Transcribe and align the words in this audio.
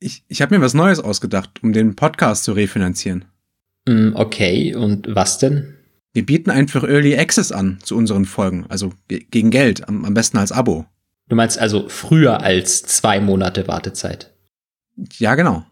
Ich, 0.00 0.22
ich 0.28 0.42
habe 0.42 0.56
mir 0.56 0.64
was 0.64 0.74
Neues 0.74 1.00
ausgedacht, 1.00 1.62
um 1.62 1.72
den 1.72 1.96
Podcast 1.96 2.44
zu 2.44 2.52
refinanzieren. 2.52 3.24
Mm, 3.88 4.10
okay, 4.14 4.74
und 4.74 5.14
was 5.14 5.38
denn? 5.38 5.74
Wir 6.12 6.24
bieten 6.24 6.50
einfach 6.50 6.84
Early 6.84 7.18
Access 7.18 7.52
an 7.52 7.78
zu 7.82 7.96
unseren 7.96 8.24
Folgen, 8.24 8.66
also 8.68 8.92
gegen 9.08 9.50
Geld, 9.50 9.88
am, 9.88 10.04
am 10.04 10.14
besten 10.14 10.38
als 10.38 10.52
Abo. 10.52 10.86
Du 11.28 11.36
meinst 11.36 11.58
also 11.58 11.88
früher 11.88 12.42
als 12.42 12.82
zwei 12.82 13.20
Monate 13.20 13.68
Wartezeit? 13.68 14.32
Ja, 15.18 15.34
genau. 15.34 15.64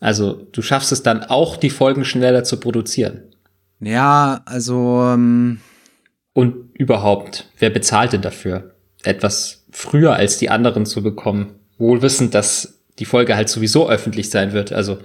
Also 0.00 0.34
du 0.52 0.62
schaffst 0.62 0.92
es 0.92 1.02
dann 1.02 1.24
auch, 1.24 1.56
die 1.56 1.70
Folgen 1.70 2.04
schneller 2.04 2.44
zu 2.44 2.58
produzieren. 2.60 3.34
Ja, 3.80 4.42
also. 4.44 5.02
Ähm 5.12 5.60
Und 6.32 6.70
überhaupt, 6.78 7.50
wer 7.58 7.70
bezahlt 7.70 8.12
denn 8.12 8.22
dafür? 8.22 8.74
Etwas 9.02 9.64
früher 9.70 10.14
als 10.14 10.38
die 10.38 10.50
anderen 10.50 10.86
zu 10.86 11.02
bekommen, 11.02 11.58
wohl 11.78 12.02
wissend, 12.02 12.34
dass 12.34 12.73
die 12.98 13.04
Folge 13.04 13.36
halt 13.36 13.48
sowieso 13.48 13.88
öffentlich 13.88 14.30
sein 14.30 14.52
wird. 14.52 14.72
Also 14.72 14.98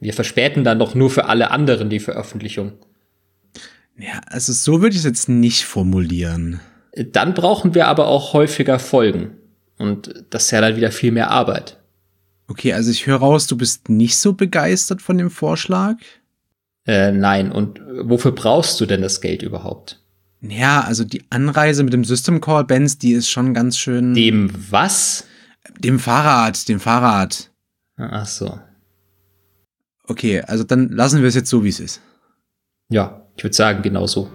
wir 0.00 0.12
verspäten 0.12 0.64
dann 0.64 0.78
doch 0.78 0.94
nur 0.94 1.10
für 1.10 1.26
alle 1.26 1.50
anderen 1.50 1.90
die 1.90 2.00
Veröffentlichung. 2.00 2.72
Ja, 3.98 4.20
also 4.26 4.52
so 4.52 4.80
würde 4.80 4.94
ich 4.94 4.98
es 4.98 5.04
jetzt 5.04 5.28
nicht 5.28 5.64
formulieren. 5.64 6.60
Dann 6.94 7.34
brauchen 7.34 7.74
wir 7.74 7.86
aber 7.86 8.08
auch 8.08 8.32
häufiger 8.32 8.78
Folgen. 8.78 9.36
Und 9.78 10.24
das 10.30 10.44
ist 10.44 10.50
ja 10.50 10.60
dann 10.60 10.76
wieder 10.76 10.92
viel 10.92 11.12
mehr 11.12 11.30
Arbeit. 11.30 11.78
Okay, 12.48 12.72
also 12.72 12.90
ich 12.90 13.06
höre 13.06 13.16
raus, 13.18 13.46
du 13.46 13.56
bist 13.56 13.88
nicht 13.88 14.16
so 14.16 14.32
begeistert 14.34 15.00
von 15.00 15.16
dem 15.16 15.30
Vorschlag? 15.30 15.96
Äh, 16.86 17.12
nein, 17.12 17.52
und 17.52 17.80
wofür 18.02 18.32
brauchst 18.32 18.80
du 18.80 18.86
denn 18.86 19.02
das 19.02 19.20
Geld 19.20 19.42
überhaupt? 19.42 20.00
Ja, 20.40 20.80
also 20.82 21.04
die 21.04 21.22
Anreise 21.30 21.84
mit 21.84 21.92
dem 21.92 22.04
System 22.04 22.40
Call 22.40 22.64
Benz, 22.64 22.98
die 22.98 23.12
ist 23.12 23.30
schon 23.30 23.54
ganz 23.54 23.78
schön. 23.78 24.14
Dem 24.14 24.50
was? 24.70 25.24
Dem 25.78 25.98
Fahrrad, 25.98 26.68
dem 26.68 26.80
Fahrrad. 26.80 27.50
Ach 27.96 28.26
so. 28.26 28.58
Okay, 30.04 30.40
also 30.40 30.64
dann 30.64 30.88
lassen 30.88 31.20
wir 31.20 31.28
es 31.28 31.34
jetzt 31.34 31.50
so, 31.50 31.62
wie 31.62 31.68
es 31.68 31.80
ist. 31.80 32.00
Ja, 32.88 33.26
ich 33.36 33.44
würde 33.44 33.54
sagen, 33.54 33.82
genau 33.82 34.06
so. 34.06 34.30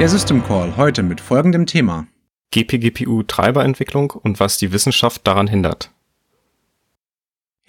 Der 0.00 0.08
System 0.08 0.42
Call 0.42 0.76
heute 0.76 1.02
mit 1.02 1.20
folgendem 1.20 1.66
Thema. 1.66 2.06
GPGPU-Treiberentwicklung 2.52 4.10
und 4.10 4.40
was 4.40 4.58
die 4.58 4.72
Wissenschaft 4.72 5.26
daran 5.26 5.46
hindert. 5.46 5.92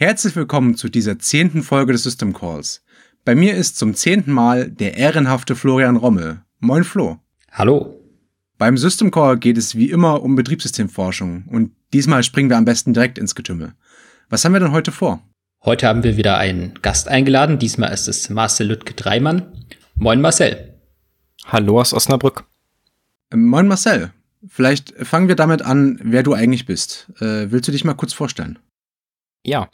Herzlich 0.02 0.36
willkommen 0.36 0.76
zu 0.76 0.90
dieser 0.90 1.20
zehnten 1.20 1.62
Folge 1.62 1.92
des 1.94 2.02
System 2.02 2.34
Calls. 2.34 2.84
Bei 3.24 3.36
mir 3.36 3.54
ist 3.54 3.78
zum 3.78 3.94
zehnten 3.94 4.32
Mal 4.32 4.72
der 4.72 4.98
ehrenhafte 4.98 5.56
Florian 5.56 5.96
Rommel. 5.96 6.42
Moin 6.60 6.84
Flo. 6.84 7.20
Hallo. 7.52 8.02
Beim 8.58 8.80
System 8.80 9.12
Call 9.12 9.38
geht 9.38 9.60
es 9.60 9.76
wie 9.76 9.92
immer 9.92 10.24
um 10.24 10.36
Betriebssystemforschung 10.36 11.44
und 11.52 11.74
diesmal 11.94 12.24
springen 12.24 12.50
wir 12.50 12.58
am 12.58 12.66
besten 12.66 12.96
direkt 12.96 13.20
ins 13.20 13.36
Getümmel. 13.36 13.76
Was 14.28 14.44
haben 14.44 14.54
wir 14.54 14.60
denn 14.60 14.72
heute 14.72 14.92
vor? 14.92 15.22
Heute 15.64 15.88
haben 15.88 16.02
wir 16.02 16.18
wieder 16.18 16.40
einen 16.40 16.74
Gast 16.82 17.08
eingeladen. 17.08 17.60
Diesmal 17.60 17.94
ist 17.94 18.08
es 18.08 18.28
Marcel 18.32 18.70
Lüttke 18.70 18.96
Dreimann. 18.96 19.68
Moin 19.94 20.20
Marcel. 20.20 20.80
Hallo 21.46 21.80
aus 21.80 21.94
Osnabrück. 21.94 22.46
Ähm, 23.32 23.46
moin 23.46 23.68
Marcel. 23.68 24.10
Vielleicht 24.48 24.96
fangen 25.06 25.28
wir 25.28 25.36
damit 25.36 25.62
an, 25.62 26.00
wer 26.02 26.24
du 26.24 26.34
eigentlich 26.34 26.66
bist. 26.66 27.12
Äh, 27.20 27.52
willst 27.52 27.68
du 27.68 27.72
dich 27.72 27.86
mal 27.86 27.94
kurz 27.94 28.14
vorstellen? 28.14 28.58
Ja, 29.44 29.70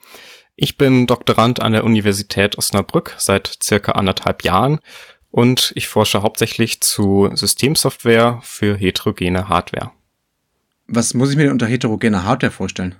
ich 0.56 0.78
bin 0.78 1.08
Doktorand 1.08 1.62
an 1.62 1.73
der 1.73 1.84
Universität 1.84 2.58
Osnabrück 2.58 3.16
seit 3.18 3.60
circa 3.62 3.94
anderthalb 3.94 4.44
Jahren 4.44 4.80
und 5.30 5.72
ich 5.76 5.88
forsche 5.88 6.22
hauptsächlich 6.22 6.81
zu 6.81 7.30
Systemsoftware 7.34 8.40
für 8.44 8.75
heterogene 8.75 9.50
Hardware. 9.50 9.91
Was 10.88 11.14
muss 11.14 11.30
ich 11.30 11.38
mir 11.38 11.44
denn 11.44 11.52
unter 11.52 11.68
heterogene 11.68 12.24
Hardware 12.24 12.52
vorstellen? 12.52 12.96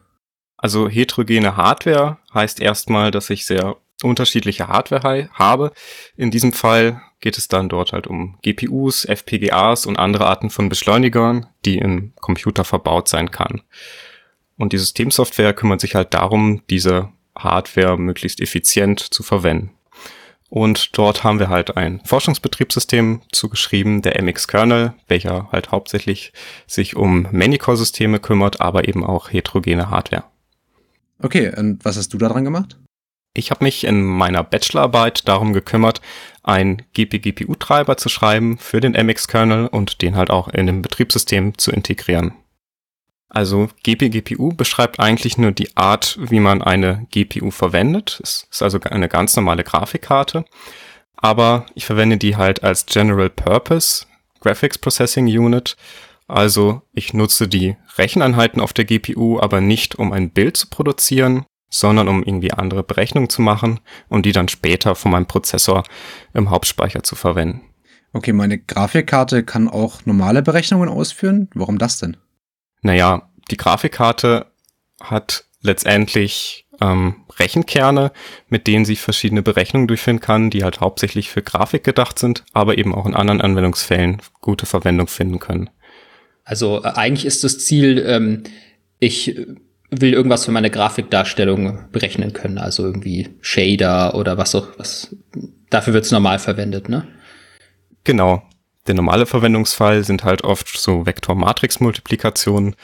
Also 0.58 0.90
heterogene 0.90 1.56
Hardware 1.56 2.18
heißt 2.34 2.59
erstmal, 2.59 3.12
dass 3.12 3.30
ich 3.30 3.46
sehr 3.46 3.78
unterschiedliche 4.03 4.68
Hardware 4.68 5.30
habe. 5.34 5.72
In 6.16 6.31
diesem 6.31 6.52
Fall 6.52 7.02
geht 7.20 7.38
es 7.38 7.47
dann 7.47 7.70
dort 7.70 7.94
halt 7.94 8.08
um 8.08 8.38
GPUs, 8.41 9.06
FPGAs 9.06 9.86
und 9.86 9.97
andere 9.97 10.28
Arten 10.28 10.50
von 10.50 10.70
Beschleunigern, 10.70 11.47
die 11.66 11.78
im 11.78 12.14
Computer 12.20 12.64
verbaut 12.64 13.08
sein 13.08 13.31
kann. 13.31 13.62
Und 14.57 14.73
die 14.73 14.78
Systemsoftware 14.78 15.53
kümmert 15.53 15.81
sich 15.81 15.95
halt 15.95 16.13
darum, 16.13 16.62
diese 16.69 17.09
Hardware 17.38 17.97
möglichst 17.97 18.41
effizient 18.41 19.00
zu 19.00 19.23
verwenden. 19.23 19.72
Und 20.50 20.97
dort 20.97 21.23
haben 21.23 21.40
wir 21.40 21.50
halt 21.50 21.75
ein 21.75 22.00
Forschungsbetriebssystem 22.06 23.22
zugeschrieben, 23.31 24.01
der 24.01 24.22
MX-Kernel, 24.22 24.94
welcher 25.07 25.50
halt 25.51 25.72
hauptsächlich 25.72 26.31
sich 26.67 26.96
um 26.96 27.28
Many-Core-Systeme 27.31 28.19
kümmert, 28.19 28.62
aber 28.62 28.88
eben 28.88 29.03
auch 29.03 29.31
heterogene 29.31 29.90
Hardware. 29.90 30.23
Okay, 31.22 31.53
und 31.56 31.84
was 31.84 31.97
hast 31.97 32.13
du 32.13 32.17
daran 32.17 32.46
gemacht? 32.46 32.78
Ich 33.34 33.51
habe 33.51 33.66
mich 33.66 33.84
in 33.84 34.03
meiner 34.03 34.44
Bachelorarbeit 34.44 35.28
darum 35.28 35.53
gekümmert, 35.53 36.01
einen 36.44 36.81
GPGPU-Treiber 36.94 37.97
zu 37.97 38.09
schreiben 38.09 38.57
für 38.57 38.79
den 38.79 38.94
MX-Kernel 38.94 39.67
und 39.67 40.01
den 40.01 40.16
halt 40.16 40.31
auch 40.31 40.47
in 40.47 40.66
dem 40.66 40.81
Betriebssystem 40.81 41.57
zu 41.57 41.72
integrieren. 41.72 42.34
Also 43.30 43.70
GPGPU 43.84 44.54
beschreibt 44.54 45.00
eigentlich 45.00 45.38
nur 45.38 45.52
die 45.52 45.76
Art, 45.76 46.18
wie 46.22 46.40
man 46.40 46.62
eine 46.62 47.08
GPU 47.12 47.52
verwendet. 47.52 48.20
Es 48.24 48.48
ist 48.50 48.62
also 48.62 48.80
eine 48.80 49.10
ganz 49.10 49.36
normale 49.36 49.64
Grafikkarte. 49.64 50.46
Aber 51.16 51.66
ich 51.76 51.86
verwende 51.86 52.18
die 52.18 52.36
halt 52.38 52.64
als 52.64 52.86
General 52.86 53.30
Purpose 53.30 54.06
Graphics 54.40 54.78
Processing 54.78 55.26
Unit. 55.28 55.76
Also 56.28 56.82
ich 56.94 57.14
nutze 57.14 57.48
die 57.48 57.76
Recheneinheiten 57.98 58.62
auf 58.62 58.74
der 58.74 58.86
GPU, 58.86 59.40
aber 59.40 59.62
nicht 59.62 59.96
um 59.96 60.12
ein 60.12 60.30
Bild 60.30 60.58
zu 60.58 60.68
produzieren, 60.68 61.46
sondern 61.70 62.08
um 62.08 62.24
irgendwie 62.24 62.52
andere 62.52 62.84
Berechnungen 62.84 63.30
zu 63.30 63.42
machen 63.42 63.80
und 64.09 64.26
die 64.26 64.32
dann 64.32 64.48
später 64.48 64.96
von 64.96 65.12
meinem 65.12 65.26
Prozessor 65.26 65.84
im 66.34 66.50
Hauptspeicher 66.50 67.04
zu 67.04 67.16
verwenden. 67.16 67.62
Okay, 68.14 68.34
meine 68.34 68.58
Grafikkarte 68.58 69.44
kann 69.44 69.68
auch 69.68 70.06
normale 70.06 70.42
Berechnungen 70.42 70.90
ausführen. 70.90 71.50
Warum 71.54 71.78
das 71.78 72.00
denn? 72.00 72.18
Naja, 72.82 73.30
die 73.50 73.58
Grafikkarte 73.58 74.48
hat 75.02 75.46
letztendlich 75.62 76.68
ähm, 76.82 77.26
Rechenkerne, 77.40 78.12
mit 78.50 78.68
denen 78.68 78.86
sie 78.86 78.96
verschiedene 78.96 79.42
Berechnungen 79.42 79.88
durchführen 79.88 80.20
kann, 80.20 80.50
die 80.50 80.64
halt 80.64 80.80
hauptsächlich 80.80 81.30
für 81.30 81.42
Grafik 81.42 81.84
gedacht 81.84 82.20
sind, 82.20 82.44
aber 82.54 82.78
eben 82.78 82.94
auch 82.94 83.06
in 83.06 83.16
anderen 83.16 83.42
Anwendungsfällen 83.42 84.22
gute 84.42 84.66
Verwendung 84.66 85.08
finden 85.08 85.40
können. 85.40 85.70
Also 86.44 86.84
äh, 86.84 86.90
eigentlich 86.90 87.26
ist 87.26 87.44
das 87.44 87.60
Ziel, 87.60 88.04
ähm, 88.06 88.44
ich 89.00 89.36
will 89.90 90.14
irgendwas 90.14 90.46
für 90.46 90.52
meine 90.52 90.70
Grafikdarstellung 90.70 91.86
berechnen 91.92 92.34
können, 92.34 92.58
also 92.58 92.84
irgendwie 92.84 93.30
Shader 93.42 94.16
oder 94.16 94.38
was 94.38 94.54
auch 94.56 94.68
was. 94.78 95.16
Dafür 95.70 95.94
wird 95.94 96.06
es 96.06 96.12
normal 96.12 96.40
verwendet, 96.40 96.90
ne? 96.90 97.08
Genau. 98.04 98.44
Der 98.88 98.96
normale 98.96 99.25
Verwendungsfall 99.25 100.03
sind 100.03 100.24
halt 100.24 100.44
oft 100.44 100.78
so 100.78 101.06
Vektor-Matrix-Multiplikationen, 101.06 102.75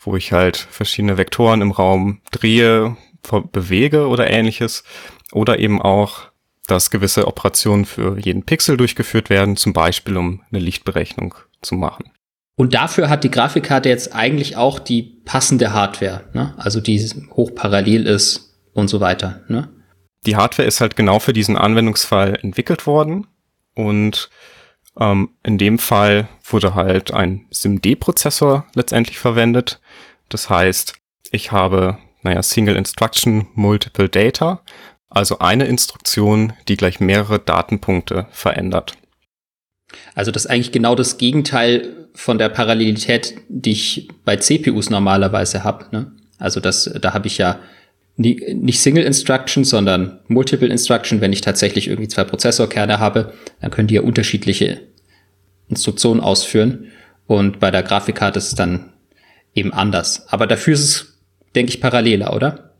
wo 0.00 0.16
ich 0.16 0.32
halt 0.32 0.56
verschiedene 0.56 1.16
Vektoren 1.16 1.62
im 1.62 1.70
Raum 1.70 2.20
drehe, 2.30 2.96
bewege 3.52 4.06
oder 4.06 4.30
ähnliches. 4.30 4.84
Oder 5.32 5.58
eben 5.58 5.80
auch, 5.80 6.28
dass 6.66 6.90
gewisse 6.90 7.26
Operationen 7.26 7.86
für 7.86 8.18
jeden 8.18 8.44
Pixel 8.44 8.76
durchgeführt 8.76 9.30
werden, 9.30 9.56
zum 9.56 9.72
Beispiel 9.72 10.16
um 10.16 10.42
eine 10.50 10.60
Lichtberechnung 10.60 11.34
zu 11.62 11.74
machen. 11.74 12.10
Und 12.56 12.74
dafür 12.74 13.08
hat 13.08 13.24
die 13.24 13.30
Grafikkarte 13.30 13.88
jetzt 13.88 14.14
eigentlich 14.14 14.56
auch 14.56 14.78
die 14.78 15.02
passende 15.02 15.72
Hardware, 15.72 16.24
ne? 16.32 16.54
also 16.56 16.80
die 16.80 16.98
hochparallel 17.32 18.06
ist 18.06 18.56
und 18.72 18.88
so 18.88 19.00
weiter. 19.00 19.42
Ne? 19.48 19.68
Die 20.24 20.36
Hardware 20.36 20.66
ist 20.66 20.80
halt 20.80 20.96
genau 20.96 21.18
für 21.18 21.32
diesen 21.32 21.56
Anwendungsfall 21.56 22.38
entwickelt 22.40 22.86
worden 22.86 23.26
und 23.74 24.30
ähm, 24.98 25.30
in 25.42 25.58
dem 25.58 25.78
Fall 25.78 26.28
wurde 26.44 26.74
halt 26.74 27.12
ein 27.12 27.46
SIMD-Prozessor 27.50 28.66
letztendlich 28.74 29.18
verwendet. 29.18 29.80
Das 30.28 30.50
heißt, 30.50 30.94
ich 31.30 31.52
habe, 31.52 31.98
naja, 32.22 32.42
Single 32.42 32.76
Instruction, 32.76 33.48
Multiple 33.54 34.08
Data, 34.08 34.62
also 35.08 35.38
eine 35.38 35.66
Instruktion, 35.66 36.52
die 36.68 36.76
gleich 36.76 37.00
mehrere 37.00 37.38
Datenpunkte 37.38 38.26
verändert. 38.30 38.94
Also 40.14 40.30
das 40.30 40.44
ist 40.44 40.50
eigentlich 40.50 40.72
genau 40.72 40.94
das 40.94 41.18
Gegenteil 41.18 42.08
von 42.14 42.38
der 42.38 42.48
Parallelität, 42.48 43.34
die 43.48 43.72
ich 43.72 44.08
bei 44.24 44.36
CPUs 44.36 44.90
normalerweise 44.90 45.64
habe. 45.64 45.86
Ne? 45.92 46.12
Also 46.38 46.60
das, 46.60 46.90
da 47.00 47.14
habe 47.14 47.28
ich 47.28 47.38
ja 47.38 47.58
nicht 48.16 48.80
Single 48.80 49.04
Instruction, 49.04 49.64
sondern 49.64 50.20
Multiple 50.28 50.68
Instruction. 50.68 51.20
Wenn 51.20 51.32
ich 51.32 51.42
tatsächlich 51.42 51.88
irgendwie 51.88 52.08
zwei 52.08 52.24
Prozessorkerne 52.24 52.98
habe, 52.98 53.34
dann 53.60 53.70
können 53.70 53.88
die 53.88 53.94
ja 53.94 54.02
unterschiedliche 54.02 54.80
Instruktionen 55.68 56.22
ausführen. 56.22 56.86
Und 57.26 57.60
bei 57.60 57.70
der 57.70 57.82
Grafikkarte 57.82 58.38
ist 58.38 58.48
es 58.48 58.54
dann 58.54 58.92
eben 59.54 59.72
anders. 59.72 60.28
Aber 60.28 60.46
dafür 60.46 60.74
ist 60.74 60.84
es, 60.84 61.18
denke 61.54 61.70
ich, 61.70 61.80
paralleler, 61.80 62.34
oder? 62.34 62.74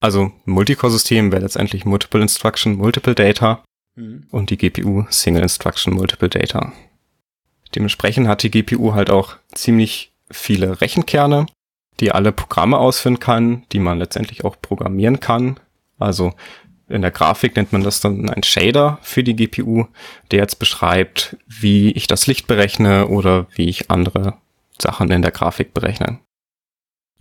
Also 0.00 0.32
Multicore-System 0.44 1.32
wäre 1.32 1.42
letztendlich 1.42 1.84
Multiple 1.84 2.20
Instruction, 2.20 2.76
Multiple 2.76 3.14
Data 3.14 3.64
mhm. 3.96 4.26
und 4.30 4.50
die 4.50 4.56
GPU 4.56 5.04
Single 5.10 5.42
Instruction, 5.42 5.94
Multiple 5.94 6.28
Data. 6.28 6.72
Dementsprechend 7.74 8.28
hat 8.28 8.42
die 8.42 8.50
GPU 8.50 8.94
halt 8.94 9.10
auch 9.10 9.36
ziemlich 9.52 10.12
viele 10.30 10.80
Rechenkerne, 10.80 11.46
die 12.00 12.12
alle 12.12 12.32
Programme 12.32 12.78
ausführen 12.78 13.20
kann, 13.20 13.64
die 13.72 13.78
man 13.78 13.98
letztendlich 13.98 14.44
auch 14.44 14.56
programmieren 14.60 15.20
kann. 15.20 15.58
Also 15.98 16.32
in 16.88 17.02
der 17.02 17.10
Grafik 17.10 17.56
nennt 17.56 17.72
man 17.72 17.82
das 17.82 18.00
dann 18.00 18.28
ein 18.28 18.42
Shader 18.42 18.98
für 19.02 19.22
die 19.22 19.36
GPU, 19.36 19.86
der 20.30 20.40
jetzt 20.40 20.58
beschreibt, 20.58 21.36
wie 21.46 21.92
ich 21.92 22.06
das 22.06 22.26
Licht 22.26 22.46
berechne 22.46 23.08
oder 23.08 23.46
wie 23.54 23.68
ich 23.68 23.90
andere 23.90 24.34
Sachen 24.78 25.10
in 25.10 25.22
der 25.22 25.30
Grafik 25.30 25.72
berechne. 25.72 26.18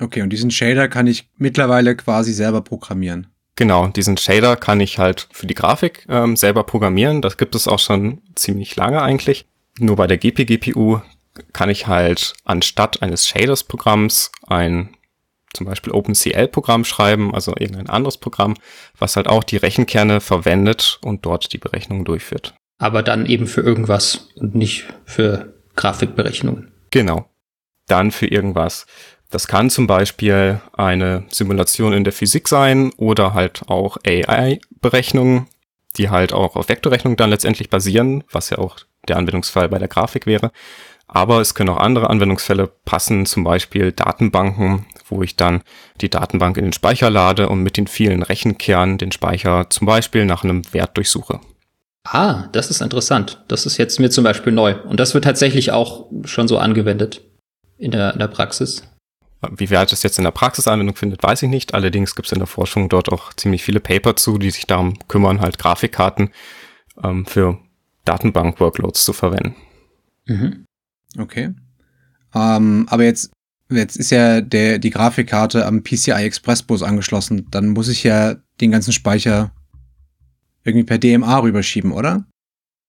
Okay, 0.01 0.21
und 0.21 0.31
diesen 0.31 0.51
Shader 0.51 0.87
kann 0.89 1.07
ich 1.07 1.29
mittlerweile 1.37 1.95
quasi 1.95 2.33
selber 2.33 2.61
programmieren. 2.61 3.27
Genau, 3.55 3.87
diesen 3.87 4.17
Shader 4.17 4.55
kann 4.55 4.79
ich 4.79 4.97
halt 4.97 5.27
für 5.31 5.45
die 5.45 5.53
Grafik 5.53 6.05
ähm, 6.09 6.35
selber 6.35 6.63
programmieren. 6.63 7.21
Das 7.21 7.37
gibt 7.37 7.53
es 7.53 7.67
auch 7.67 7.79
schon 7.79 8.21
ziemlich 8.35 8.75
lange 8.75 9.01
eigentlich. 9.01 9.45
Nur 9.79 9.95
bei 9.95 10.07
der 10.07 10.17
GPGPU 10.17 11.01
kann 11.53 11.69
ich 11.69 11.87
halt 11.87 12.33
anstatt 12.43 13.01
eines 13.01 13.27
Shaders-Programms 13.27 14.31
ein 14.47 14.95
zum 15.53 15.67
Beispiel 15.67 15.93
OpenCL-Programm 15.93 16.83
schreiben, 16.83 17.33
also 17.33 17.53
irgendein 17.57 17.89
anderes 17.89 18.17
Programm, 18.17 18.55
was 18.97 19.15
halt 19.15 19.27
auch 19.27 19.43
die 19.43 19.57
Rechenkerne 19.57 20.19
verwendet 20.19 20.99
und 21.03 21.25
dort 21.25 21.53
die 21.53 21.59
Berechnungen 21.59 22.05
durchführt. 22.05 22.55
Aber 22.79 23.03
dann 23.03 23.25
eben 23.27 23.47
für 23.47 23.61
irgendwas 23.61 24.29
und 24.35 24.55
nicht 24.55 24.85
für 25.05 25.53
Grafikberechnungen. 25.75 26.71
Genau. 26.91 27.29
Dann 27.87 28.11
für 28.11 28.27
irgendwas. 28.27 28.85
Das 29.29 29.47
kann 29.47 29.69
zum 29.69 29.87
Beispiel 29.87 30.61
eine 30.73 31.25
Simulation 31.29 31.93
in 31.93 32.03
der 32.03 32.13
Physik 32.13 32.47
sein 32.47 32.91
oder 32.97 33.33
halt 33.33 33.63
auch 33.67 33.97
AI-Berechnungen, 34.05 35.47
die 35.97 36.09
halt 36.09 36.33
auch 36.33 36.55
auf 36.55 36.69
Vektorrechnung 36.69 37.15
dann 37.15 37.29
letztendlich 37.29 37.69
basieren, 37.69 38.23
was 38.31 38.49
ja 38.49 38.57
auch 38.57 38.77
der 39.07 39.17
Anwendungsfall 39.17 39.69
bei 39.69 39.79
der 39.79 39.87
Grafik 39.87 40.25
wäre. 40.25 40.51
Aber 41.15 41.39
es 41.41 41.53
können 41.53 41.69
auch 41.69 41.77
andere 41.77 42.09
Anwendungsfälle 42.09 42.67
passen, 42.85 43.27
zum 43.27 43.43
Beispiel 43.43 43.91
Datenbanken, 43.91 44.87
wo 45.07 45.21
ich 45.21 45.35
dann 45.35 45.61
die 46.01 46.09
Datenbank 46.09 46.57
in 46.57 46.63
den 46.63 46.73
Speicher 46.73 47.11
lade 47.11 47.49
und 47.49 47.61
mit 47.61 47.77
den 47.77 47.85
vielen 47.85 48.23
Rechenkernen 48.23 48.97
den 48.97 49.11
Speicher 49.11 49.69
zum 49.69 49.85
Beispiel 49.85 50.25
nach 50.25 50.43
einem 50.43 50.63
Wert 50.73 50.97
durchsuche. 50.97 51.39
Ah, 52.03 52.47
das 52.51 52.71
ist 52.71 52.81
interessant. 52.81 53.43
Das 53.47 53.67
ist 53.67 53.77
jetzt 53.77 53.99
mir 53.99 54.09
zum 54.09 54.23
Beispiel 54.23 54.51
neu. 54.51 54.75
Und 54.85 54.99
das 54.99 55.13
wird 55.13 55.23
tatsächlich 55.23 55.71
auch 55.71 56.07
schon 56.25 56.47
so 56.47 56.57
angewendet 56.57 57.21
in 57.77 57.91
der, 57.91 58.13
in 58.13 58.19
der 58.19 58.27
Praxis. 58.27 58.81
Wie 59.51 59.69
weit 59.69 59.93
es 59.93 60.01
jetzt 60.01 60.17
in 60.17 60.23
der 60.23 60.31
Praxisanwendung 60.31 60.95
findet, 60.95 61.21
weiß 61.21 61.43
ich 61.43 61.49
nicht. 61.49 61.75
Allerdings 61.75 62.15
gibt 62.15 62.25
es 62.25 62.31
in 62.31 62.39
der 62.39 62.47
Forschung 62.47 62.89
dort 62.89 63.11
auch 63.11 63.33
ziemlich 63.33 63.63
viele 63.63 63.79
Paper 63.79 64.15
zu, 64.15 64.39
die 64.39 64.49
sich 64.49 64.65
darum 64.65 64.97
kümmern, 65.07 65.41
halt 65.41 65.59
Grafikkarten 65.59 66.31
ähm, 67.03 67.27
für 67.27 67.59
Datenbank-Workloads 68.05 69.05
zu 69.05 69.13
verwenden. 69.13 69.55
Mhm. 70.25 70.65
Okay. 71.17 71.53
Ähm, 72.33 72.87
aber 72.89 73.03
jetzt, 73.03 73.31
jetzt 73.69 73.95
ist 73.97 74.11
ja 74.11 74.41
der, 74.41 74.79
die 74.79 74.89
Grafikkarte 74.89 75.65
am 75.65 75.83
PCI 75.83 76.23
Express 76.23 76.63
Bus 76.63 76.83
angeschlossen. 76.83 77.47
Dann 77.51 77.69
muss 77.69 77.87
ich 77.87 78.03
ja 78.03 78.35
den 78.61 78.71
ganzen 78.71 78.93
Speicher 78.93 79.51
irgendwie 80.63 80.85
per 80.85 80.97
DMA 80.97 81.39
rüberschieben, 81.39 81.91
oder? 81.91 82.25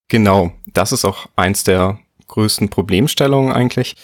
Genau. 0.08 0.52
Das 0.66 0.92
ist 0.92 1.04
auch 1.04 1.28
eins 1.36 1.64
der 1.64 1.98
größten 2.28 2.68
Problemstellungen 2.68 3.52
eigentlich. 3.52 3.96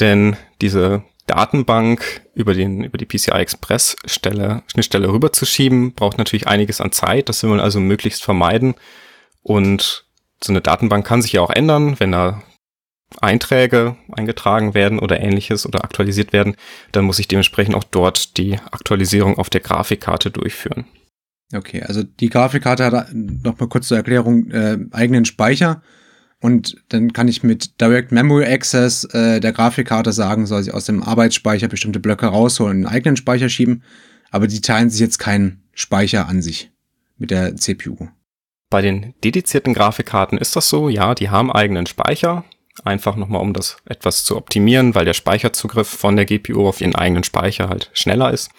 Denn 0.00 0.36
diese 0.60 1.02
Datenbank 1.26 2.22
über 2.34 2.54
den, 2.54 2.84
über 2.84 2.98
die 2.98 3.06
PCI 3.06 3.32
Express 3.32 3.96
Stelle, 4.04 4.62
Schnittstelle 4.68 5.08
rüberzuschieben, 5.08 5.92
braucht 5.92 6.18
natürlich 6.18 6.46
einiges 6.46 6.80
an 6.80 6.92
Zeit. 6.92 7.28
Das 7.28 7.42
will 7.42 7.50
man 7.50 7.60
also 7.60 7.80
möglichst 7.80 8.22
vermeiden. 8.22 8.74
Und 9.42 10.04
so 10.42 10.52
eine 10.52 10.60
Datenbank 10.60 11.06
kann 11.06 11.22
sich 11.22 11.32
ja 11.32 11.40
auch 11.40 11.50
ändern, 11.50 11.98
wenn 11.98 12.12
da 12.12 12.42
Einträge 13.20 13.96
eingetragen 14.12 14.74
werden 14.74 14.98
oder 14.98 15.20
ähnliches 15.20 15.66
oder 15.66 15.84
aktualisiert 15.84 16.32
werden, 16.32 16.56
dann 16.92 17.04
muss 17.04 17.18
ich 17.18 17.28
dementsprechend 17.28 17.74
auch 17.74 17.84
dort 17.84 18.36
die 18.36 18.54
Aktualisierung 18.54 19.38
auf 19.38 19.50
der 19.50 19.60
Grafikkarte 19.60 20.30
durchführen. 20.30 20.86
Okay, 21.54 21.82
also 21.82 22.02
die 22.02 22.28
Grafikkarte 22.28 22.84
hat 22.84 23.08
noch 23.12 23.58
mal 23.58 23.68
kurz 23.68 23.88
zur 23.88 23.96
Erklärung 23.96 24.50
äh, 24.50 24.78
eigenen 24.90 25.24
Speicher 25.24 25.82
und 26.40 26.76
dann 26.88 27.12
kann 27.12 27.28
ich 27.28 27.42
mit 27.42 27.80
Direct 27.80 28.10
Memory 28.12 28.46
Access 28.46 29.04
äh, 29.04 29.40
der 29.40 29.52
Grafikkarte 29.52 30.12
sagen, 30.12 30.46
soll 30.46 30.64
sie 30.64 30.72
aus 30.72 30.84
dem 30.84 31.02
Arbeitsspeicher 31.02 31.68
bestimmte 31.68 32.00
Blöcke 32.00 32.26
rausholen, 32.26 32.78
in 32.78 32.86
einen 32.86 32.94
eigenen 32.94 33.16
Speicher 33.16 33.48
schieben, 33.48 33.84
aber 34.30 34.48
die 34.48 34.60
teilen 34.60 34.90
sich 34.90 35.00
jetzt 35.00 35.18
keinen 35.18 35.62
Speicher 35.72 36.28
an 36.28 36.42
sich 36.42 36.72
mit 37.16 37.30
der 37.30 37.56
CPU. 37.56 38.08
Bei 38.68 38.82
den 38.82 39.14
dedizierten 39.22 39.72
Grafikkarten 39.72 40.38
ist 40.38 40.56
das 40.56 40.68
so, 40.68 40.88
ja, 40.88 41.14
die 41.14 41.30
haben 41.30 41.52
eigenen 41.52 41.86
Speicher, 41.86 42.44
einfach 42.84 43.16
nochmal 43.16 43.40
um 43.40 43.52
das 43.52 43.76
etwas 43.86 44.24
zu 44.24 44.36
optimieren, 44.36 44.94
weil 44.94 45.04
der 45.04 45.14
Speicherzugriff 45.14 45.88
von 45.88 46.16
der 46.16 46.26
GPU 46.26 46.68
auf 46.68 46.80
ihren 46.80 46.94
eigenen 46.94 47.24
Speicher 47.24 47.68
halt 47.68 47.90
schneller 47.92 48.32
ist. 48.32 48.50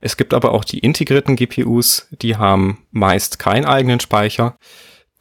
Es 0.00 0.16
gibt 0.16 0.32
aber 0.32 0.52
auch 0.52 0.64
die 0.64 0.78
integrierten 0.78 1.36
GPUs, 1.36 2.08
die 2.10 2.36
haben 2.36 2.86
meist 2.90 3.38
keinen 3.38 3.66
eigenen 3.66 4.00
Speicher. 4.00 4.56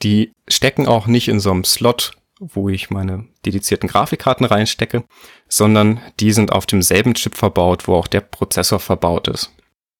Die 0.01 0.31
stecken 0.47 0.87
auch 0.87 1.07
nicht 1.07 1.27
in 1.27 1.41
so 1.41 1.51
einem 1.51 1.65
Slot, 1.65 2.13
wo 2.39 2.69
ich 2.69 2.89
meine 2.89 3.27
dedizierten 3.45 3.89
Grafikkarten 3.89 4.45
reinstecke, 4.45 5.03
sondern 5.49 5.99
die 6.21 6.31
sind 6.31 6.53
auf 6.53 6.65
demselben 6.65 7.13
Chip 7.13 7.35
verbaut, 7.35 7.87
wo 7.87 7.95
auch 7.95 8.07
der 8.07 8.21
Prozessor 8.21 8.79
verbaut 8.79 9.27
ist. 9.27 9.53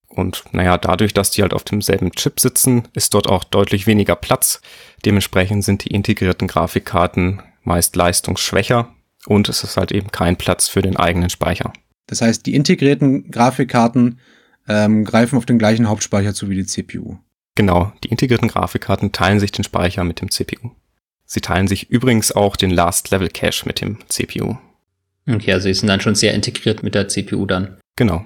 Und 0.07 0.43
naja, 0.53 0.77
dadurch, 0.77 1.13
dass 1.13 1.31
die 1.31 1.41
halt 1.41 1.53
auf 1.53 1.63
demselben 1.63 2.11
Chip 2.11 2.39
sitzen, 2.39 2.87
ist 2.93 3.13
dort 3.13 3.27
auch 3.27 3.43
deutlich 3.43 3.85
weniger 3.85 4.15
Platz. 4.15 4.61
Dementsprechend 5.05 5.63
sind 5.63 5.83
die 5.83 5.93
integrierten 5.93 6.47
Grafikkarten 6.47 7.41
meist 7.63 7.95
leistungsschwächer 7.95 8.93
und 9.25 9.49
es 9.49 9.63
ist 9.63 9.77
halt 9.77 9.91
eben 9.91 10.11
kein 10.11 10.37
Platz 10.37 10.67
für 10.67 10.81
den 10.81 10.97
eigenen 10.97 11.29
Speicher. 11.29 11.73
Das 12.07 12.21
heißt, 12.21 12.45
die 12.45 12.55
integrierten 12.55 13.29
Grafikkarten 13.29 14.19
ähm, 14.67 15.03
greifen 15.05 15.37
auf 15.37 15.45
den 15.45 15.59
gleichen 15.59 15.87
Hauptspeicher 15.87 16.33
zu 16.33 16.49
wie 16.49 16.55
die 16.55 16.65
CPU. 16.65 17.17
Genau, 17.55 17.91
die 18.03 18.09
integrierten 18.09 18.47
Grafikkarten 18.47 19.11
teilen 19.11 19.39
sich 19.39 19.51
den 19.51 19.63
Speicher 19.63 20.03
mit 20.03 20.21
dem 20.21 20.31
CPU. 20.31 20.71
Sie 21.25 21.41
teilen 21.41 21.67
sich 21.67 21.89
übrigens 21.89 22.31
auch 22.31 22.55
den 22.55 22.71
Last-Level-Cache 22.71 23.65
mit 23.65 23.81
dem 23.81 23.99
CPU. 24.09 24.57
Okay, 25.27 25.53
also 25.53 25.65
sie 25.65 25.73
sind 25.73 25.87
dann 25.87 26.01
schon 26.01 26.15
sehr 26.15 26.33
integriert 26.33 26.81
mit 26.81 26.95
der 26.95 27.07
CPU 27.07 27.45
dann. 27.45 27.77
Genau. 27.95 28.25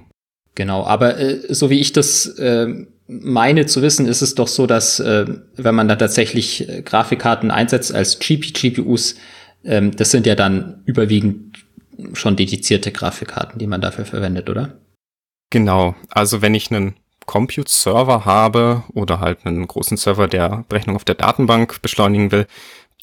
Genau, 0.56 0.86
aber 0.86 1.18
äh, 1.20 1.54
so 1.54 1.70
wie 1.70 1.80
ich 1.80 1.92
das 1.92 2.28
äh, 2.38 2.86
meine 3.08 3.66
zu 3.66 3.82
wissen, 3.82 4.06
ist 4.06 4.22
es 4.22 4.36
doch 4.36 4.48
so, 4.48 4.68
dass 4.68 5.00
äh, 5.00 5.26
wenn 5.56 5.76
man 5.76 5.88
da 5.88 5.96
tatsächlich 5.96 6.68
äh, 6.70 6.82
Grafikkarten 6.82 7.52
einsetzt 7.52 7.94
als 7.94 8.20
GP-GPUs, 8.20 9.16
ähm, 9.64 9.96
das 9.96 10.12
sind 10.12 10.26
ja 10.26 10.36
dann 10.36 10.82
überwiegend 10.86 11.58
schon 12.14 12.36
dedizierte 12.36 12.92
Grafikkarten, 12.92 13.60
die 13.60 13.68
man 13.68 13.82
dafür 13.82 14.06
verwendet, 14.06 14.50
oder? 14.50 14.80
Genau, 15.50 15.96
also 16.10 16.42
wenn 16.42 16.56
ich 16.56 16.72
einen 16.72 16.96
Compute-Server 17.26 18.26
habe 18.26 18.84
oder 18.94 19.20
halt 19.20 19.46
einen 19.46 19.68
großen 19.68 19.98
Server, 19.98 20.28
der 20.28 20.66
Berechnung 20.68 20.96
auf 20.96 21.06
der 21.06 21.16
Datenbank 21.16 21.82
beschleunigen 21.82 22.32
will, 22.32 22.48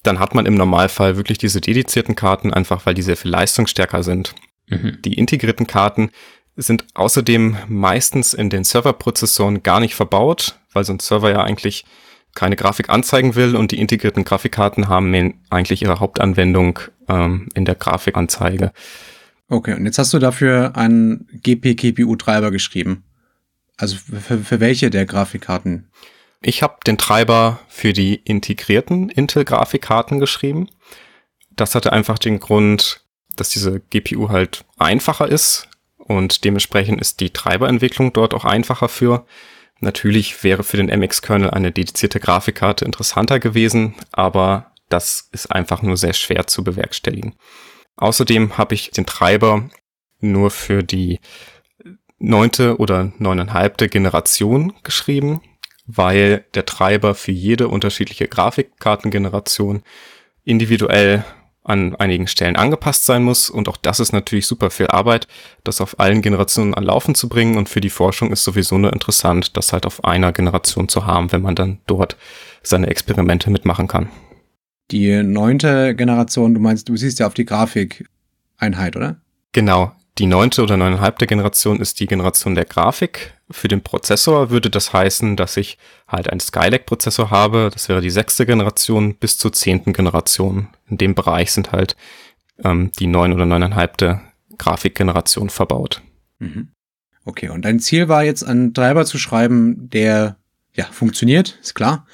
dann 0.03 0.19
hat 0.19 0.35
man 0.35 0.47
im 0.47 0.55
Normalfall 0.55 1.17
wirklich 1.17 1.39
diese 1.39 1.61
dedizierten 1.61 2.17
Karten, 2.17 2.53
einfach 2.53 2.87
weil 2.87 2.95
die 2.95 3.03
sehr 3.03 3.17
viel 3.17 3.31
leistungsstärker 3.31 4.03
sind. 4.03 4.35
Mhm. 4.67 4.99
Die 5.05 5.15
integrierten 5.15 5.67
Karten 5.67 6.11
sind 6.57 6.85
außerdem 6.95 7.57
meistens 7.69 8.35
in 8.35 8.51
den 8.51 8.65
Serverprozessoren 8.65 9.63
gar 9.63 9.81
nicht 9.81 9.95
verbaut, 9.95 10.59
weil 10.73 10.85
so 10.85 10.93
ein 10.93 11.01
Server 11.01 11.31
ja 11.31 11.43
eigentlich 11.43 11.85
keine 12.35 12.57
Grafik 12.57 12.91
anzeigen 12.91 13.35
will 13.35 13.57
und 13.57 13.73
die 13.73 13.81
integrierten 13.81 14.25
Grafikkarten 14.25 14.89
haben 14.89 15.35
eigentlich 15.51 15.83
ihre 15.83 16.01
Hauptanwendung 16.01 16.79
ähm, 17.09 17.49
in 17.55 17.65
der 17.65 17.75
Grafikanzeige. 17.75 18.73
Okay, 19.49 19.75
und 19.75 19.85
jetzt 19.85 19.99
hast 19.99 20.13
du 20.13 20.19
dafür 20.19 20.77
einen 20.77 21.27
GP-GPU-Treiber 21.43 22.51
geschrieben. 22.51 23.03
Also 23.77 23.97
für, 23.97 24.39
für 24.39 24.61
welche 24.61 24.91
der 24.91 25.07
Grafikkarten? 25.07 25.91
Ich 26.41 26.63
habe 26.63 26.77
den 26.87 26.99
Treiber 26.99 27.59
für 27.69 27.93
die 27.93 28.15
integrierten 28.15 29.09
Intel-Grafikkarten 29.09 30.21
geschrieben. 30.21 30.69
Das 31.51 31.75
hatte 31.75 31.93
einfach 31.93 32.19
den 32.19 32.39
Grund, 32.39 33.05
dass 33.37 33.49
diese 33.49 33.81
GPU 33.81 34.29
halt 34.29 34.65
einfacher 34.79 35.29
ist 35.29 35.70
und 36.11 36.43
dementsprechend 36.43 37.01
ist 37.01 37.21
die 37.21 37.31
Treiberentwicklung 37.31 38.13
dort 38.13 38.35
auch 38.35 38.45
einfacher 38.45 38.89
für. 38.89 39.27
Natürlich 39.79 40.43
wäre 40.43 40.65
für 40.65 40.77
den 40.77 40.89
MX-Kernel 40.89 41.51
eine 41.51 41.71
dedizierte 41.71 42.19
Grafikkarte 42.19 42.85
interessanter 42.85 43.39
gewesen, 43.39 43.95
aber 44.11 44.73
das 44.89 45.29
ist 45.31 45.53
einfach 45.53 45.83
nur 45.83 45.97
sehr 45.97 46.13
schwer 46.13 46.49
zu 46.49 46.65
bewerkstelligen. 46.65 47.37
Außerdem 47.95 48.59
habe 48.59 48.75
ich 48.75 48.91
den 48.91 49.07
Treiber 49.07 49.71
nur 50.19 50.51
für 50.51 50.83
die 50.83 51.21
neunte 52.19 52.79
oder 52.79 53.13
neuneinhalbte 53.19 53.89
Generation 53.89 54.73
geschrieben, 54.83 55.41
weil 55.87 56.45
der 56.55 56.67
Treiber 56.67 57.15
für 57.15 57.31
jede 57.31 57.69
unterschiedliche 57.69 58.27
Grafikkartengeneration 58.27 59.85
individuell 60.43 61.25
an 61.63 61.95
einigen 61.97 62.27
Stellen 62.27 62.57
angepasst 62.57 63.05
sein 63.05 63.23
muss. 63.23 63.51
Und 63.51 63.69
auch 63.69 63.77
das 63.77 64.01
ist 64.01 64.13
natürlich 64.13 64.47
super 64.47 64.71
viel 64.71 64.87
Arbeit, 64.89 65.29
das 65.65 65.81
auf 65.81 66.01
allen 66.01 66.23
Generationen 66.23 66.75
an 66.75 66.85
Laufen 66.85 67.15
zu 67.15 67.29
bringen. 67.29 67.57
Und 67.57 67.69
für 67.69 67.81
die 67.81 67.91
Forschung 67.91 68.33
ist 68.33 68.45
sowieso 68.45 68.79
nur 68.79 68.93
interessant, 68.93 69.57
das 69.57 69.73
halt 69.73 69.87
auf 69.87 70.05
einer 70.05 70.33
Generation 70.33 70.89
zu 70.89 71.07
haben, 71.07 71.33
wenn 71.33 71.43
man 71.43 71.55
dann 71.55 71.79
dort 71.87 72.17
seine 72.63 72.89
Experimente 72.89 73.51
mitmachen 73.51 73.89
kann. 73.89 74.09
Die 74.91 75.23
neunte 75.23 75.95
Generation, 75.95 76.55
du 76.55 76.61
meinst, 76.61 76.89
du 76.89 76.97
siehst 76.97 77.21
ja 77.21 77.27
auf 77.27 77.35
die 77.35 77.45
Grafikeinheit, 77.45 78.97
oder? 78.97 79.21
Genau. 79.53 79.93
Die 80.19 80.27
neunte 80.27 80.63
oder 80.63 80.77
neuneinhalbte 80.77 81.27
Generation 81.27 81.81
ist 81.81 82.01
die 82.01 82.07
Generation 82.07 82.55
der 82.55 82.65
Grafik. 82.65 83.35
Für 83.51 83.69
den 83.69 83.83
Prozessor 83.83 84.51
würde 84.51 84.69
das 84.69 84.93
heißen, 84.93 85.37
dass 85.37 85.57
ich 85.57 85.79
halt 86.07 86.29
einen 86.29 86.41
Skylake-Prozessor 86.41 87.31
habe. 87.31 87.71
Das 87.73 87.89
wäre 87.89 88.01
die 88.01 88.11
sechste 88.11 88.47
Generation 88.47 89.15
bis 89.15 89.39
zur 89.39 89.53
zehnten 89.53 89.93
Generation. 89.93 90.69
In 90.89 90.99
dem 90.99 91.15
Bereich 91.15 91.53
sind 91.53 91.73
halt 91.73 91.97
ähm, 92.63 92.93
die 92.99 93.07
neun 93.07 93.33
oder 93.33 93.47
neuneinhalbte 93.47 94.21
Grafikgeneration 94.59 95.49
verbaut. 95.49 96.03
Mhm. 96.39 96.69
Okay, 97.25 97.49
und 97.49 97.65
dein 97.65 97.81
Ziel 97.81 98.09
war 98.09 98.25
jetzt, 98.25 98.43
einen 98.43 98.75
Treiber 98.75 99.05
zu 99.05 99.19
schreiben, 99.19 99.89
der 99.91 100.37
ja 100.75 100.85
funktioniert, 100.85 101.59
ist 101.63 101.75
klar, 101.75 102.07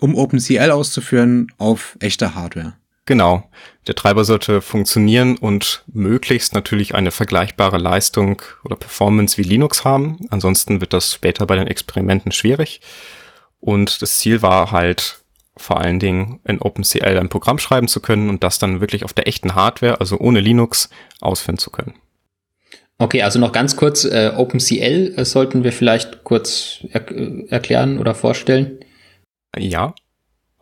um 0.00 0.14
OpenCL 0.14 0.70
auszuführen 0.70 1.52
auf 1.58 1.96
echter 2.00 2.34
Hardware. 2.34 2.74
Genau. 3.06 3.50
Der 3.86 3.94
Treiber 3.94 4.24
sollte 4.24 4.60
funktionieren 4.60 5.36
und 5.36 5.82
möglichst 5.92 6.54
natürlich 6.54 6.94
eine 6.94 7.10
vergleichbare 7.10 7.78
Leistung 7.78 8.42
oder 8.64 8.76
Performance 8.76 9.36
wie 9.38 9.42
Linux 9.42 9.84
haben. 9.84 10.18
Ansonsten 10.30 10.80
wird 10.80 10.92
das 10.92 11.14
später 11.14 11.46
bei 11.46 11.56
den 11.56 11.66
Experimenten 11.66 12.30
schwierig. 12.30 12.80
Und 13.58 14.00
das 14.02 14.18
Ziel 14.18 14.42
war 14.42 14.70
halt 14.70 15.20
vor 15.56 15.80
allen 15.80 15.98
Dingen 15.98 16.40
in 16.44 16.60
OpenCL 16.60 17.18
ein 17.18 17.28
Programm 17.28 17.58
schreiben 17.58 17.88
zu 17.88 18.00
können 18.00 18.30
und 18.30 18.42
das 18.42 18.58
dann 18.58 18.80
wirklich 18.80 19.04
auf 19.04 19.12
der 19.12 19.28
echten 19.28 19.54
Hardware, 19.54 20.00
also 20.00 20.18
ohne 20.18 20.40
Linux, 20.40 20.88
ausführen 21.20 21.58
zu 21.58 21.70
können. 21.70 21.94
Okay, 22.98 23.22
also 23.22 23.38
noch 23.38 23.52
ganz 23.52 23.76
kurz, 23.76 24.04
äh, 24.04 24.32
OpenCL 24.36 25.14
äh, 25.16 25.24
sollten 25.24 25.64
wir 25.64 25.72
vielleicht 25.72 26.22
kurz 26.24 26.84
er 26.90 27.10
äh, 27.10 27.46
erklären 27.48 27.98
oder 27.98 28.14
vorstellen. 28.14 28.78
Ja, 29.56 29.94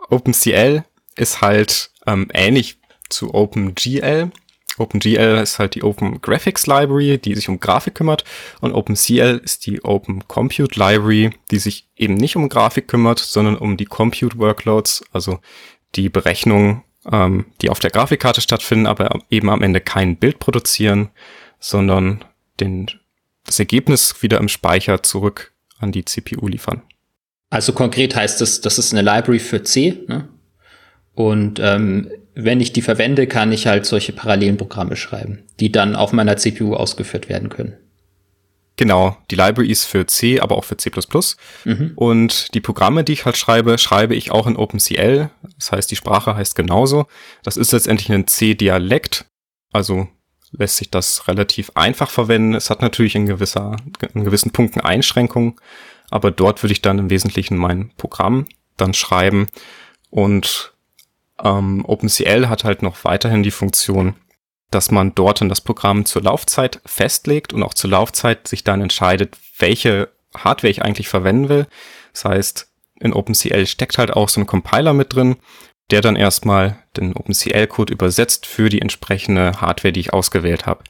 OpenCL 0.08 0.84
ist 1.16 1.40
halt 1.40 1.90
ähm, 2.08 2.28
ähnlich 2.32 2.78
zu 3.08 3.34
OpenGL. 3.34 4.30
OpenGL 4.78 5.40
ist 5.42 5.58
halt 5.58 5.74
die 5.74 5.82
Open 5.82 6.20
Graphics 6.20 6.66
Library, 6.66 7.18
die 7.18 7.34
sich 7.34 7.48
um 7.48 7.60
Grafik 7.60 7.94
kümmert. 7.94 8.24
Und 8.60 8.72
OpenCL 8.72 9.40
ist 9.44 9.66
die 9.66 9.82
Open 9.84 10.26
Compute 10.28 10.78
Library, 10.78 11.30
die 11.50 11.58
sich 11.58 11.88
eben 11.96 12.14
nicht 12.14 12.36
um 12.36 12.48
Grafik 12.48 12.88
kümmert, 12.88 13.18
sondern 13.18 13.56
um 13.56 13.76
die 13.76 13.86
Compute 13.86 14.38
Workloads, 14.38 15.04
also 15.12 15.40
die 15.96 16.08
Berechnungen, 16.08 16.82
ähm, 17.10 17.46
die 17.60 17.70
auf 17.70 17.80
der 17.80 17.90
Grafikkarte 17.90 18.40
stattfinden, 18.40 18.86
aber 18.86 19.18
eben 19.30 19.50
am 19.50 19.62
Ende 19.62 19.80
kein 19.80 20.16
Bild 20.16 20.38
produzieren, 20.38 21.10
sondern 21.58 22.24
den, 22.60 22.90
das 23.44 23.58
Ergebnis 23.58 24.22
wieder 24.22 24.38
im 24.38 24.48
Speicher 24.48 25.02
zurück 25.02 25.52
an 25.80 25.92
die 25.92 26.04
CPU 26.04 26.46
liefern. 26.46 26.82
Also 27.50 27.72
konkret 27.72 28.14
heißt 28.14 28.40
das, 28.40 28.60
das 28.60 28.78
ist 28.78 28.92
eine 28.92 29.02
Library 29.02 29.38
für 29.38 29.62
C, 29.62 30.04
ne? 30.06 30.28
Und 31.18 31.58
ähm, 31.58 32.12
wenn 32.36 32.60
ich 32.60 32.72
die 32.72 32.80
verwende, 32.80 33.26
kann 33.26 33.50
ich 33.50 33.66
halt 33.66 33.86
solche 33.86 34.12
parallelen 34.12 34.56
Programme 34.56 34.94
schreiben, 34.94 35.40
die 35.58 35.72
dann 35.72 35.96
auf 35.96 36.12
meiner 36.12 36.36
CPU 36.36 36.74
ausgeführt 36.74 37.28
werden 37.28 37.48
können. 37.48 37.74
Genau, 38.76 39.16
die 39.28 39.34
Library 39.34 39.68
ist 39.68 39.84
für 39.84 40.06
C, 40.06 40.38
aber 40.38 40.56
auch 40.56 40.62
für 40.62 40.76
C++. 40.76 40.92
Mhm. 41.64 41.90
Und 41.96 42.54
die 42.54 42.60
Programme, 42.60 43.02
die 43.02 43.14
ich 43.14 43.24
halt 43.24 43.36
schreibe, 43.36 43.78
schreibe 43.78 44.14
ich 44.14 44.30
auch 44.30 44.46
in 44.46 44.54
OpenCL. 44.54 45.30
Das 45.56 45.72
heißt, 45.72 45.90
die 45.90 45.96
Sprache 45.96 46.36
heißt 46.36 46.54
genauso. 46.54 47.08
Das 47.42 47.56
ist 47.56 47.72
letztendlich 47.72 48.12
ein 48.12 48.28
C-Dialekt. 48.28 49.24
Also 49.72 50.06
lässt 50.52 50.76
sich 50.76 50.88
das 50.88 51.26
relativ 51.26 51.72
einfach 51.74 52.10
verwenden. 52.10 52.54
Es 52.54 52.70
hat 52.70 52.80
natürlich 52.80 53.16
in 53.16 53.26
gewisser, 53.26 53.74
in 54.14 54.22
gewissen 54.22 54.52
Punkten 54.52 54.82
Einschränkungen. 54.82 55.56
Aber 56.10 56.30
dort 56.30 56.62
würde 56.62 56.74
ich 56.74 56.80
dann 56.80 57.00
im 57.00 57.10
Wesentlichen 57.10 57.56
mein 57.56 57.90
Programm 57.96 58.46
dann 58.76 58.94
schreiben. 58.94 59.48
Und 60.10 60.77
ähm, 61.42 61.84
OpenCL 61.84 62.48
hat 62.48 62.64
halt 62.64 62.82
noch 62.82 63.04
weiterhin 63.04 63.42
die 63.42 63.50
Funktion, 63.50 64.14
dass 64.70 64.90
man 64.90 65.14
dort 65.14 65.40
in 65.40 65.48
das 65.48 65.60
Programm 65.60 66.04
zur 66.04 66.22
Laufzeit 66.22 66.80
festlegt 66.84 67.52
und 67.52 67.62
auch 67.62 67.74
zur 67.74 67.90
Laufzeit 67.90 68.48
sich 68.48 68.64
dann 68.64 68.80
entscheidet, 68.80 69.36
welche 69.58 70.10
Hardware 70.36 70.70
ich 70.70 70.82
eigentlich 70.82 71.08
verwenden 71.08 71.48
will. 71.48 71.66
Das 72.12 72.24
heißt, 72.24 72.70
in 73.00 73.12
OpenCL 73.12 73.66
steckt 73.66 73.98
halt 73.98 74.12
auch 74.12 74.28
so 74.28 74.40
ein 74.40 74.46
Compiler 74.46 74.92
mit 74.92 75.14
drin, 75.14 75.36
der 75.90 76.02
dann 76.02 76.16
erstmal 76.16 76.78
den 76.96 77.14
OpenCL-Code 77.14 77.92
übersetzt 77.92 78.44
für 78.44 78.68
die 78.68 78.82
entsprechende 78.82 79.60
Hardware, 79.60 79.92
die 79.92 80.00
ich 80.00 80.12
ausgewählt 80.12 80.66
habe. 80.66 80.84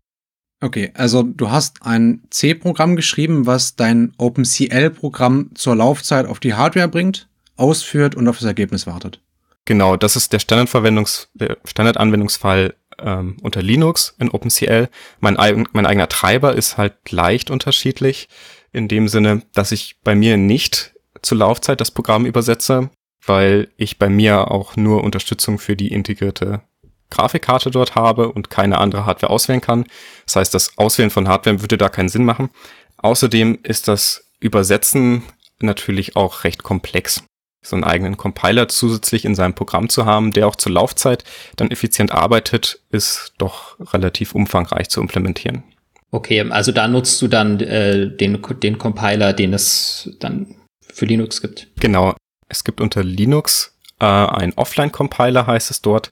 Okay, 0.61 0.91
also 0.95 1.23
du 1.23 1.51
hast 1.51 1.83
ein 1.83 2.23
C-Programm 2.31 2.97
geschrieben, 2.97 3.47
was 3.47 3.77
dein 3.77 4.13
OpenCL-Programm 4.19 5.51
zur 5.55 5.77
Laufzeit 5.77 6.27
auf 6.27 6.41
die 6.41 6.55
Hardware 6.55 6.89
bringt, 6.89 7.29
ausführt 7.57 8.17
und 8.17 8.27
auf 8.27 8.39
das 8.39 8.47
Ergebnis 8.47 8.87
wartet. 8.87 9.21
Genau, 9.69 9.99
das 9.99 10.17
ist 10.17 10.33
der 10.33 10.39
Standardverwendungs 10.39 11.29
der 11.35 11.59
Standardanwendungsfall 11.67 12.75
ähm, 13.01 13.37
unter 13.43 13.61
Linux 13.61 14.15
in 14.19 14.31
OpenCL. 14.31 14.89
Mein, 15.21 15.35
mein 15.73 15.85
eigener 15.85 16.09
Treiber 16.09 16.55
ist 16.55 16.79
halt 16.79 16.95
leicht 17.11 17.51
unterschiedlich 17.51 18.29
in 18.73 18.89
dem 18.89 19.09
Sinne, 19.09 19.43
dass 19.53 19.71
ich 19.71 19.97
bei 20.03 20.15
mir 20.15 20.39
nicht 20.39 20.95
zur 21.21 21.37
Laufzeit 21.37 21.83
das 21.83 21.91
Programm 21.91 22.25
übersetze, 22.25 22.89
weil 23.27 23.69
ich 23.77 23.99
bei 23.99 24.09
mir 24.09 24.51
auch 24.51 24.77
nur 24.77 25.05
Unterstützung 25.05 25.59
für 25.59 25.77
die 25.77 25.93
integrierte 25.93 26.63
Grafikkarte 27.11 27.71
dort 27.71 27.95
habe 27.95 28.33
und 28.33 28.49
keine 28.49 28.79
andere 28.79 29.05
Hardware 29.05 29.31
auswählen 29.31 29.61
kann. 29.61 29.85
Das 30.25 30.37
heißt, 30.37 30.55
das 30.55 30.79
Auswählen 30.79 31.11
von 31.11 31.29
Hardware 31.29 31.61
würde 31.61 31.77
da 31.77 31.91
keinen 31.91 32.09
Sinn 32.09 32.25
machen. 32.25 32.49
Außerdem 32.97 33.59
ist 33.65 33.87
das 33.87 34.31
Übersetzen 34.41 35.25
natürlich 35.61 36.17
auch 36.17 36.45
recht 36.45 36.63
komplex 36.63 37.23
so 37.69 37.77
einen 37.77 37.85
eigenen 37.85 38.17
Compiler 38.17 38.69
zusätzlich 38.69 39.25
in 39.25 39.35
seinem 39.35 39.55
Programm 39.55 39.89
zu 39.89 40.07
haben, 40.07 40.33
der 40.33 40.47
auch 40.47 40.57
zur 40.57 40.73
Laufzeit 40.73 41.25
dann 41.57 41.71
effizient 41.71 42.13
arbeitet, 42.13 42.81
ist 42.91 43.35
doch 43.39 43.77
relativ 43.93 44.35
umfangreich 44.35 44.89
zu 44.89 45.01
implementieren. 45.01 45.63
Okay, 46.11 46.41
also 46.51 46.73
da 46.73 46.89
nutzt 46.89 47.21
du 47.21 47.29
dann 47.29 47.61
äh, 47.61 48.09
den, 48.09 48.41
den 48.63 48.79
Compiler, 48.79 49.33
den 49.33 49.53
es 49.53 50.11
dann 50.21 50.55
für 50.81 51.05
Linux 51.05 51.43
gibt. 51.43 51.69
Genau. 51.81 52.15
Es 52.49 52.65
gibt 52.65 52.81
unter 52.81 53.05
Linux 53.05 53.77
äh, 54.01 54.07
ein 54.07 54.55
Offline-Compiler, 54.55 55.47
heißt 55.47 55.71
es 55.71 55.83
dort. 55.83 56.11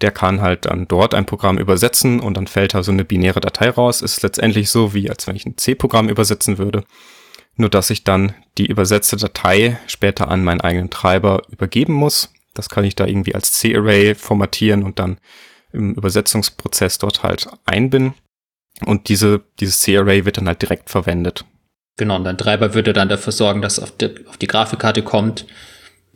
Der 0.00 0.10
kann 0.10 0.40
halt 0.40 0.64
dann 0.64 0.88
dort 0.88 1.14
ein 1.14 1.26
Programm 1.26 1.58
übersetzen 1.58 2.20
und 2.20 2.36
dann 2.36 2.46
fällt 2.46 2.74
da 2.74 2.82
so 2.82 2.90
eine 2.90 3.04
binäre 3.04 3.40
Datei 3.40 3.68
raus. 3.68 4.00
Ist 4.00 4.22
letztendlich 4.22 4.70
so, 4.70 4.94
wie 4.94 5.10
als 5.10 5.26
wenn 5.26 5.36
ich 5.36 5.46
ein 5.46 5.56
C-Programm 5.58 6.08
übersetzen 6.08 6.58
würde 6.58 6.84
nur 7.56 7.68
dass 7.68 7.90
ich 7.90 8.04
dann 8.04 8.34
die 8.58 8.66
übersetzte 8.66 9.16
Datei 9.16 9.78
später 9.86 10.28
an 10.28 10.44
meinen 10.44 10.60
eigenen 10.60 10.90
Treiber 10.90 11.42
übergeben 11.50 11.94
muss. 11.94 12.32
Das 12.54 12.68
kann 12.68 12.84
ich 12.84 12.94
da 12.94 13.06
irgendwie 13.06 13.34
als 13.34 13.52
C-Array 13.52 14.14
formatieren 14.14 14.82
und 14.82 14.98
dann 14.98 15.18
im 15.72 15.94
Übersetzungsprozess 15.94 16.98
dort 16.98 17.22
halt 17.22 17.48
einbinden. 17.64 18.14
Und 18.84 19.08
diese, 19.08 19.42
dieses 19.60 19.80
C-Array 19.80 20.24
wird 20.24 20.36
dann 20.36 20.48
halt 20.48 20.62
direkt 20.62 20.90
verwendet. 20.90 21.44
Genau, 21.96 22.16
und 22.16 22.24
dein 22.24 22.38
Treiber 22.38 22.74
würde 22.74 22.92
dann 22.92 23.08
dafür 23.08 23.32
sorgen, 23.32 23.62
dass 23.62 23.78
auf 23.78 23.96
die, 23.96 24.26
auf 24.26 24.36
die 24.36 24.48
Grafikkarte 24.48 25.02
kommt, 25.02 25.46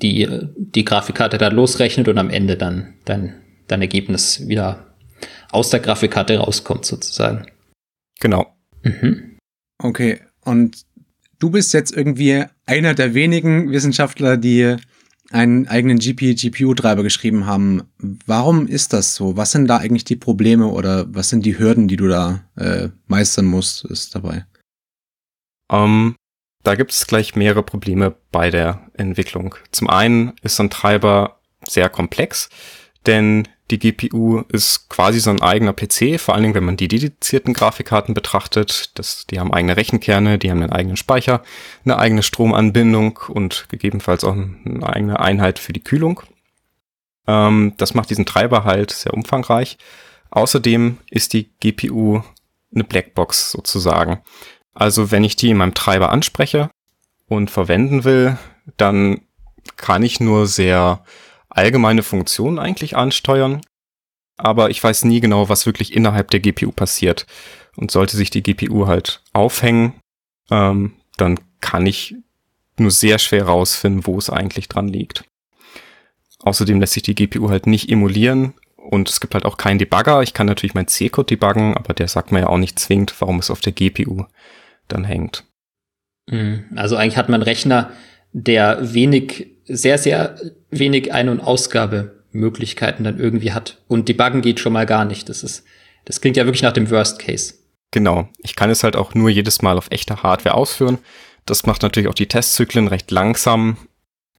die 0.03 0.29
die 0.57 0.85
Grafikkarte 0.85 1.39
dann 1.39 1.55
losrechnet 1.55 2.09
und 2.09 2.19
am 2.19 2.31
Ende 2.31 2.57
dann 2.57 2.95
dein, 3.05 3.41
dein 3.69 3.83
Ergebnis 3.83 4.49
wieder 4.49 4.95
aus 5.51 5.71
der 5.71 5.81
Grafikkarte 5.81 6.39
rauskommt 6.39 6.85
sozusagen. 6.85 7.47
Genau. 8.21 8.57
Mhm. 8.83 9.39
Okay, 9.79 10.21
und 10.45 10.83
du 11.39 11.51
bist 11.51 11.73
jetzt 11.73 11.97
irgendwie 11.97 12.45
einer 12.67 12.95
der 12.95 13.15
wenigen 13.15 13.71
Wissenschaftler, 13.71 14.37
die 14.37 14.77
einen 15.31 15.69
eigenen 15.69 15.99
GP-GPU-Treiber 15.99 17.03
geschrieben 17.03 17.47
haben. 17.47 17.83
Warum 18.27 18.67
ist 18.67 18.93
das 18.93 19.15
so? 19.15 19.37
Was 19.37 19.53
sind 19.53 19.67
da 19.67 19.77
eigentlich 19.77 20.05
die 20.05 20.17
Probleme 20.17 20.69
oder 20.69 21.07
was 21.15 21.29
sind 21.29 21.45
die 21.45 21.59
Hürden, 21.59 21.87
die 21.87 21.97
du 21.97 22.09
da 22.09 22.45
äh, 22.57 22.89
meistern 23.07 23.45
musst, 23.45 23.85
ist 23.85 24.15
dabei? 24.15 24.47
Um, 25.71 25.79
ähm, 25.79 26.15
da 26.65 26.75
gibt 26.75 26.93
es 26.93 27.07
gleich 27.07 27.37
mehrere 27.37 27.63
Probleme 27.63 28.15
bei 28.33 28.51
der 28.51 28.89
Entwicklung. 28.95 29.55
Zum 29.71 29.89
einen 29.89 30.33
ist 30.43 30.57
so 30.57 30.63
ein 30.63 30.71
Treiber 30.71 31.41
sehr 31.67 31.89
komplex, 31.89 32.49
denn 33.09 33.49
die 33.71 33.79
GPU 33.79 34.43
ist 34.49 34.89
quasi 34.89 35.21
so 35.21 35.31
ein 35.31 35.43
eigener 35.43 35.73
PC, 35.73 36.19
vor 36.21 36.35
allen 36.35 36.43
Dingen, 36.43 36.55
wenn 36.55 36.65
man 36.65 36.77
die 36.77 36.89
dedizierten 36.89 37.53
Grafikkarten 37.53 38.15
betrachtet. 38.15 38.99
Das, 38.99 39.27
die 39.27 39.41
haben 39.41 39.53
eigene 39.53 39.77
Rechenkerne, 39.77 40.39
die 40.39 40.51
haben 40.51 40.63
einen 40.63 40.73
eigenen 40.73 40.97
Speicher, 40.97 41.43
eine 41.85 41.99
eigene 41.99 42.23
Stromanbindung 42.23 43.19
und 43.29 43.67
gegebenenfalls 43.69 44.25
auch 44.25 44.33
eine 44.33 44.89
eigene 44.89 45.21
Einheit 45.21 45.59
für 45.59 45.73
die 45.73 45.83
Kühlung. 45.83 46.23
Ähm, 47.27 47.75
das 47.77 47.95
macht 47.95 48.11
diesen 48.11 48.27
Treiber 48.27 48.65
halt 48.65 48.91
sehr 48.91 49.13
umfangreich. 49.13 49.77
Außerdem 50.31 50.99
ist 51.11 51.33
die 51.33 51.51
GPU 51.61 52.23
eine 52.75 52.85
Blackbox 52.85 53.51
sozusagen. 53.51 54.21
Also 54.73 55.11
wenn 55.11 55.25
ich 55.25 55.37
die 55.37 55.51
in 55.51 55.57
meinem 55.57 55.75
Treiber 55.75 56.11
anspreche 56.11 56.71
und 57.27 57.51
verwenden 57.51 58.05
will, 58.05 58.39
dann 58.77 59.23
kann 59.77 60.03
ich 60.03 60.21
nur 60.21 60.47
sehr 60.47 61.03
allgemeine 61.49 62.03
Funktionen 62.03 62.59
eigentlich 62.59 62.97
ansteuern. 62.97 63.61
aber 64.41 64.71
ich 64.71 64.83
weiß 64.83 65.05
nie 65.05 65.21
genau, 65.21 65.49
was 65.49 65.67
wirklich 65.67 65.93
innerhalb 65.93 66.31
der 66.31 66.39
GPU 66.39 66.71
passiert. 66.71 67.27
Und 67.77 67.91
sollte 67.91 68.17
sich 68.17 68.31
die 68.31 68.43
GPU 68.43 68.87
halt 68.87 69.21
aufhängen, 69.33 69.95
ähm, 70.51 70.93
dann 71.17 71.41
kann 71.61 71.87
ich 71.87 72.15
nur 72.79 72.93
sehr 72.93 73.19
schwer 73.19 73.47
rausfinden, 73.47 74.07
wo 74.07 74.17
es 74.17 74.31
eigentlich 74.31 74.69
dran 74.69 74.87
liegt. 74.89 75.25
Außerdem 76.41 76.81
lässt 76.81 76.93
sich 76.93 77.03
die 77.03 77.17
GPU 77.17 77.51
halt 77.51 77.67
nicht 77.67 77.91
emulieren 77.91 78.55
und 78.77 79.09
es 79.09 79.21
gibt 79.21 79.35
halt 79.35 79.45
auch 79.45 79.57
keinen 79.57 79.79
Debugger. 79.79 80.23
Ich 80.23 80.35
kann 80.35 80.47
natürlich 80.47 80.75
mein 80.75 80.87
C-Code 80.87 81.27
debuggen, 81.27 81.77
aber 81.77 81.95
der 81.95 82.07
sagt 82.09 82.31
mir 82.31 82.41
ja 82.41 82.47
auch 82.47 82.59
nicht 82.59 82.79
zwingend, 82.79 83.15
warum 83.21 83.41
es 83.41 83.51
auf 83.51 83.61
der 83.61 83.73
GPU 83.73 84.25
dann 84.87 85.05
hängt. 85.05 85.45
Mhm. 86.27 86.65
Also 86.77 86.97
eigentlich 86.97 87.17
hat 87.17 87.29
man 87.29 87.43
Rechner, 87.43 87.91
der 88.33 88.95
wenig, 88.95 89.58
sehr, 89.69 89.99
sehr 89.99 90.37
wenig 90.71 91.13
Ein- 91.13 91.29
und 91.29 91.41
Ausgabemöglichkeiten 91.41 93.05
dann 93.05 93.19
irgendwie 93.19 93.53
hat. 93.53 93.79
Und 93.87 94.09
debuggen 94.09 94.43
geht 94.43 94.61
schon 94.61 94.73
mal 94.73 94.87
gar 94.87 95.05
nicht. 95.05 95.29
Das 95.29 95.43
ist, 95.43 95.65
das 96.05 96.21
klingt 96.21 96.37
ja 96.37 96.47
wirklich 96.47 96.63
nach 96.63 96.73
dem 96.73 96.91
Worst 96.91 97.19
Case. 97.19 97.55
Genau. 97.91 98.29
Ich 98.39 98.57
kann 98.57 98.71
es 98.71 98.85
halt 98.85 98.97
auch 98.97 99.15
nur 99.15 99.31
jedes 99.31 99.63
Mal 99.63 99.79
auf 99.79 99.91
echter 99.91 100.23
Hardware 100.23 100.55
ausführen. 100.55 100.99
Das 101.47 101.65
macht 101.65 101.83
natürlich 101.83 102.09
auch 102.09 102.15
die 102.15 102.29
Testzyklen 102.29 102.89
recht 102.89 103.11
langsam 103.11 103.79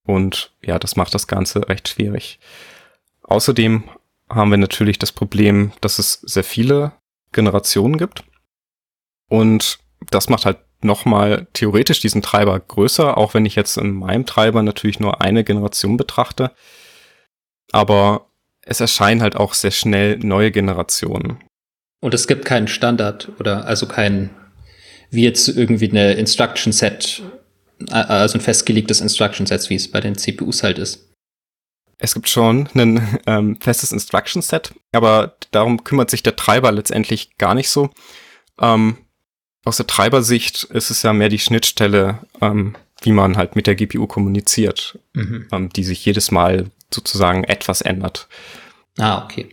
und 0.03 0.53
ja, 0.62 0.77
das 0.77 0.95
macht 0.95 1.13
das 1.13 1.27
Ganze 1.27 1.67
recht 1.67 1.88
schwierig. 1.89 2.39
Außerdem 3.24 3.83
haben 4.29 4.51
wir 4.51 4.57
natürlich 4.57 5.00
das 5.00 5.12
Problem, 5.12 5.71
dass 5.81 5.98
es 5.98 6.13
sehr 6.21 6.43
viele 6.43 6.91
Generationen 7.31 7.98
gibt 7.98 8.24
und 9.27 9.79
das 10.12 10.29
macht 10.29 10.45
halt 10.45 10.57
nochmal 10.81 11.48
theoretisch 11.53 12.00
diesen 12.00 12.21
Treiber 12.21 12.59
größer, 12.59 13.17
auch 13.17 13.33
wenn 13.33 13.45
ich 13.45 13.55
jetzt 13.55 13.77
in 13.77 13.91
meinem 13.91 14.25
Treiber 14.25 14.63
natürlich 14.63 15.00
nur 15.00 15.21
eine 15.21 15.43
Generation 15.43 15.98
betrachte. 15.98 16.51
Aber 17.71 18.27
es 18.62 18.79
erscheinen 18.79 19.21
halt 19.21 19.36
auch 19.36 19.53
sehr 19.53 19.71
schnell 19.71 20.17
neue 20.19 20.51
Generationen. 20.51 21.39
Und 22.01 22.13
es 22.13 22.27
gibt 22.27 22.45
keinen 22.45 22.67
Standard 22.67 23.29
oder 23.39 23.65
also 23.65 23.88
kein, 23.88 24.29
wie 25.12 25.24
jetzt 25.24 25.50
irgendwie 25.50 25.89
eine 25.89 26.13
Instruction 26.13 26.71
Set, 26.71 27.21
also 27.89 28.38
ein 28.38 28.41
festgelegtes 28.41 29.01
Instruction 29.01 29.45
Set, 29.45 29.69
wie 29.69 29.75
es 29.75 29.91
bei 29.91 30.00
den 30.00 30.17
CPUs 30.17 30.63
halt 30.63 30.77
ist. 30.77 31.09
Es 31.98 32.13
gibt 32.13 32.29
schon 32.29 32.69
ein 32.75 33.19
ähm, 33.27 33.59
festes 33.59 33.91
Instruction 33.91 34.41
Set, 34.41 34.74
aber 34.93 35.36
darum 35.51 35.83
kümmert 35.83 36.09
sich 36.09 36.24
der 36.24 36.38
Treiber 36.38 36.71
letztendlich 36.71 37.38
gar 37.38 37.55
nicht 37.55 37.69
so. 37.69 37.89
Ähm, 38.62 38.98
aus 39.66 39.78
der 39.78 39.88
Treibersicht 39.88 40.63
ist 40.66 40.89
es 40.89 41.04
ja 41.04 41.13
mehr 41.13 41.30
die 41.30 41.39
Schnittstelle, 41.39 42.20
ähm, 42.42 42.75
wie 43.01 43.12
man 43.12 43.38
halt 43.38 43.56
mit 43.56 43.68
der 43.68 43.75
GPU 43.75 44.08
kommuniziert, 44.08 45.00
mhm. 45.13 45.48
ähm, 45.51 45.70
die 45.70 45.84
sich 45.84 46.04
jedes 46.06 46.32
Mal 46.32 46.72
sozusagen 46.94 47.44
etwas 47.44 47.82
ändert. 47.82 48.28
Ah, 48.98 49.24
okay. 49.24 49.50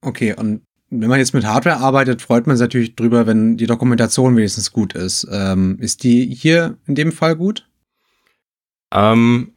Okay, 0.00 0.34
und 0.34 0.62
wenn 0.90 1.08
man 1.08 1.18
jetzt 1.18 1.34
mit 1.34 1.44
Hardware 1.44 1.78
arbeitet, 1.78 2.22
freut 2.22 2.46
man 2.46 2.56
sich 2.56 2.64
natürlich 2.64 2.96
drüber, 2.96 3.26
wenn 3.26 3.56
die 3.56 3.66
Dokumentation 3.66 4.36
wenigstens 4.36 4.72
gut 4.72 4.94
ist. 4.94 5.26
Ähm, 5.30 5.78
ist 5.80 6.02
die 6.02 6.34
hier 6.34 6.78
in 6.86 6.94
dem 6.94 7.12
Fall 7.12 7.36
gut? 7.36 7.68
Ähm, 8.92 9.52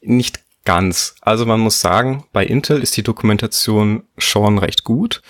nicht 0.00 0.40
ganz. 0.64 1.14
Also 1.20 1.44
man 1.44 1.60
muss 1.60 1.80
sagen, 1.80 2.24
bei 2.32 2.44
Intel 2.44 2.82
ist 2.82 2.96
die 2.96 3.02
Dokumentation 3.02 4.04
schon 4.16 4.58
recht 4.58 4.84
gut. 4.84 5.20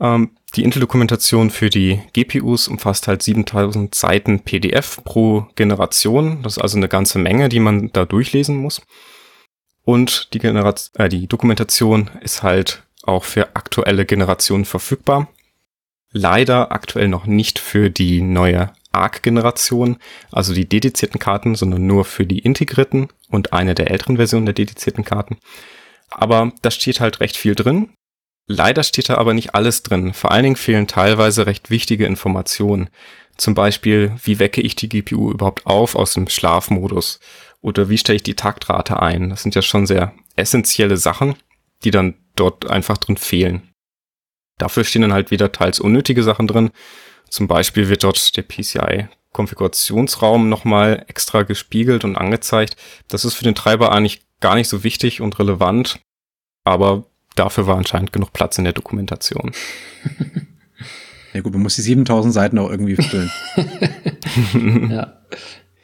Ähm, 0.00 0.30
die 0.54 0.62
Intel-Dokumentation 0.62 1.50
für 1.50 1.70
die 1.70 2.00
GPUs 2.12 2.68
umfasst 2.68 3.08
halt 3.08 3.22
7000 3.22 3.94
Seiten 3.94 4.40
PDF 4.40 5.02
pro 5.04 5.46
Generation. 5.56 6.42
Das 6.42 6.56
ist 6.56 6.62
also 6.62 6.76
eine 6.76 6.88
ganze 6.88 7.18
Menge, 7.18 7.48
die 7.48 7.60
man 7.60 7.90
da 7.92 8.04
durchlesen 8.04 8.56
muss. 8.56 8.82
Und 9.84 10.32
die, 10.32 10.38
Generation, 10.38 11.04
äh, 11.04 11.08
die 11.08 11.26
Dokumentation 11.26 12.10
ist 12.20 12.42
halt 12.42 12.82
auch 13.02 13.24
für 13.24 13.54
aktuelle 13.54 14.06
Generationen 14.06 14.64
verfügbar. 14.64 15.28
Leider 16.10 16.72
aktuell 16.72 17.08
noch 17.08 17.26
nicht 17.26 17.58
für 17.58 17.90
die 17.90 18.22
neue 18.22 18.72
ARC-Generation, 18.92 19.96
also 20.30 20.54
die 20.54 20.68
dedizierten 20.68 21.18
Karten, 21.18 21.56
sondern 21.56 21.86
nur 21.86 22.04
für 22.04 22.24
die 22.24 22.38
integrierten 22.38 23.08
und 23.28 23.52
eine 23.52 23.74
der 23.74 23.90
älteren 23.90 24.16
Versionen 24.16 24.46
der 24.46 24.54
dedizierten 24.54 25.04
Karten. 25.04 25.38
Aber 26.08 26.52
da 26.62 26.70
steht 26.70 27.00
halt 27.00 27.20
recht 27.20 27.36
viel 27.36 27.56
drin. 27.56 27.90
Leider 28.46 28.82
steht 28.82 29.08
da 29.08 29.16
aber 29.16 29.34
nicht 29.34 29.54
alles 29.54 29.82
drin. 29.82 30.12
Vor 30.12 30.30
allen 30.30 30.42
Dingen 30.44 30.56
fehlen 30.56 30.86
teilweise 30.86 31.46
recht 31.46 31.70
wichtige 31.70 32.06
Informationen. 32.06 32.90
Zum 33.36 33.54
Beispiel, 33.54 34.14
wie 34.22 34.38
wecke 34.38 34.60
ich 34.60 34.76
die 34.76 34.88
GPU 34.88 35.30
überhaupt 35.30 35.66
auf 35.66 35.94
aus 35.96 36.14
dem 36.14 36.28
Schlafmodus? 36.28 37.20
Oder 37.62 37.88
wie 37.88 37.98
stelle 37.98 38.16
ich 38.16 38.22
die 38.22 38.36
Taktrate 38.36 39.00
ein? 39.00 39.30
Das 39.30 39.42
sind 39.42 39.54
ja 39.54 39.62
schon 39.62 39.86
sehr 39.86 40.14
essentielle 40.36 40.96
Sachen, 40.96 41.34
die 41.82 41.90
dann 41.90 42.14
dort 42.36 42.70
einfach 42.70 42.98
drin 42.98 43.16
fehlen. 43.16 43.70
Dafür 44.58 44.84
stehen 44.84 45.02
dann 45.02 45.12
halt 45.12 45.30
wieder 45.30 45.50
teils 45.50 45.80
unnötige 45.80 46.22
Sachen 46.22 46.46
drin. 46.46 46.70
Zum 47.28 47.48
Beispiel 47.48 47.88
wird 47.88 48.04
dort 48.04 48.36
der 48.36 48.42
PCI 48.42 49.08
Konfigurationsraum 49.34 50.48
nochmal 50.48 51.04
extra 51.08 51.42
gespiegelt 51.42 52.04
und 52.04 52.16
angezeigt. 52.16 52.76
Das 53.08 53.24
ist 53.24 53.34
für 53.34 53.44
den 53.44 53.56
Treiber 53.56 53.92
eigentlich 53.92 54.22
gar 54.40 54.54
nicht 54.54 54.68
so 54.68 54.84
wichtig 54.84 55.20
und 55.20 55.38
relevant, 55.38 56.00
aber 56.64 57.04
dafür 57.34 57.66
war 57.66 57.76
anscheinend 57.76 58.12
genug 58.12 58.32
Platz 58.32 58.58
in 58.58 58.64
der 58.64 58.72
Dokumentation. 58.72 59.52
Ja 61.34 61.40
gut, 61.40 61.52
man 61.52 61.62
muss 61.62 61.74
die 61.74 61.82
7000 61.82 62.32
Seiten 62.32 62.58
auch 62.58 62.70
irgendwie 62.70 62.94
füllen. 62.94 63.30
ja. 64.90 65.20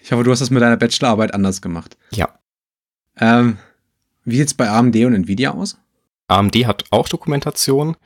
Ich 0.01 0.13
hoffe, 0.13 0.23
du 0.23 0.31
hast 0.31 0.39
das 0.39 0.51
mit 0.51 0.63
deiner 0.63 0.77
Bachelorarbeit 0.77 1.35
anders 1.35 1.61
gemacht. 1.61 1.97
Ja. 2.13 2.39
Ähm, 3.19 3.59
wie 4.25 4.37
sieht's 4.37 4.55
bei 4.55 4.71
AMD 4.71 4.95
und 5.05 5.15
Nvidia 5.15 5.51
aus? 5.51 5.77
AMD 6.29 6.55
hat 6.67 6.85
auch 6.91 7.09
Dokumentation. 7.09 7.97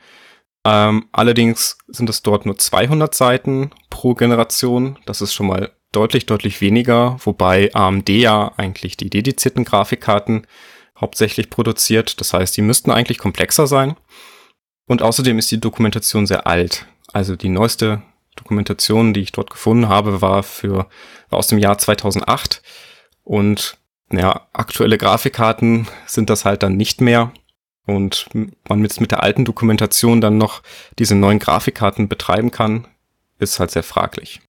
Ähm, 0.65 1.05
allerdings 1.11 1.77
sind 1.87 2.09
es 2.09 2.23
dort 2.23 2.47
nur 2.47 2.57
200 2.57 3.13
Seiten 3.13 3.69
pro 3.91 4.15
Generation. 4.15 4.97
Das 5.05 5.21
ist 5.21 5.35
schon 5.35 5.45
mal 5.45 5.71
deutlich, 5.91 6.25
deutlich 6.25 6.61
weniger, 6.61 7.17
wobei 7.23 7.69
AMD 7.75 8.09
ja 8.09 8.53
eigentlich 8.57 8.97
die 8.97 9.11
dedizierten 9.11 9.65
Grafikkarten 9.65 10.47
hauptsächlich 10.97 11.49
produziert. 11.49 12.19
Das 12.19 12.33
heißt, 12.33 12.55
die 12.57 12.61
müssten 12.61 12.91
eigentlich 12.91 13.17
komplexer 13.17 13.67
sein. 13.67 13.95
Und 14.87 15.01
außerdem 15.01 15.39
ist 15.39 15.51
die 15.51 15.59
Dokumentation 15.59 16.27
sehr 16.27 16.47
alt. 16.47 16.85
Also 17.11 17.35
die 17.35 17.49
neueste 17.49 18.01
Dokumentation, 18.35 19.13
die 19.13 19.21
ich 19.21 19.31
dort 19.31 19.49
gefunden 19.49 19.89
habe, 19.89 20.21
war 20.21 20.43
für 20.43 20.87
war 21.29 21.39
aus 21.39 21.47
dem 21.47 21.59
Jahr 21.59 21.77
2008 21.77 22.61
und 23.23 23.77
ja, 24.11 24.47
aktuelle 24.53 24.97
Grafikkarten 24.97 25.87
sind 26.05 26.29
das 26.29 26.45
halt 26.45 26.63
dann 26.63 26.77
nicht 26.77 27.01
mehr 27.01 27.31
und 27.85 28.27
man 28.67 28.79
mit, 28.79 28.99
mit 29.01 29.11
der 29.11 29.23
alten 29.23 29.45
Dokumentation 29.45 30.21
dann 30.21 30.37
noch 30.37 30.61
diese 30.99 31.15
neuen 31.15 31.39
Grafikkarten 31.39 32.07
betreiben 32.07 32.51
kann, 32.51 32.87
ist 33.39 33.59
halt 33.59 33.71
sehr 33.71 33.83
fraglich. 33.83 34.41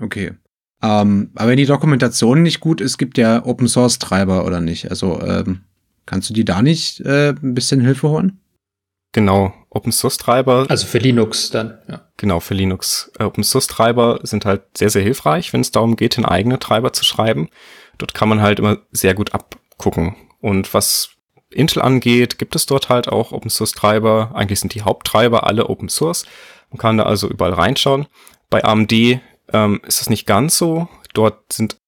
Okay. 0.00 0.34
Ähm, 0.82 1.30
aber 1.34 1.50
wenn 1.50 1.56
die 1.56 1.66
Dokumentation 1.66 2.42
nicht 2.42 2.60
gut 2.60 2.80
ist, 2.80 2.98
gibt 2.98 3.18
ja 3.18 3.44
Open 3.44 3.68
Source 3.68 3.98
Treiber 3.98 4.44
oder 4.44 4.60
nicht? 4.60 4.90
Also 4.90 5.20
ähm, 5.22 5.62
kannst 6.04 6.30
du 6.30 6.34
die 6.34 6.44
da 6.44 6.62
nicht 6.62 7.00
äh, 7.00 7.30
ein 7.30 7.54
bisschen 7.54 7.80
Hilfe 7.80 8.08
holen? 8.08 8.40
Genau, 9.12 9.54
Open 9.70 9.92
Source 9.92 10.18
Treiber. 10.18 10.66
Also 10.68 10.86
für 10.86 10.98
Linux 10.98 11.50
dann, 11.50 11.78
ja. 11.88 12.02
Genau, 12.18 12.40
für 12.40 12.54
Linux. 12.54 13.10
Äh, 13.18 13.24
Open 13.24 13.44
Source 13.44 13.66
Treiber 13.66 14.20
sind 14.22 14.44
halt 14.44 14.62
sehr, 14.76 14.90
sehr 14.90 15.02
hilfreich, 15.02 15.52
wenn 15.52 15.62
es 15.62 15.70
darum 15.70 15.96
geht, 15.96 16.18
den 16.18 16.26
eigenen 16.26 16.60
Treiber 16.60 16.92
zu 16.92 17.04
schreiben. 17.04 17.48
Dort 17.96 18.12
kann 18.12 18.28
man 18.28 18.42
halt 18.42 18.58
immer 18.58 18.78
sehr 18.92 19.14
gut 19.14 19.32
abgucken. 19.32 20.16
Und 20.40 20.74
was 20.74 21.10
Intel 21.50 21.80
angeht, 21.80 22.38
gibt 22.38 22.54
es 22.54 22.66
dort 22.66 22.90
halt 22.90 23.08
auch 23.08 23.32
Open 23.32 23.48
Source 23.50 23.72
Treiber. 23.72 24.32
Eigentlich 24.34 24.60
sind 24.60 24.74
die 24.74 24.82
Haupttreiber 24.82 25.46
alle 25.46 25.70
Open 25.70 25.88
Source. 25.88 26.26
Man 26.70 26.78
kann 26.78 26.98
da 26.98 27.04
also 27.04 27.28
überall 27.28 27.54
reinschauen. 27.54 28.06
Bei 28.50 28.64
AMD 28.64 28.92
ähm, 29.52 29.80
ist 29.86 30.00
das 30.00 30.10
nicht 30.10 30.26
ganz 30.26 30.58
so. 30.58 30.88
Dort 31.14 31.52
sind 31.52 31.78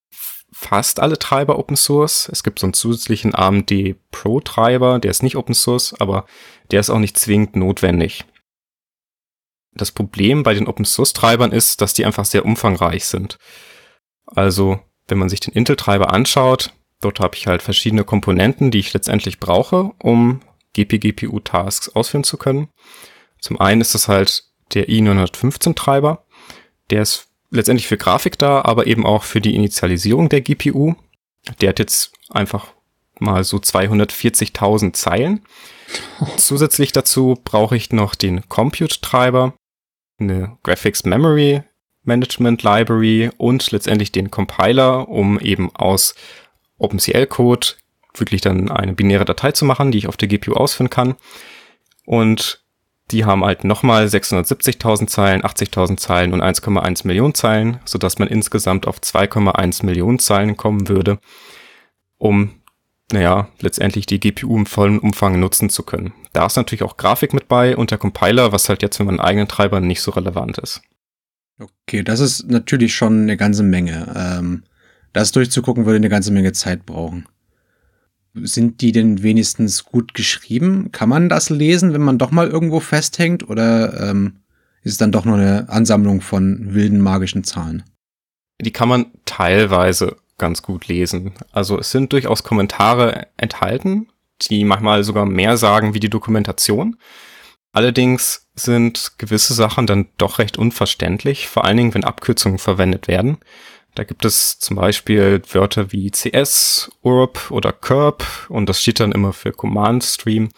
fast 0.50 1.00
alle 1.00 1.18
Treiber 1.18 1.58
Open 1.58 1.76
Source. 1.76 2.28
Es 2.32 2.42
gibt 2.42 2.58
so 2.58 2.66
einen 2.66 2.74
zusätzlichen 2.74 3.34
AMD 3.34 3.96
Pro 4.10 4.40
Treiber, 4.40 4.98
der 4.98 5.10
ist 5.10 5.22
nicht 5.22 5.36
Open 5.36 5.54
Source, 5.54 5.94
aber 5.98 6.26
der 6.70 6.80
ist 6.80 6.90
auch 6.90 6.98
nicht 6.98 7.18
zwingend 7.18 7.56
notwendig. 7.56 8.24
Das 9.74 9.92
Problem 9.92 10.42
bei 10.42 10.54
den 10.54 10.66
Open 10.66 10.84
Source 10.84 11.12
Treibern 11.12 11.52
ist, 11.52 11.80
dass 11.80 11.94
die 11.94 12.04
einfach 12.04 12.24
sehr 12.24 12.44
umfangreich 12.44 13.04
sind. 13.04 13.38
Also, 14.26 14.80
wenn 15.06 15.18
man 15.18 15.28
sich 15.28 15.40
den 15.40 15.54
Intel 15.54 15.76
Treiber 15.76 16.12
anschaut, 16.12 16.72
Dort 17.00 17.20
habe 17.20 17.36
ich 17.36 17.46
halt 17.46 17.62
verschiedene 17.62 18.04
Komponenten, 18.04 18.70
die 18.70 18.78
ich 18.78 18.92
letztendlich 18.92 19.38
brauche, 19.38 19.92
um 20.02 20.40
GPGPU-Tasks 20.74 21.90
ausführen 21.90 22.24
zu 22.24 22.36
können. 22.36 22.68
Zum 23.40 23.60
einen 23.60 23.80
ist 23.80 23.94
das 23.94 24.08
halt 24.08 24.44
der 24.74 24.88
i915-Treiber. 24.88 26.26
Der 26.90 27.02
ist 27.02 27.27
letztendlich 27.50 27.88
für 27.88 27.96
Grafik 27.96 28.38
da, 28.38 28.62
aber 28.62 28.86
eben 28.86 29.06
auch 29.06 29.24
für 29.24 29.40
die 29.40 29.54
Initialisierung 29.54 30.28
der 30.28 30.40
GPU. 30.40 30.94
Der 31.60 31.70
hat 31.70 31.78
jetzt 31.78 32.12
einfach 32.30 32.68
mal 33.18 33.44
so 33.44 33.56
240.000 33.56 34.92
Zeilen. 34.92 35.40
Zusätzlich 36.36 36.92
dazu 36.92 37.38
brauche 37.44 37.76
ich 37.76 37.92
noch 37.92 38.14
den 38.14 38.48
Compute-Treiber, 38.48 39.54
eine 40.18 40.56
Graphics 40.62 41.04
Memory 41.04 41.62
Management 42.04 42.62
Library 42.62 43.30
und 43.36 43.70
letztendlich 43.70 44.10
den 44.10 44.30
Compiler, 44.30 45.08
um 45.08 45.38
eben 45.38 45.74
aus 45.74 46.14
OpenCL-Code 46.78 47.68
wirklich 48.14 48.40
dann 48.40 48.70
eine 48.70 48.94
binäre 48.94 49.24
Datei 49.24 49.52
zu 49.52 49.64
machen, 49.64 49.92
die 49.92 49.98
ich 49.98 50.08
auf 50.08 50.16
der 50.16 50.28
GPU 50.28 50.54
ausführen 50.54 50.90
kann. 50.90 51.14
Und 52.04 52.62
die 53.10 53.24
haben 53.24 53.44
halt 53.44 53.64
nochmal 53.64 54.06
670.000 54.06 55.06
Zeilen, 55.06 55.42
80.000 55.42 55.96
Zeilen 55.96 56.32
und 56.32 56.42
1,1 56.42 57.06
Millionen 57.06 57.34
Zeilen, 57.34 57.78
sodass 57.84 58.18
man 58.18 58.28
insgesamt 58.28 58.86
auf 58.86 59.00
2,1 59.00 59.84
Millionen 59.84 60.18
Zeilen 60.18 60.56
kommen 60.56 60.88
würde, 60.88 61.18
um, 62.18 62.50
naja, 63.12 63.48
letztendlich 63.60 64.06
die 64.06 64.20
GPU 64.20 64.56
im 64.56 64.66
vollen 64.66 64.98
Umfang 64.98 65.40
nutzen 65.40 65.70
zu 65.70 65.82
können. 65.82 66.12
Da 66.32 66.46
ist 66.46 66.56
natürlich 66.56 66.82
auch 66.82 66.96
Grafik 66.96 67.32
mit 67.32 67.48
bei 67.48 67.76
und 67.76 67.90
der 67.90 67.98
Compiler, 67.98 68.52
was 68.52 68.68
halt 68.68 68.82
jetzt 68.82 68.98
für 68.98 69.04
meinen 69.04 69.20
eigenen 69.20 69.48
Treiber 69.48 69.80
nicht 69.80 70.02
so 70.02 70.10
relevant 70.10 70.58
ist. 70.58 70.82
Okay, 71.58 72.02
das 72.02 72.20
ist 72.20 72.48
natürlich 72.48 72.94
schon 72.94 73.22
eine 73.22 73.36
ganze 73.36 73.62
Menge. 73.62 74.12
Ähm, 74.14 74.62
das 75.12 75.32
durchzugucken 75.32 75.86
würde 75.86 75.96
eine 75.96 76.08
ganze 76.08 76.30
Menge 76.30 76.52
Zeit 76.52 76.86
brauchen. 76.86 77.26
Sind 78.34 78.80
die 78.80 78.92
denn 78.92 79.22
wenigstens 79.22 79.84
gut 79.84 80.14
geschrieben? 80.14 80.92
Kann 80.92 81.08
man 81.08 81.28
das 81.28 81.50
lesen, 81.50 81.92
wenn 81.92 82.02
man 82.02 82.18
doch 82.18 82.30
mal 82.30 82.48
irgendwo 82.48 82.80
festhängt? 82.80 83.48
Oder 83.48 84.10
ähm, 84.10 84.36
ist 84.82 84.92
es 84.92 84.98
dann 84.98 85.12
doch 85.12 85.24
nur 85.24 85.36
eine 85.36 85.68
Ansammlung 85.68 86.20
von 86.20 86.74
wilden 86.74 87.00
magischen 87.00 87.44
Zahlen? 87.44 87.82
Die 88.60 88.72
kann 88.72 88.88
man 88.88 89.06
teilweise 89.24 90.16
ganz 90.38 90.62
gut 90.62 90.88
lesen. 90.88 91.32
Also 91.52 91.78
es 91.78 91.90
sind 91.90 92.12
durchaus 92.12 92.44
Kommentare 92.44 93.26
enthalten, 93.36 94.08
die 94.42 94.64
manchmal 94.64 95.04
sogar 95.04 95.26
mehr 95.26 95.56
sagen 95.56 95.94
wie 95.94 96.00
die 96.00 96.10
Dokumentation. 96.10 96.96
Allerdings 97.72 98.48
sind 98.54 99.12
gewisse 99.18 99.54
Sachen 99.54 99.86
dann 99.86 100.06
doch 100.16 100.38
recht 100.38 100.56
unverständlich, 100.56 101.48
vor 101.48 101.64
allen 101.64 101.76
Dingen, 101.76 101.94
wenn 101.94 102.04
Abkürzungen 102.04 102.58
verwendet 102.58 103.08
werden. 103.08 103.38
Da 103.94 104.04
gibt 104.04 104.24
es 104.24 104.58
zum 104.58 104.76
Beispiel 104.76 105.42
Wörter 105.52 105.92
wie 105.92 106.10
CS, 106.10 106.90
URB 107.02 107.50
oder 107.50 107.72
Curb 107.72 108.24
und 108.48 108.68
das 108.68 108.80
steht 108.80 109.00
dann 109.00 109.12
immer 109.12 109.32
für 109.32 109.52
Command 109.52 110.04
Stream, 110.04 110.50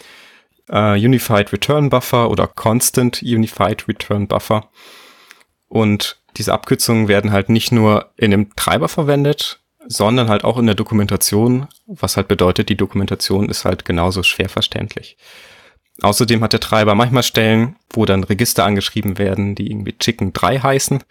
uh, 0.71 0.93
Unified 0.93 1.53
Return 1.53 1.89
Buffer 1.89 2.31
oder 2.31 2.47
Constant 2.47 3.23
Unified 3.23 3.89
Return 3.89 4.27
Buffer. 4.29 4.69
Und 5.69 6.19
diese 6.37 6.53
Abkürzungen 6.53 7.09
werden 7.09 7.33
halt 7.33 7.49
nicht 7.49 7.73
nur 7.73 8.13
in 8.17 8.31
dem 8.31 8.55
Treiber 8.57 8.89
verwendet, 8.89 9.61
sondern 9.87 10.29
halt 10.29 10.45
auch 10.45 10.59
in 10.59 10.67
der 10.67 10.75
Dokumentation, 10.75 11.67
was 11.87 12.17
halt 12.17 12.29
bedeutet, 12.29 12.69
die 12.69 12.77
Dokumentation 12.77 13.49
ist 13.49 13.65
halt 13.65 13.85
genauso 13.85 14.23
schwer 14.23 14.49
verständlich. 14.49 15.17
Außerdem 16.03 16.43
hat 16.43 16.53
der 16.53 16.61
Treiber 16.61 16.95
manchmal 16.95 17.23
Stellen, 17.23 17.77
wo 17.91 18.05
dann 18.05 18.25
Register 18.25 18.65
angeschrieben 18.65 19.19
werden, 19.19 19.55
die 19.55 19.71
irgendwie 19.71 19.97
Chicken 19.99 20.33
3 20.33 20.61
heißen. 20.61 21.03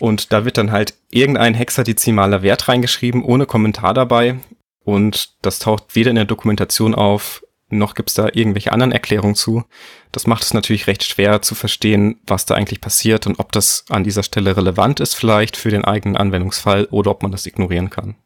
Und 0.00 0.32
da 0.32 0.44
wird 0.44 0.58
dann 0.58 0.72
halt 0.72 0.94
irgendein 1.10 1.54
hexadezimaler 1.54 2.42
Wert 2.42 2.68
reingeschrieben, 2.68 3.22
ohne 3.22 3.46
Kommentar 3.46 3.94
dabei. 3.94 4.36
Und 4.84 5.34
das 5.42 5.58
taucht 5.60 5.94
weder 5.94 6.10
in 6.10 6.16
der 6.16 6.24
Dokumentation 6.24 6.94
auf, 6.94 7.42
noch 7.70 7.94
gibt's 7.94 8.14
da 8.14 8.28
irgendwelche 8.32 8.72
anderen 8.72 8.92
Erklärungen 8.92 9.34
zu. 9.34 9.64
Das 10.12 10.26
macht 10.26 10.42
es 10.42 10.54
natürlich 10.54 10.86
recht 10.86 11.04
schwer 11.04 11.42
zu 11.42 11.54
verstehen, 11.54 12.20
was 12.26 12.46
da 12.46 12.54
eigentlich 12.54 12.80
passiert 12.80 13.26
und 13.26 13.38
ob 13.38 13.52
das 13.52 13.84
an 13.88 14.04
dieser 14.04 14.22
Stelle 14.22 14.56
relevant 14.56 15.00
ist 15.00 15.14
vielleicht 15.14 15.56
für 15.56 15.70
den 15.70 15.84
eigenen 15.84 16.16
Anwendungsfall 16.16 16.86
oder 16.90 17.10
ob 17.10 17.22
man 17.22 17.32
das 17.32 17.46
ignorieren 17.46 17.90
kann. 17.90 18.16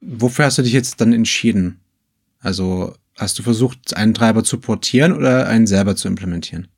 Wofür 0.00 0.46
hast 0.46 0.58
du 0.58 0.62
dich 0.62 0.72
jetzt 0.72 1.00
dann 1.00 1.12
entschieden? 1.12 1.80
Also 2.40 2.94
hast 3.16 3.38
du 3.38 3.42
versucht, 3.42 3.96
einen 3.96 4.14
Treiber 4.14 4.42
zu 4.44 4.58
portieren 4.58 5.12
oder 5.12 5.46
einen 5.46 5.66
selber 5.66 5.94
zu 5.96 6.08
implementieren? 6.08 6.68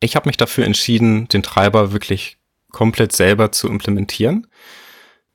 Ich 0.00 0.16
habe 0.16 0.28
mich 0.28 0.36
dafür 0.36 0.66
entschieden, 0.66 1.28
den 1.28 1.42
Treiber 1.42 1.92
wirklich 1.92 2.36
komplett 2.74 3.12
selber 3.12 3.52
zu 3.52 3.68
implementieren. 3.68 4.46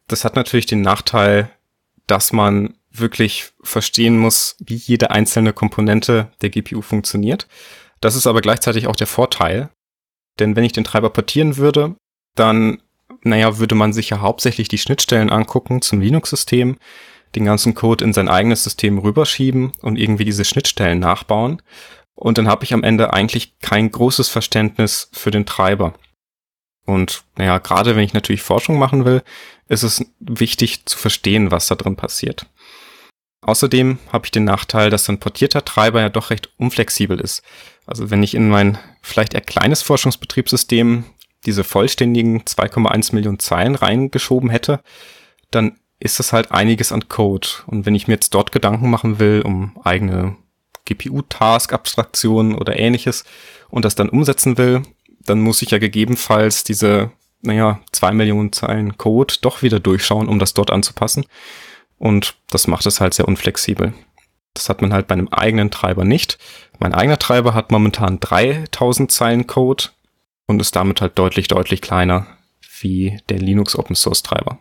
Das 0.07 0.25
hat 0.25 0.35
natürlich 0.35 0.67
den 0.67 0.81
Nachteil, 0.81 1.49
dass 2.05 2.33
man 2.33 2.75
wirklich 2.91 3.51
verstehen 3.63 4.17
muss, 4.19 4.55
wie 4.59 4.75
jede 4.75 5.11
einzelne 5.11 5.53
Komponente 5.53 6.31
der 6.41 6.49
GPU 6.49 6.81
funktioniert. 6.81 7.47
Das 8.01 8.15
ist 8.15 8.27
aber 8.27 8.41
gleichzeitig 8.41 8.87
auch 8.87 8.95
der 8.95 9.07
Vorteil, 9.07 9.69
denn 10.39 10.55
wenn 10.55 10.63
ich 10.63 10.73
den 10.73 10.83
Treiber 10.83 11.09
portieren 11.09 11.57
würde, 11.57 11.95
dann, 12.35 12.81
naja, 13.23 13.57
würde 13.57 13.75
man 13.75 13.93
sich 13.93 14.09
ja 14.09 14.19
hauptsächlich 14.19 14.67
die 14.67 14.77
Schnittstellen 14.77 15.29
angucken 15.29 15.81
zum 15.81 16.01
Linux-System, 16.01 16.77
den 17.35 17.45
ganzen 17.45 17.75
Code 17.75 18.03
in 18.03 18.13
sein 18.13 18.27
eigenes 18.27 18.63
System 18.63 18.97
rüberschieben 18.97 19.71
und 19.81 19.97
irgendwie 19.97 20.25
diese 20.25 20.45
Schnittstellen 20.45 20.99
nachbauen. 20.99 21.61
Und 22.15 22.37
dann 22.37 22.47
habe 22.47 22.63
ich 22.63 22.73
am 22.73 22.83
Ende 22.83 23.13
eigentlich 23.13 23.59
kein 23.59 23.91
großes 23.91 24.29
Verständnis 24.29 25.09
für 25.13 25.31
den 25.31 25.45
Treiber. 25.45 25.93
Und 26.89 27.23
naja, 27.37 27.59
gerade 27.59 27.95
wenn 27.95 28.03
ich 28.03 28.13
natürlich 28.13 28.41
Forschung 28.41 28.77
machen 28.77 29.05
will, 29.05 29.21
ist 29.67 29.83
es 29.83 30.03
wichtig 30.19 30.85
zu 30.85 30.97
verstehen, 30.97 31.51
was 31.51 31.67
da 31.67 31.75
drin 31.75 31.95
passiert. 31.95 32.47
Außerdem 33.41 33.99
habe 34.11 34.25
ich 34.25 34.31
den 34.31 34.43
Nachteil, 34.43 34.89
dass 34.89 35.07
ein 35.07 35.19
portierter 35.19 35.63
Treiber 35.63 36.01
ja 36.01 36.09
doch 36.09 36.29
recht 36.29 36.49
unflexibel 36.57 37.19
ist. 37.19 37.41
Also 37.85 38.09
wenn 38.09 38.23
ich 38.23 38.35
in 38.35 38.49
mein 38.49 38.77
vielleicht 39.01 39.33
eher 39.33 39.41
kleines 39.41 39.81
Forschungsbetriebssystem 39.81 41.05
diese 41.45 41.63
vollständigen 41.63 42.41
2,1 42.41 43.15
Millionen 43.15 43.39
Zeilen 43.39 43.75
reingeschoben 43.75 44.49
hätte, 44.49 44.81
dann 45.51 45.79
ist 45.99 46.19
das 46.19 46.33
halt 46.33 46.51
einiges 46.51 46.91
an 46.91 47.07
Code. 47.07 47.47
Und 47.67 47.85
wenn 47.85 47.95
ich 47.95 48.07
mir 48.07 48.15
jetzt 48.15 48.33
dort 48.33 48.51
Gedanken 48.51 48.89
machen 48.89 49.19
will 49.19 49.41
um 49.45 49.79
eigene 49.83 50.35
GPU-Task-Abstraktionen 50.85 52.55
oder 52.55 52.77
ähnliches 52.77 53.23
und 53.69 53.85
das 53.85 53.95
dann 53.95 54.09
umsetzen 54.09 54.57
will, 54.57 54.83
dann 55.29 55.41
muss 55.41 55.61
ich 55.61 55.71
ja 55.71 55.77
gegebenenfalls 55.77 56.63
diese, 56.63 57.11
naja, 57.41 57.79
zwei 57.91 58.11
Millionen 58.11 58.51
Zeilen 58.51 58.97
Code 58.97 59.35
doch 59.41 59.61
wieder 59.61 59.79
durchschauen, 59.79 60.27
um 60.27 60.39
das 60.39 60.53
dort 60.53 60.71
anzupassen. 60.71 61.25
Und 61.97 62.35
das 62.49 62.67
macht 62.67 62.85
es 62.85 62.99
halt 62.99 63.13
sehr 63.13 63.27
unflexibel. 63.27 63.93
Das 64.53 64.69
hat 64.69 64.81
man 64.81 64.93
halt 64.93 65.07
bei 65.07 65.13
einem 65.13 65.27
eigenen 65.27 65.69
Treiber 65.69 66.05
nicht. 66.05 66.39
Mein 66.79 66.93
eigener 66.93 67.19
Treiber 67.19 67.53
hat 67.53 67.71
momentan 67.71 68.19
3000 68.19 69.11
Zeilen 69.11 69.47
Code 69.47 69.85
und 70.47 70.59
ist 70.59 70.75
damit 70.75 71.01
halt 71.01 71.17
deutlich, 71.19 71.47
deutlich 71.47 71.81
kleiner 71.81 72.25
wie 72.81 73.19
der 73.29 73.39
Linux 73.39 73.77
Open 73.77 73.95
Source 73.95 74.23
Treiber. 74.23 74.59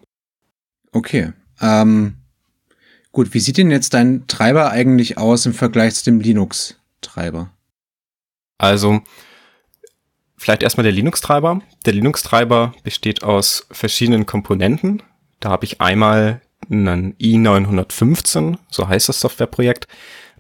Okay. 0.93 1.33
Ähm, 1.61 2.19
gut, 3.13 3.33
wie 3.35 3.41
sieht 3.41 3.57
denn 3.57 3.71
jetzt 3.71 3.95
dein 3.95 4.27
Treiber 4.27 4.71
eigentlich 4.71 5.19
aus 5.19 5.47
im 5.47 5.55
Vergleich 5.55 5.95
zu 5.95 6.05
dem 6.05 6.21
Linux-Treiber? 6.21 7.51
Also, 8.59 9.03
Vielleicht 10.38 10.62
erstmal 10.62 10.85
der 10.85 10.92
Linux-Treiber. 10.92 11.61
Der 11.85 11.92
Linux-Treiber 11.92 12.72
besteht 12.85 13.24
aus 13.24 13.66
verschiedenen 13.70 14.24
Komponenten. 14.24 15.03
Da 15.40 15.51
habe 15.51 15.64
ich 15.64 15.81
einmal 15.81 16.40
einen 16.70 17.14
i915, 17.14 18.57
so 18.70 18.88
heißt 18.88 19.09
das 19.09 19.20
Softwareprojekt. 19.20 19.87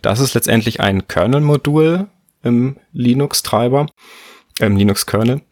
Das 0.00 0.20
ist 0.20 0.34
letztendlich 0.34 0.80
ein 0.80 1.08
Kernel-Modul 1.08 2.06
im 2.42 2.76
Linux-Treiber, 2.92 3.86
im 4.60 4.76
Linux-Kernel. 4.76 5.42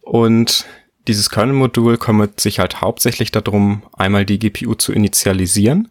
Und 0.00 0.64
dieses 1.06 1.28
Kernel-Modul 1.30 1.98
kümmert 1.98 2.40
sich 2.40 2.58
halt 2.58 2.80
hauptsächlich 2.80 3.30
darum, 3.30 3.82
einmal 3.92 4.24
die 4.24 4.38
GPU 4.38 4.74
zu 4.74 4.92
initialisieren 4.92 5.90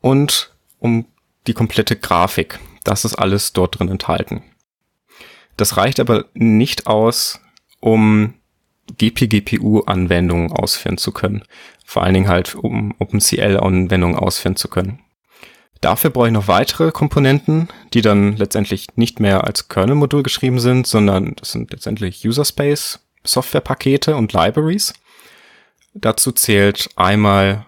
und 0.00 0.52
um 0.80 1.06
die 1.46 1.54
komplette 1.54 1.94
Grafik. 1.94 2.58
Das 2.82 3.04
ist 3.04 3.14
alles 3.14 3.52
dort 3.52 3.78
drin 3.78 3.88
enthalten. 3.88 4.42
Das 5.56 5.76
reicht 5.76 6.00
aber 6.00 6.26
nicht 6.34 6.86
aus, 6.86 7.40
um 7.80 8.34
GPGPU-Anwendungen 8.98 10.52
ausführen 10.52 10.98
zu 10.98 11.12
können. 11.12 11.44
Vor 11.84 12.02
allen 12.02 12.14
Dingen 12.14 12.28
halt, 12.28 12.54
um 12.54 12.94
OpenCL-Anwendungen 12.98 14.16
ausführen 14.16 14.56
zu 14.56 14.68
können. 14.68 15.00
Dafür 15.80 16.10
brauche 16.10 16.28
ich 16.28 16.32
noch 16.32 16.48
weitere 16.48 16.92
Komponenten, 16.92 17.68
die 17.92 18.00
dann 18.00 18.36
letztendlich 18.36 18.96
nicht 18.96 19.20
mehr 19.20 19.44
als 19.44 19.68
Kernel-Modul 19.68 20.22
geschrieben 20.22 20.58
sind, 20.58 20.86
sondern 20.86 21.34
das 21.36 21.52
sind 21.52 21.72
letztendlich 21.72 22.26
User-Space, 22.26 23.00
Softwarepakete 23.22 24.16
und 24.16 24.32
Libraries. 24.32 24.94
Dazu 25.92 26.32
zählt 26.32 26.88
einmal 26.96 27.66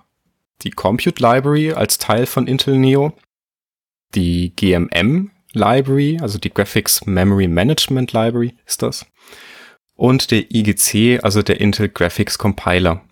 die 0.63 0.71
Compute 0.71 1.23
Library 1.23 1.73
als 1.73 1.99
Teil 1.99 2.27
von 2.27 2.47
Intel 2.47 2.79
Neo, 2.79 3.13
die 4.15 4.55
GMM 4.57 5.31
Library, 5.57 6.19
also 6.21 6.39
die 6.39 6.53
Graphics 6.53 7.07
Memory 7.07 7.49
Management 7.49 8.13
Library 8.13 8.55
ist 8.67 8.83
das. 8.83 9.07
Und 9.95 10.31
der 10.31 10.51
IGC, 10.55 11.25
also 11.25 11.43
der 11.43 11.61
Intel 11.61 11.89
Graphics 11.89 12.37
Compiler. 12.37 13.03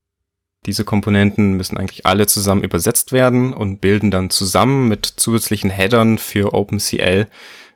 Diese 0.67 0.85
Komponenten 0.85 1.55
müssen 1.55 1.79
eigentlich 1.79 2.07
alle 2.07 2.27
zusammen 2.27 2.63
übersetzt 2.63 3.13
werden 3.13 3.53
und 3.55 3.81
bilden 3.81 4.11
dann 4.11 4.31
zusammen 4.31 4.89
mit 4.89 5.07
zusätzlichen 5.07 5.71
Headern 5.71 6.19
für 6.19 6.55
OpenCL 6.55 7.27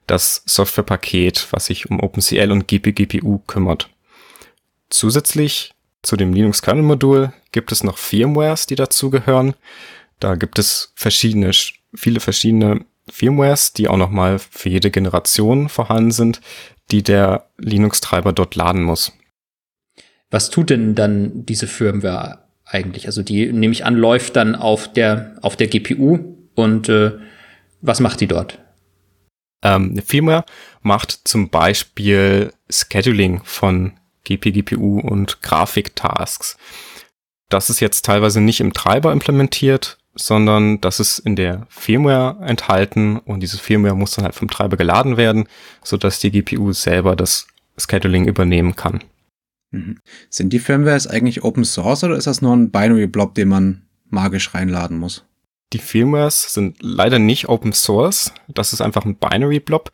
das 0.06 0.42
Softwarepaket, 0.46 1.48
was 1.50 1.66
sich 1.66 1.90
um 1.90 2.00
OpenCL 2.00 2.50
und 2.50 2.68
GPGPU 2.68 3.38
kümmert. 3.46 3.90
Zusätzlich 4.90 5.74
zu 6.02 6.16
dem 6.16 6.32
Linux 6.32 6.62
Kernel 6.62 6.82
Modul 6.82 7.32
gibt 7.52 7.72
es 7.72 7.82
noch 7.84 7.98
Firmwares, 7.98 8.66
die 8.66 8.76
dazugehören. 8.76 9.54
Da 10.20 10.34
gibt 10.34 10.58
es 10.58 10.92
verschiedene, 10.94 11.50
viele 11.94 12.20
verschiedene 12.20 12.84
Firmwares, 13.10 13.72
die 13.72 13.88
auch 13.88 13.96
nochmal 13.96 14.38
für 14.38 14.68
jede 14.68 14.90
Generation 14.90 15.68
vorhanden 15.68 16.10
sind, 16.10 16.40
die 16.90 17.02
der 17.02 17.48
Linux-Treiber 17.58 18.32
dort 18.32 18.54
laden 18.54 18.82
muss. 18.82 19.12
Was 20.30 20.50
tut 20.50 20.70
denn 20.70 20.94
dann 20.94 21.46
diese 21.46 21.66
Firmware 21.66 22.44
eigentlich? 22.64 23.06
Also 23.06 23.22
die, 23.22 23.52
nehme 23.52 23.72
ich 23.72 23.84
an, 23.84 23.94
läuft 23.94 24.36
dann 24.36 24.54
auf 24.54 24.92
der, 24.92 25.36
auf 25.42 25.56
der 25.56 25.68
GPU 25.68 26.18
und 26.54 26.88
äh, 26.88 27.12
Was 27.80 28.00
macht 28.00 28.20
die 28.20 28.26
dort? 28.26 28.58
Ähm, 29.62 29.90
eine 29.92 30.02
Firmware 30.02 30.44
macht 30.82 31.20
zum 31.24 31.48
Beispiel 31.48 32.52
Scheduling 32.68 33.42
von 33.44 33.92
GP, 34.24 34.52
GPU 34.52 35.00
und 35.00 35.42
Grafiktasks. 35.42 36.56
Das 37.48 37.70
ist 37.70 37.80
jetzt 37.80 38.04
teilweise 38.04 38.40
nicht 38.40 38.60
im 38.60 38.72
Treiber 38.72 39.12
implementiert, 39.12 39.98
sondern 40.18 40.80
das 40.80 41.00
ist 41.00 41.18
in 41.20 41.36
der 41.36 41.66
Firmware 41.68 42.38
enthalten 42.44 43.18
und 43.18 43.40
diese 43.40 43.58
Firmware 43.58 43.94
muss 43.94 44.12
dann 44.12 44.24
halt 44.24 44.34
vom 44.34 44.48
Treiber 44.48 44.76
geladen 44.76 45.16
werden, 45.16 45.48
sodass 45.82 46.20
die 46.20 46.30
GPU 46.30 46.72
selber 46.72 47.16
das 47.16 47.46
Scheduling 47.76 48.26
übernehmen 48.26 48.76
kann. 48.76 49.04
Mhm. 49.70 49.98
Sind 50.30 50.52
die 50.52 50.58
Firmwares 50.58 51.06
eigentlich 51.06 51.44
Open 51.44 51.64
Source 51.64 52.04
oder 52.04 52.16
ist 52.16 52.26
das 52.26 52.42
nur 52.42 52.54
ein 52.54 52.70
Binary 52.70 53.06
Blob, 53.06 53.34
den 53.34 53.48
man 53.48 53.82
magisch 54.08 54.54
reinladen 54.54 54.98
muss? 54.98 55.24
Die 55.72 55.78
Firmwares 55.78 56.52
sind 56.52 56.78
leider 56.80 57.18
nicht 57.18 57.48
Open 57.48 57.72
Source. 57.72 58.32
Das 58.48 58.72
ist 58.72 58.80
einfach 58.80 59.04
ein 59.04 59.16
Binary 59.16 59.60
Blob. 59.60 59.92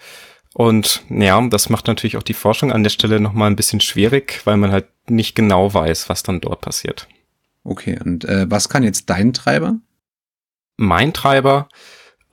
Und 0.55 1.03
ja, 1.11 1.45
das 1.49 1.69
macht 1.69 1.89
natürlich 1.89 2.17
auch 2.17 2.23
die 2.23 2.33
Forschung 2.33 2.71
an 2.71 2.85
der 2.85 2.91
Stelle 2.91 3.19
nochmal 3.19 3.51
ein 3.51 3.57
bisschen 3.57 3.81
schwierig, 3.81 4.41
weil 4.45 4.57
man 4.57 4.71
halt 4.71 4.87
nicht 5.09 5.35
genau 5.35 5.75
weiß, 5.75 6.09
was 6.09 6.23
dann 6.23 6.41
dort 6.41 6.61
passiert. 6.61 7.09
Okay, 7.65 7.99
und 8.05 8.25
äh, 8.25 8.49
was 8.49 8.69
kann 8.69 8.85
jetzt 8.85 9.11
dein 9.11 9.33
Treiber? 9.33 9.81
Mein 10.77 11.13
Treiber 11.13 11.69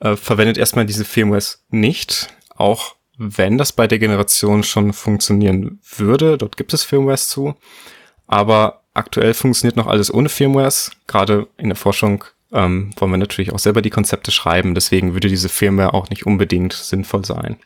äh, 0.00 0.16
verwendet 0.16 0.58
erstmal 0.58 0.86
diese 0.86 1.04
Firmwares 1.04 1.64
nicht, 1.70 2.28
auch 2.54 2.96
wenn 3.18 3.58
das 3.58 3.72
bei 3.72 3.86
der 3.86 3.98
Generation 3.98 4.64
schon 4.64 4.92
funktionieren 4.92 5.80
würde. 5.96 6.38
Dort 6.38 6.56
gibt 6.56 6.74
es 6.74 6.82
Firmwares 6.82 7.28
zu. 7.28 7.54
Aber 8.26 8.82
aktuell 8.94 9.34
funktioniert 9.34 9.76
noch 9.76 9.86
alles 9.86 10.12
ohne 10.12 10.28
Firmwares. 10.28 10.90
Gerade 11.06 11.46
in 11.56 11.68
der 11.68 11.76
Forschung 11.76 12.24
ähm, 12.52 12.90
wollen 12.96 13.12
wir 13.12 13.18
natürlich 13.18 13.52
auch 13.52 13.58
selber 13.58 13.82
die 13.82 13.90
Konzepte 13.90 14.30
schreiben. 14.30 14.74
Deswegen 14.74 15.14
würde 15.14 15.28
diese 15.28 15.48
Firmware 15.48 15.94
auch 15.94 16.10
nicht 16.10 16.26
unbedingt 16.26 16.72
sinnvoll 16.72 17.24
sein. 17.24 17.56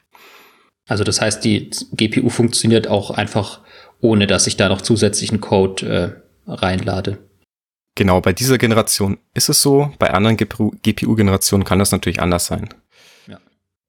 Also 0.87 1.05
das 1.05 1.21
heißt, 1.21 1.45
die 1.45 1.71
GPU 1.93 2.29
funktioniert 2.29 2.87
auch 2.87 3.11
einfach, 3.11 3.61
ohne 4.01 4.27
dass 4.27 4.47
ich 4.47 4.57
da 4.57 4.69
noch 4.69 4.83
zusätzlichen 4.83 5.41
Code 5.41 6.23
äh, 6.47 6.51
reinlade. 6.51 7.19
Genau, 7.97 8.21
bei 8.21 8.33
dieser 8.33 8.59
Generation 8.59 9.19
ist 9.35 9.49
es 9.49 9.61
so. 9.61 9.93
Bei 9.99 10.13
anderen 10.13 10.37
GPU-Generationen 10.37 11.65
kann 11.65 11.81
das 11.81 11.91
natürlich 11.91 12.21
anders 12.21 12.47
sein. 12.47 12.69
Ja. 13.27 13.41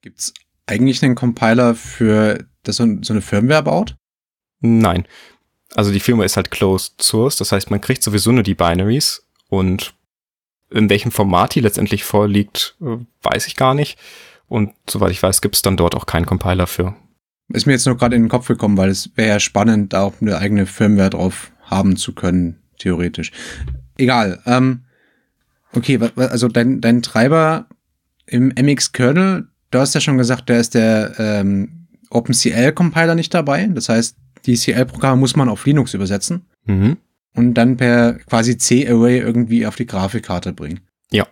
Gibt 0.02 0.18
es 0.18 0.34
eigentlich 0.66 1.04
einen 1.04 1.16
Compiler 1.16 1.76
für 1.76 2.46
das 2.64 2.78
so, 2.78 2.84
eine 2.84 3.22
Firmware 3.22 3.64
baut? 3.64 3.96
Nein. 4.60 5.06
Also 5.76 5.92
die 5.92 6.00
Firmware 6.00 6.26
ist 6.26 6.38
halt 6.38 6.50
closed 6.50 7.02
source, 7.02 7.36
das 7.36 7.52
heißt, 7.52 7.70
man 7.70 7.82
kriegt 7.82 8.02
sowieso 8.02 8.32
nur 8.32 8.44
die 8.44 8.56
Binaries 8.56 9.28
und 9.50 9.94
in 10.72 10.90
welchem 10.90 11.12
Format 11.12 11.56
die 11.56 11.60
letztendlich 11.60 12.04
vorliegt, 12.04 12.76
weiß 13.22 13.48
ich 13.48 13.56
gar 13.56 13.74
nicht. 13.74 14.00
Und 14.48 14.74
soweit 14.90 15.12
ich 15.12 15.22
weiß, 15.22 15.42
gibt 15.42 15.56
es 15.56 15.62
dann 15.62 15.78
dort 15.78 15.96
auch 15.96 16.06
keinen 16.06 16.26
Compiler 16.26 16.68
für. 16.68 16.96
Ist 17.50 17.66
mir 17.66 17.74
jetzt 17.74 17.86
nur 17.86 17.98
gerade 17.98 18.16
in 18.16 18.24
den 18.24 18.30
Kopf 18.30 18.48
gekommen, 18.48 18.78
weil 18.78 18.90
es 18.90 19.12
wäre 19.16 19.30
ja 19.30 19.40
spannend, 19.40 19.94
da 19.94 20.04
auch 20.04 20.16
eine 20.22 20.38
eigene 20.38 20.66
Firmware 20.66 21.10
drauf 21.10 21.52
haben 21.64 21.98
zu 21.98 22.14
können, 22.14 22.62
theoretisch. 22.78 23.32
Egal. 23.98 24.42
Ähm, 24.46 24.82
okay, 25.74 26.00
also 26.16 26.48
dein, 26.48 26.82
dein 26.82 27.02
Treiber 27.02 27.68
im 28.26 28.50
MX-Kernel, 28.50 29.48
du 29.72 29.80
hast 29.80 29.96
ja 29.96 30.02
schon 30.02 30.18
gesagt, 30.18 30.50
da 30.50 30.58
ist 30.58 30.76
der 30.76 31.14
ähm, 31.18 31.88
OpenCL-Compiler 32.10 33.16
nicht 33.16 33.34
dabei. 33.34 33.66
Das 33.68 33.90
heißt, 33.90 34.16
die 34.46 34.56
CL-Programme 34.56 35.20
muss 35.20 35.36
man 35.36 35.50
auf 35.50 35.66
Linux 35.66 35.94
übersetzen 35.94 36.46
mhm. 36.66 36.98
und 37.34 37.54
dann 37.56 37.78
per 37.78 38.14
quasi 38.14 38.58
C-Array 38.58 39.20
irgendwie 39.20 39.66
auf 39.66 39.76
die 39.76 39.86
Grafikkarte 39.86 40.54
bringen. 40.54 40.82
Ja. 41.12 41.28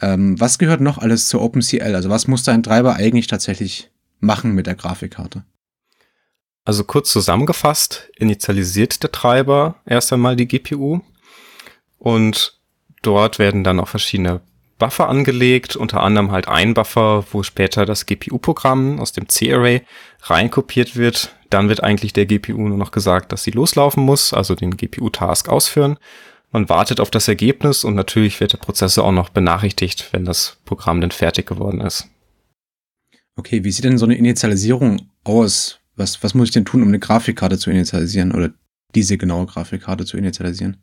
Ähm, 0.00 0.38
was 0.40 0.58
gehört 0.58 0.80
noch 0.80 0.98
alles 0.98 1.28
zu 1.28 1.40
OpenCL? 1.40 1.94
Also 1.94 2.10
was 2.10 2.28
muss 2.28 2.42
dein 2.42 2.62
Treiber 2.62 2.96
eigentlich 2.96 3.26
tatsächlich 3.26 3.90
machen 4.20 4.52
mit 4.52 4.66
der 4.66 4.74
Grafikkarte? 4.74 5.44
Also 6.64 6.84
kurz 6.84 7.10
zusammengefasst, 7.10 8.10
initialisiert 8.16 9.02
der 9.02 9.10
Treiber 9.10 9.76
erst 9.86 10.12
einmal 10.12 10.36
die 10.36 10.46
GPU 10.46 11.00
und 11.98 12.58
dort 13.02 13.38
werden 13.38 13.64
dann 13.64 13.80
auch 13.80 13.88
verschiedene 13.88 14.40
Buffer 14.78 15.08
angelegt, 15.08 15.76
unter 15.76 16.02
anderem 16.02 16.30
halt 16.30 16.46
ein 16.48 16.74
Buffer, 16.74 17.24
wo 17.32 17.42
später 17.42 17.84
das 17.84 18.06
GPU-Programm 18.06 19.00
aus 19.00 19.12
dem 19.12 19.28
C-Array 19.28 19.82
reinkopiert 20.22 20.96
wird. 20.96 21.34
Dann 21.50 21.68
wird 21.68 21.82
eigentlich 21.82 22.12
der 22.12 22.26
GPU 22.26 22.68
nur 22.68 22.78
noch 22.78 22.92
gesagt, 22.92 23.32
dass 23.32 23.42
sie 23.42 23.50
loslaufen 23.50 24.04
muss, 24.04 24.32
also 24.32 24.54
den 24.54 24.76
GPU-Task 24.76 25.48
ausführen. 25.48 25.98
Man 26.52 26.68
wartet 26.68 27.00
auf 27.00 27.10
das 27.10 27.28
Ergebnis 27.28 27.84
und 27.84 27.94
natürlich 27.94 28.40
wird 28.40 28.52
der 28.52 28.58
Prozessor 28.58 29.04
auch 29.04 29.12
noch 29.12 29.28
benachrichtigt, 29.30 30.08
wenn 30.12 30.24
das 30.24 30.58
Programm 30.64 31.00
dann 31.00 31.10
fertig 31.10 31.46
geworden 31.46 31.80
ist. 31.80 32.08
Okay, 33.36 33.64
wie 33.64 33.70
sieht 33.70 33.84
denn 33.84 33.98
so 33.98 34.06
eine 34.06 34.16
Initialisierung 34.16 35.10
aus? 35.24 35.80
Was, 35.96 36.22
was 36.22 36.34
muss 36.34 36.48
ich 36.48 36.54
denn 36.54 36.64
tun, 36.64 36.82
um 36.82 36.88
eine 36.88 36.98
Grafikkarte 36.98 37.58
zu 37.58 37.70
initialisieren 37.70 38.32
oder 38.32 38.50
diese 38.94 39.18
genaue 39.18 39.46
Grafikkarte 39.46 40.04
zu 40.04 40.16
initialisieren? 40.16 40.78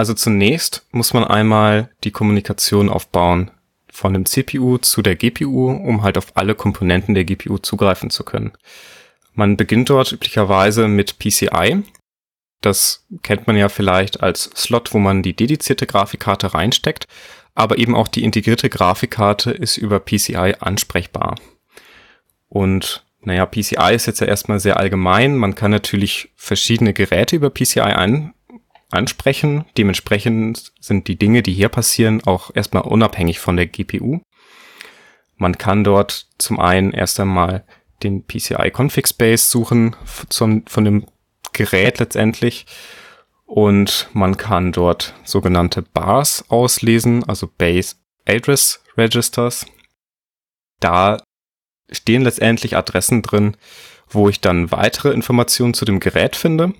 Also 0.00 0.14
zunächst 0.14 0.86
muss 0.92 1.12
man 1.12 1.24
einmal 1.24 1.90
die 2.04 2.10
Kommunikation 2.10 2.88
aufbauen 2.88 3.50
von 3.92 4.14
dem 4.14 4.24
CPU 4.24 4.78
zu 4.78 5.02
der 5.02 5.14
GPU, 5.14 5.70
um 5.70 6.02
halt 6.02 6.16
auf 6.16 6.38
alle 6.38 6.54
Komponenten 6.54 7.14
der 7.14 7.26
GPU 7.26 7.58
zugreifen 7.58 8.08
zu 8.08 8.24
können. 8.24 8.52
Man 9.34 9.58
beginnt 9.58 9.90
dort 9.90 10.10
üblicherweise 10.12 10.88
mit 10.88 11.18
PCI. 11.18 11.82
Das 12.62 13.04
kennt 13.22 13.46
man 13.46 13.58
ja 13.58 13.68
vielleicht 13.68 14.22
als 14.22 14.44
Slot, 14.56 14.94
wo 14.94 14.98
man 14.98 15.22
die 15.22 15.36
dedizierte 15.36 15.86
Grafikkarte 15.86 16.54
reinsteckt, 16.54 17.04
aber 17.54 17.76
eben 17.76 17.94
auch 17.94 18.08
die 18.08 18.24
integrierte 18.24 18.70
Grafikkarte 18.70 19.50
ist 19.50 19.76
über 19.76 20.00
PCI 20.00 20.54
ansprechbar. 20.60 21.34
Und 22.48 23.04
naja, 23.20 23.44
PCI 23.44 23.92
ist 23.92 24.06
jetzt 24.06 24.20
ja 24.20 24.26
erstmal 24.26 24.60
sehr 24.60 24.78
allgemein. 24.78 25.36
Man 25.36 25.54
kann 25.54 25.70
natürlich 25.70 26.30
verschiedene 26.36 26.94
Geräte 26.94 27.36
über 27.36 27.50
PCI 27.50 27.80
ein 27.80 28.32
ansprechen. 28.90 29.64
Dementsprechend 29.76 30.72
sind 30.80 31.08
die 31.08 31.16
Dinge, 31.16 31.42
die 31.42 31.52
hier 31.52 31.68
passieren, 31.68 32.22
auch 32.24 32.50
erstmal 32.54 32.82
unabhängig 32.82 33.38
von 33.38 33.56
der 33.56 33.66
GPU. 33.66 34.20
Man 35.36 35.56
kann 35.58 35.84
dort 35.84 36.26
zum 36.38 36.60
einen 36.60 36.92
erst 36.92 37.18
einmal 37.20 37.64
den 38.02 38.26
PCI 38.26 38.70
Config 38.74 39.08
Space 39.08 39.50
suchen 39.50 39.96
zum, 40.28 40.66
von 40.66 40.84
dem 40.84 41.06
Gerät 41.52 41.98
letztendlich 41.98 42.66
und 43.46 44.08
man 44.12 44.36
kann 44.36 44.72
dort 44.72 45.14
sogenannte 45.24 45.82
Bars 45.82 46.44
auslesen, 46.48 47.24
also 47.24 47.46
Base 47.46 47.96
Address 48.26 48.82
Registers. 48.96 49.66
Da 50.78 51.22
stehen 51.90 52.22
letztendlich 52.22 52.76
Adressen 52.76 53.22
drin, 53.22 53.56
wo 54.08 54.28
ich 54.28 54.40
dann 54.40 54.70
weitere 54.70 55.10
Informationen 55.10 55.74
zu 55.74 55.84
dem 55.84 56.00
Gerät 56.00 56.36
finde 56.36 56.74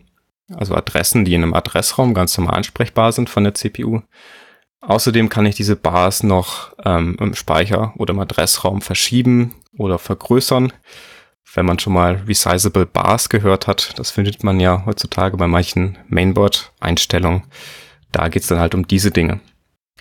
also 0.54 0.74
Adressen, 0.74 1.24
die 1.24 1.34
in 1.34 1.42
einem 1.42 1.54
Adressraum 1.54 2.14
ganz 2.14 2.36
normal 2.36 2.56
ansprechbar 2.56 3.12
sind 3.12 3.30
von 3.30 3.44
der 3.44 3.54
CPU. 3.54 4.00
Außerdem 4.80 5.28
kann 5.28 5.46
ich 5.46 5.54
diese 5.54 5.76
Bars 5.76 6.22
noch 6.22 6.72
ähm, 6.84 7.16
im 7.20 7.34
Speicher 7.34 7.92
oder 7.96 8.14
im 8.14 8.20
Adressraum 8.20 8.80
verschieben 8.80 9.54
oder 9.76 9.98
vergrößern. 9.98 10.72
Wenn 11.52 11.66
man 11.66 11.78
schon 11.78 11.92
mal 11.92 12.22
Resizable 12.26 12.86
Bars 12.86 13.28
gehört 13.28 13.66
hat, 13.66 13.98
das 13.98 14.10
findet 14.10 14.44
man 14.44 14.60
ja 14.60 14.84
heutzutage 14.86 15.36
bei 15.36 15.46
manchen 15.46 15.98
Mainboard-Einstellungen. 16.08 17.42
Da 18.12 18.28
geht's 18.28 18.46
dann 18.46 18.60
halt 18.60 18.74
um 18.74 18.86
diese 18.86 19.10
Dinge. 19.10 19.40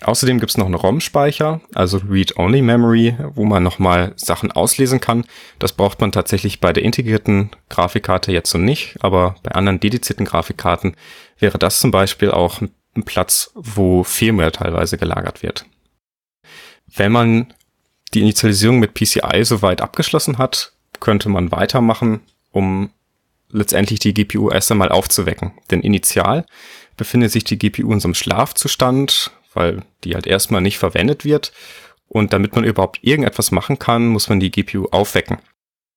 Außerdem 0.02 0.40
gibt's 0.40 0.56
noch 0.56 0.66
einen 0.66 0.74
ROM-Speicher, 0.74 1.60
also 1.74 1.98
Read-Only-Memory, 1.98 3.16
wo 3.34 3.44
man 3.44 3.62
nochmal 3.62 4.12
Sachen 4.16 4.50
auslesen 4.50 5.00
kann. 5.00 5.24
Das 5.58 5.74
braucht 5.74 6.00
man 6.00 6.10
tatsächlich 6.10 6.60
bei 6.60 6.72
der 6.72 6.84
integrierten 6.84 7.50
Grafikkarte 7.68 8.32
jetzt 8.32 8.50
so 8.50 8.58
nicht, 8.58 8.96
aber 9.00 9.36
bei 9.42 9.52
anderen 9.52 9.78
dedizierten 9.78 10.24
Grafikkarten 10.24 10.96
wäre 11.38 11.58
das 11.58 11.80
zum 11.80 11.90
Beispiel 11.90 12.30
auch 12.30 12.62
ein 12.62 13.04
Platz, 13.04 13.50
wo 13.54 14.02
Firmware 14.02 14.52
teilweise 14.52 14.96
gelagert 14.96 15.42
wird. 15.42 15.66
Wenn 16.86 17.12
man 17.12 17.52
die 18.14 18.20
Initialisierung 18.20 18.78
mit 18.78 18.94
PCI 18.94 19.44
soweit 19.44 19.82
abgeschlossen 19.82 20.38
hat, 20.38 20.72
könnte 20.98 21.28
man 21.28 21.52
weitermachen, 21.52 22.20
um 22.50 22.90
letztendlich 23.50 24.00
die 24.00 24.14
GPU 24.14 24.50
erst 24.50 24.70
einmal 24.70 24.90
aufzuwecken. 24.90 25.52
Denn 25.70 25.82
initial 25.82 26.46
befindet 26.96 27.32
sich 27.32 27.44
die 27.44 27.58
GPU 27.58 27.92
in 27.92 28.00
so 28.00 28.08
einem 28.08 28.14
Schlafzustand, 28.14 29.32
weil 29.52 29.82
die 30.04 30.14
halt 30.14 30.26
erstmal 30.26 30.60
nicht 30.60 30.78
verwendet 30.78 31.24
wird. 31.24 31.52
Und 32.06 32.32
damit 32.32 32.54
man 32.54 32.64
überhaupt 32.64 32.98
irgendetwas 33.02 33.50
machen 33.50 33.78
kann, 33.78 34.08
muss 34.08 34.28
man 34.28 34.40
die 34.40 34.50
GPU 34.50 34.86
aufwecken. 34.90 35.38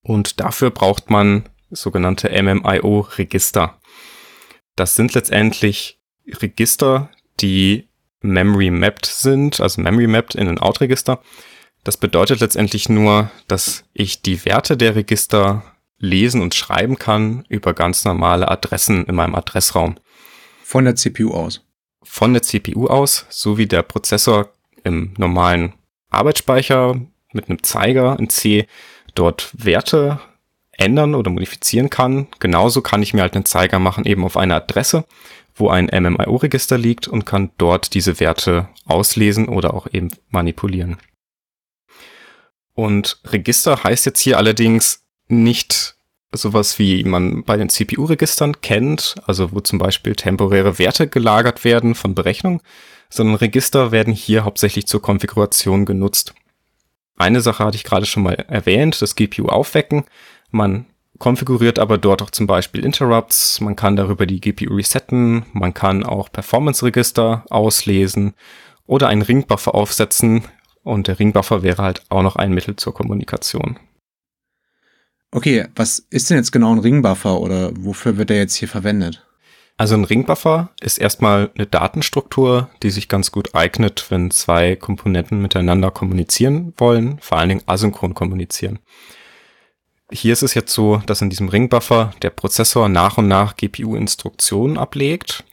Und 0.04 0.40
dafür 0.40 0.70
braucht 0.70 1.10
man 1.10 1.50
sogenannte 1.72 2.30
MMIO-Register. 2.30 3.80
Das 4.76 4.96
sind 4.96 5.14
letztendlich 5.14 6.00
Register, 6.28 7.10
die 7.40 7.90
Memory 8.22 8.70
Mapped 8.70 9.06
sind, 9.06 9.60
also 9.60 9.82
Memory 9.82 10.08
Mapped 10.08 10.36
in 10.36 10.48
ein 10.48 10.60
Out-Register. 10.60 11.22
Das 11.84 11.98
bedeutet 11.98 12.40
letztendlich 12.40 12.90
nur, 12.90 13.32
dass 13.48 13.84
ich 13.94 14.22
die 14.22 14.46
Werte 14.46 14.78
der 14.78 14.96
Register 14.96 15.64
lesen 15.98 16.42
und 16.42 16.56
schreiben 16.56 16.98
kann 16.98 17.46
über 17.50 17.74
ganz 17.74 18.06
normale 18.06 18.50
Adressen 18.50 19.06
in 19.06 19.16
meinem 19.16 19.36
Adressraum. 19.36 19.96
Von 20.64 20.86
der 20.86 20.96
CPU 20.96 21.32
aus 21.32 21.66
von 22.04 22.34
der 22.34 22.42
CPU 22.42 22.88
aus, 22.88 23.26
so 23.30 23.58
wie 23.58 23.68
der 23.68 23.84
Prozessor 23.84 24.50
im 24.84 25.14
normalen 25.18 25.74
Arbeitsspeicher 26.10 27.00
mit 27.32 27.50
einem 27.50 27.64
Zeiger 27.64 28.18
in 28.20 28.30
C 28.30 28.68
dort 29.16 29.52
Werte 29.54 30.20
ändern 30.72 31.16
oder 31.16 31.32
modifizieren 31.32 31.90
kann. 31.90 32.28
Genauso 32.40 32.82
kann 32.82 33.04
ich 33.04 33.14
mir 33.14 33.22
halt 33.22 33.36
einen 33.36 33.46
Zeiger 33.46 33.80
machen 33.80 34.06
eben 34.06 34.24
auf 34.24 34.38
eine 34.38 34.56
Adresse, 34.56 35.06
wo 35.56 35.70
ein 35.70 35.86
MMIO-Register 35.86 36.78
liegt 36.78 37.08
und 37.08 37.26
kann 37.26 37.52
dort 37.58 37.94
diese 37.94 38.20
Werte 38.20 38.70
auslesen 38.86 39.48
oder 39.48 39.74
auch 39.74 39.88
eben 39.92 40.10
manipulieren. 40.30 40.98
Und 42.74 43.22
Register 43.26 43.84
heißt 43.84 44.06
jetzt 44.06 44.20
hier 44.20 44.38
allerdings 44.38 45.06
nicht 45.28 45.96
sowas 46.34 46.80
wie 46.80 47.04
man 47.04 47.44
bei 47.44 47.58
den 47.58 47.70
CPU-Registern 47.70 48.62
kennt, 48.62 49.16
also 49.26 49.52
wo 49.52 49.60
zum 49.60 49.80
Beispiel 49.80 50.16
temporäre 50.16 50.80
Werte 50.80 51.08
gelagert 51.08 51.64
werden 51.64 51.96
von 51.96 52.16
Berechnung, 52.16 52.62
sondern 53.10 53.36
Register 53.36 53.92
werden 53.92 54.14
hier 54.14 54.44
hauptsächlich 54.44 54.88
zur 54.88 55.02
Konfiguration 55.02 55.86
genutzt. 55.86 56.34
Eine 57.16 57.42
Sache 57.42 57.64
hatte 57.64 57.78
ich 57.78 57.84
gerade 57.84 58.06
schon 58.06 58.24
mal 58.24 58.34
erwähnt, 58.34 59.02
das 59.02 59.16
GPU 59.16 59.48
aufwecken. 59.48 60.06
Man 60.50 60.88
konfiguriert 61.20 61.80
aber 61.80 61.98
dort 61.98 62.22
auch 62.22 62.32
zum 62.32 62.48
Beispiel 62.48 62.84
Interrupts, 62.84 63.62
man 63.62 63.76
kann 63.76 63.96
darüber 63.96 64.26
die 64.26 64.42
GPU 64.42 64.76
resetten, 64.76 65.46
man 65.54 65.74
kann 65.74 66.04
auch 66.04 66.32
Performance-Register 66.32 67.46
auslesen 67.50 68.34
oder 68.88 69.08
einen 69.08 69.22
Ringbuffer 69.22 69.76
aufsetzen 69.76 70.44
und 70.84 71.08
der 71.08 71.20
Ringbuffer 71.20 71.64
wäre 71.64 71.84
halt 71.84 72.04
auch 72.10 72.24
noch 72.24 72.36
ein 72.36 72.54
Mittel 72.54 72.76
zur 72.76 72.94
Kommunikation. 72.94 73.80
Okay, 75.34 75.66
was 75.76 75.98
ist 76.12 76.30
denn 76.30 76.38
jetzt 76.38 76.52
genau 76.52 76.72
ein 76.72 76.80
Ringbuffer 76.80 77.40
oder 77.40 77.72
wofür 77.76 78.18
wird 78.18 78.30
er 78.30 78.38
jetzt 78.38 78.54
hier 78.54 78.68
verwendet? 78.68 79.26
Also 79.78 79.96
ein 79.96 80.04
Ringbuffer 80.04 80.70
ist 80.80 81.00
erstmal 81.00 81.50
eine 81.56 81.66
Datenstruktur, 81.66 82.70
die 82.84 82.92
sich 82.92 83.10
ganz 83.10 83.32
gut 83.32 83.56
eignet, 83.56 84.12
wenn 84.12 84.30
zwei 84.30 84.76
Komponenten 84.76 85.42
miteinander 85.42 85.90
kommunizieren 85.90 86.74
wollen, 86.78 87.18
vor 87.20 87.40
allen 87.40 87.50
Dingen 87.50 87.64
asynchron 87.66 88.14
kommunizieren. 88.14 88.78
Hier 90.12 90.34
ist 90.34 90.44
es 90.44 90.54
jetzt 90.54 90.72
so, 90.72 90.98
dass 91.08 91.24
in 91.24 91.32
diesem 91.32 91.50
Ringbuffer 91.50 92.14
der 92.22 92.30
Prozessor 92.30 92.88
nach 92.88 93.18
und 93.18 93.28
nach 93.28 93.56
GPU-Instruktionen 93.56 94.78
ablegt. 94.78 95.44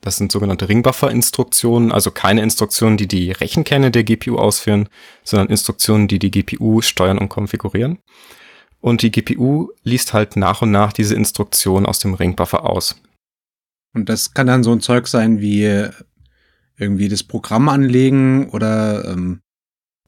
Das 0.00 0.16
sind 0.16 0.32
sogenannte 0.32 0.70
Ringbuffer-Instruktionen, 0.70 1.92
also 1.92 2.10
keine 2.10 2.40
Instruktionen, 2.40 2.96
die 2.96 3.08
die 3.08 3.32
Rechenkerne 3.32 3.90
der 3.90 4.04
GPU 4.04 4.38
ausführen, 4.38 4.88
sondern 5.22 5.50
Instruktionen, 5.50 6.08
die 6.08 6.18
die 6.18 6.30
GPU 6.30 6.80
steuern 6.80 7.18
und 7.18 7.28
konfigurieren. 7.28 7.98
Und 8.82 9.02
die 9.02 9.10
GPU 9.10 9.70
liest 9.84 10.12
halt 10.12 10.36
nach 10.36 10.60
und 10.60 10.72
nach 10.72 10.92
diese 10.92 11.14
Instruktion 11.14 11.86
aus 11.86 12.00
dem 12.00 12.14
Ringbuffer 12.14 12.68
aus. 12.68 13.00
Und 13.94 14.08
das 14.08 14.34
kann 14.34 14.48
dann 14.48 14.64
so 14.64 14.72
ein 14.72 14.80
Zeug 14.80 15.06
sein 15.06 15.40
wie 15.40 15.88
irgendwie 16.76 17.08
das 17.08 17.22
Programm 17.22 17.68
anlegen 17.68 18.50
oder 18.50 19.04
ähm, 19.04 19.40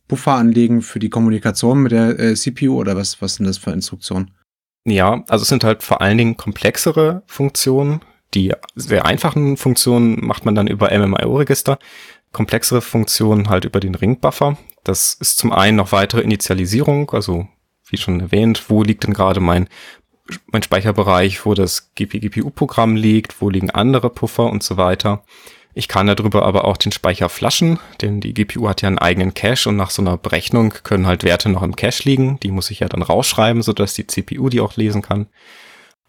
Buffer 0.08 0.32
anlegen 0.32 0.82
für 0.82 0.98
die 0.98 1.08
Kommunikation 1.08 1.82
mit 1.82 1.92
der 1.92 2.18
äh, 2.18 2.34
CPU 2.34 2.78
oder 2.78 2.96
was, 2.96 3.22
was 3.22 3.37
sind 3.37 3.46
das 3.46 3.58
für 3.58 3.70
Instruktionen? 3.70 4.32
Ja, 4.84 5.24
also 5.28 5.42
es 5.42 5.48
sind 5.48 5.64
halt 5.64 5.82
vor 5.82 6.02
allen 6.02 6.18
Dingen 6.18 6.37
komplexere 6.37 7.22
Funktionen. 7.26 8.00
Die 8.34 8.52
sehr 8.74 9.06
einfachen 9.06 9.56
Funktionen 9.56 10.24
macht 10.26 10.44
man 10.44 10.54
dann 10.54 10.66
über 10.66 10.90
MMIO-Register. 10.90 11.78
Komplexere 12.32 12.82
Funktionen 12.82 13.48
halt 13.48 13.64
über 13.64 13.80
den 13.80 13.94
Ringbuffer. 13.94 14.58
Das 14.82 15.14
ist 15.14 15.38
zum 15.38 15.52
einen 15.52 15.76
noch 15.76 15.92
weitere 15.92 16.20
Initialisierung, 16.20 17.10
also 17.12 17.46
wie 17.94 18.02
schon 18.02 18.20
erwähnt, 18.20 18.64
wo 18.68 18.83
liegt 18.83 19.04
denn 19.04 19.14
gerade 19.14 19.40
mein, 19.40 19.68
mein 20.46 20.62
Speicherbereich, 20.62 21.46
wo 21.46 21.54
das 21.54 21.92
GPU-Programm 21.94 22.96
liegt, 22.96 23.40
wo 23.40 23.48
liegen 23.48 23.70
andere 23.70 24.11
Puffer 24.11 24.44
und 24.44 24.62
so 24.62 24.76
weiter. 24.76 25.24
Ich 25.76 25.88
kann 25.88 26.07
darüber 26.07 26.44
aber 26.44 26.64
auch 26.64 26.76
den 26.76 26.92
Speicher 26.92 27.28
flaschen, 27.28 27.80
denn 28.00 28.20
die 28.20 28.33
GPU 28.33 28.68
hat 28.68 28.83
ja 28.83 28.88
einen 28.88 28.98
eigenen 28.98 29.35
Cache 29.35 29.68
und 29.68 29.76
nach 29.76 29.90
so 29.90 30.02
einer 30.02 30.16
Berechnung 30.16 30.72
können 30.85 31.07
halt 31.07 31.24
Werte 31.24 31.48
noch 31.48 31.62
im 31.62 31.74
Cache 31.74 32.04
liegen. 32.04 32.38
Die 32.40 32.52
muss 32.52 32.70
ich 32.70 32.80
ja 32.80 32.88
dann 32.88 33.02
rausschreiben, 33.02 33.62
sodass 33.62 33.94
die 33.94 34.07
CPU 34.07 34.48
die 34.48 34.61
auch 34.61 34.76
lesen 34.76 35.02
kann. 35.02 35.26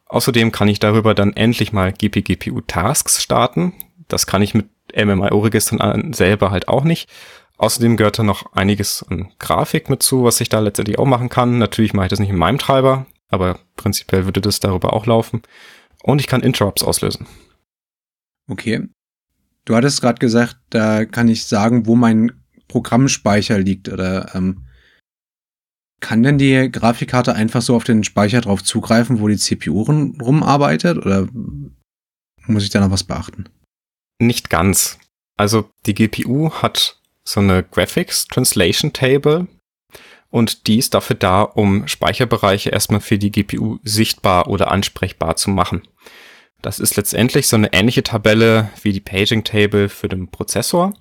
Außerdem 0.08 0.52
kann 0.52 0.67
ich 0.67 0.80
darüber 0.80 1.15
dann 1.15 1.34
endlich 1.34 1.74
mal 1.74 1.91
GPGPU-Tasks 1.91 3.24
starten. 3.24 3.74
Das 4.08 4.28
kann 4.28 4.43
ich 4.43 4.54
mit 4.54 4.67
MMIO-Registern 4.95 6.13
selber 6.13 6.52
halt 6.52 6.67
auch 6.67 6.84
nicht. 6.84 7.10
Außerdem 7.58 7.96
gehört 7.98 8.20
da 8.20 8.24
noch 8.24 8.52
einiges 8.54 9.04
an 9.04 9.32
Grafik 9.39 9.89
mit 9.89 10.04
zu, 10.04 10.24
was 10.24 10.41
ich 10.41 10.50
da 10.50 10.60
letztendlich 10.60 11.00
auch 11.00 11.06
machen 11.06 11.30
kann. 11.30 11.58
Natürlich 11.58 11.94
mache 11.94 12.08
ich 12.08 12.10
das 12.10 12.20
nicht 12.20 12.30
in 12.30 12.38
meinem 12.38 12.58
Treiber, 12.58 13.06
aber 13.30 13.60
prinzipiell 13.76 14.26
würde 14.26 14.41
das 14.41 14.60
darüber 14.60 14.94
auch 14.94 15.06
laufen. 15.06 15.41
Und 16.04 16.20
ich 16.20 16.28
kann 16.28 16.41
Interrupts 16.41 16.84
auslösen. 16.84 17.28
Okay. 18.50 18.88
Du 19.63 19.76
hattest 19.76 20.02
gerade 20.02 20.20
gesagt, 20.20 20.58
da 20.70 21.06
kann 21.06 21.28
ich 21.28 21.46
sagen, 21.46 21.88
wo 21.88 21.96
mein 21.96 22.32
Programmspeicher 22.68 23.58
liegt 23.58 23.89
oder 23.89 24.36
ähm, 24.36 24.65
kann 26.02 26.22
denn 26.22 26.38
die 26.38 26.70
Grafikkarte 26.72 27.34
einfach 27.34 27.62
so 27.62 27.76
auf 27.76 27.84
den 27.84 28.04
Speicher 28.04 28.41
drauf 28.41 28.63
zugreifen, 28.63 29.20
wo 29.20 29.28
die 29.28 29.38
CPU 29.38 29.82
rumarbeitet 29.82 30.98
oder 30.98 31.28
muss 32.46 32.63
ich 32.63 32.70
da 32.70 32.80
noch 32.80 32.91
was 32.91 33.04
beachten? 33.04 33.50
Nicht 34.20 34.50
ganz. 34.50 35.00
Also 35.38 35.70
die 35.86 35.96
GPU 35.96 36.52
hat 36.52 37.02
so 37.28 37.40
eine 37.40 37.64
Graphics 37.64 38.28
Translation 38.28 38.94
Table 38.94 39.48
und 40.30 40.68
die 40.68 40.78
ist 40.78 40.94
dafür 40.94 41.16
da, 41.16 41.42
um 41.42 41.88
Speicherbereiche 41.88 42.70
erstmal 42.70 43.02
für 43.02 43.18
die 43.18 43.32
GPU 43.32 43.80
sichtbar 43.84 44.48
oder 44.48 44.72
ansprechbar 44.72 45.36
zu 45.36 45.50
machen. 45.50 45.88
Das 46.62 46.80
ist 46.80 46.96
letztendlich 46.96 47.48
so 47.48 47.56
eine 47.56 47.74
ähnliche 47.74 48.04
Tabelle 48.04 48.70
wie 48.82 48.92
die 48.92 49.02
Paging 49.02 49.44
Table 49.44 49.90
für 49.90 50.08
den 50.08 50.30
Prozessor. 50.30 50.94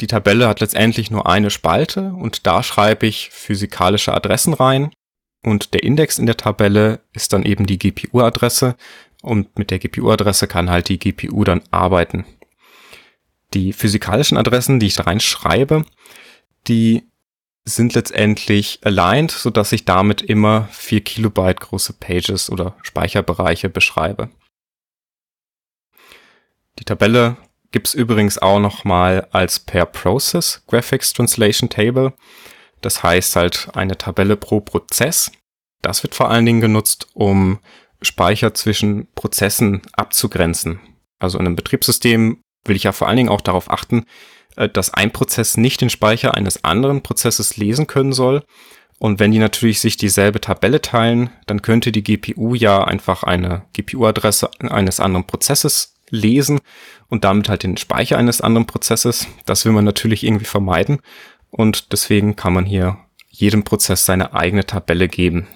Die 0.00 0.06
Tabelle 0.06 0.48
hat 0.48 0.60
letztendlich 0.60 1.10
nur 1.10 1.28
eine 1.28 1.50
Spalte 1.50 2.12
und 2.12 2.46
da 2.46 2.62
schreibe 2.62 3.06
ich 3.06 3.30
physikalische 3.30 4.12
Adressen 4.12 4.54
rein 4.54 4.90
und 5.44 5.74
der 5.74 5.82
Index 5.82 6.18
in 6.18 6.26
der 6.26 6.36
Tabelle 6.36 7.00
ist 7.12 7.32
dann 7.32 7.44
eben 7.44 7.66
die 7.66 7.78
GPU-Adresse 7.78 8.76
und 9.22 9.58
mit 9.58 9.70
der 9.70 9.78
GPU-Adresse 9.78 10.48
kann 10.48 10.70
halt 10.70 10.88
die 10.88 10.98
GPU 10.98 11.44
dann 11.44 11.62
arbeiten. 11.70 12.24
Die 13.54 13.72
physikalischen 13.72 14.38
Adressen, 14.38 14.80
die 14.80 14.86
ich 14.86 14.94
da 14.94 15.04
reinschreibe, 15.04 15.84
die 16.68 17.04
sind 17.64 17.94
letztendlich 17.94 18.80
aligned, 18.82 19.30
so 19.30 19.50
dass 19.50 19.72
ich 19.72 19.84
damit 19.84 20.22
immer 20.22 20.68
4 20.72 21.02
Kilobyte 21.02 21.60
große 21.60 21.92
Pages 21.92 22.50
oder 22.50 22.76
Speicherbereiche 22.82 23.68
beschreibe. 23.68 24.30
Die 26.78 26.84
Tabelle 26.84 27.36
gibt's 27.70 27.94
übrigens 27.94 28.38
auch 28.38 28.58
noch 28.58 28.84
mal 28.84 29.28
als 29.30 29.60
per 29.60 29.86
Process 29.86 30.64
Graphics 30.66 31.12
Translation 31.12 31.68
Table. 31.68 32.14
Das 32.80 33.02
heißt 33.02 33.36
halt 33.36 33.68
eine 33.74 33.96
Tabelle 33.96 34.36
pro 34.36 34.60
Prozess. 34.60 35.30
Das 35.82 36.02
wird 36.02 36.14
vor 36.14 36.30
allen 36.30 36.46
Dingen 36.46 36.60
genutzt, 36.60 37.08
um 37.14 37.60
Speicher 38.00 38.54
zwischen 38.54 39.06
Prozessen 39.14 39.82
abzugrenzen. 39.92 40.80
Also 41.20 41.38
in 41.38 41.46
einem 41.46 41.56
Betriebssystem 41.56 42.41
will 42.64 42.76
ich 42.76 42.84
ja 42.84 42.92
vor 42.92 43.08
allen 43.08 43.16
Dingen 43.16 43.28
auch 43.28 43.40
darauf 43.40 43.70
achten, 43.70 44.06
äh, 44.56 44.68
dass 44.68 44.94
ein 44.94 45.12
Prozess 45.12 45.56
nicht 45.56 45.80
den 45.80 45.90
Speicher 45.90 46.34
eines 46.34 46.64
anderen 46.64 47.02
Prozesses 47.02 47.56
lesen 47.56 47.86
können 47.86 48.12
soll. 48.12 48.44
Und 48.98 49.18
wenn 49.18 49.32
die 49.32 49.38
natürlich 49.38 49.80
sich 49.80 49.96
dieselbe 49.96 50.40
Tabelle 50.40 50.80
teilen, 50.80 51.30
dann 51.46 51.62
könnte 51.62 51.90
die 51.90 52.04
GPU 52.04 52.54
ja 52.54 52.84
einfach 52.84 53.24
eine 53.24 53.62
GPU-Adresse 53.72 54.48
eines 54.60 55.00
anderen 55.00 55.26
Prozesses 55.26 55.94
lesen 56.08 56.60
und 57.08 57.24
damit 57.24 57.48
halt 57.48 57.64
den 57.64 57.76
Speicher 57.76 58.16
eines 58.16 58.40
anderen 58.40 58.66
Prozesses. 58.66 59.26
Das 59.44 59.64
will 59.64 59.72
man 59.72 59.84
natürlich 59.84 60.22
irgendwie 60.22 60.44
vermeiden. 60.44 61.00
Und 61.50 61.92
deswegen 61.92 62.36
kann 62.36 62.52
man 62.52 62.64
hier 62.64 62.98
jedem 63.28 63.64
Prozess 63.64 64.06
seine 64.06 64.34
eigene 64.34 64.66
Tabelle 64.66 65.08
geben. 65.08 65.48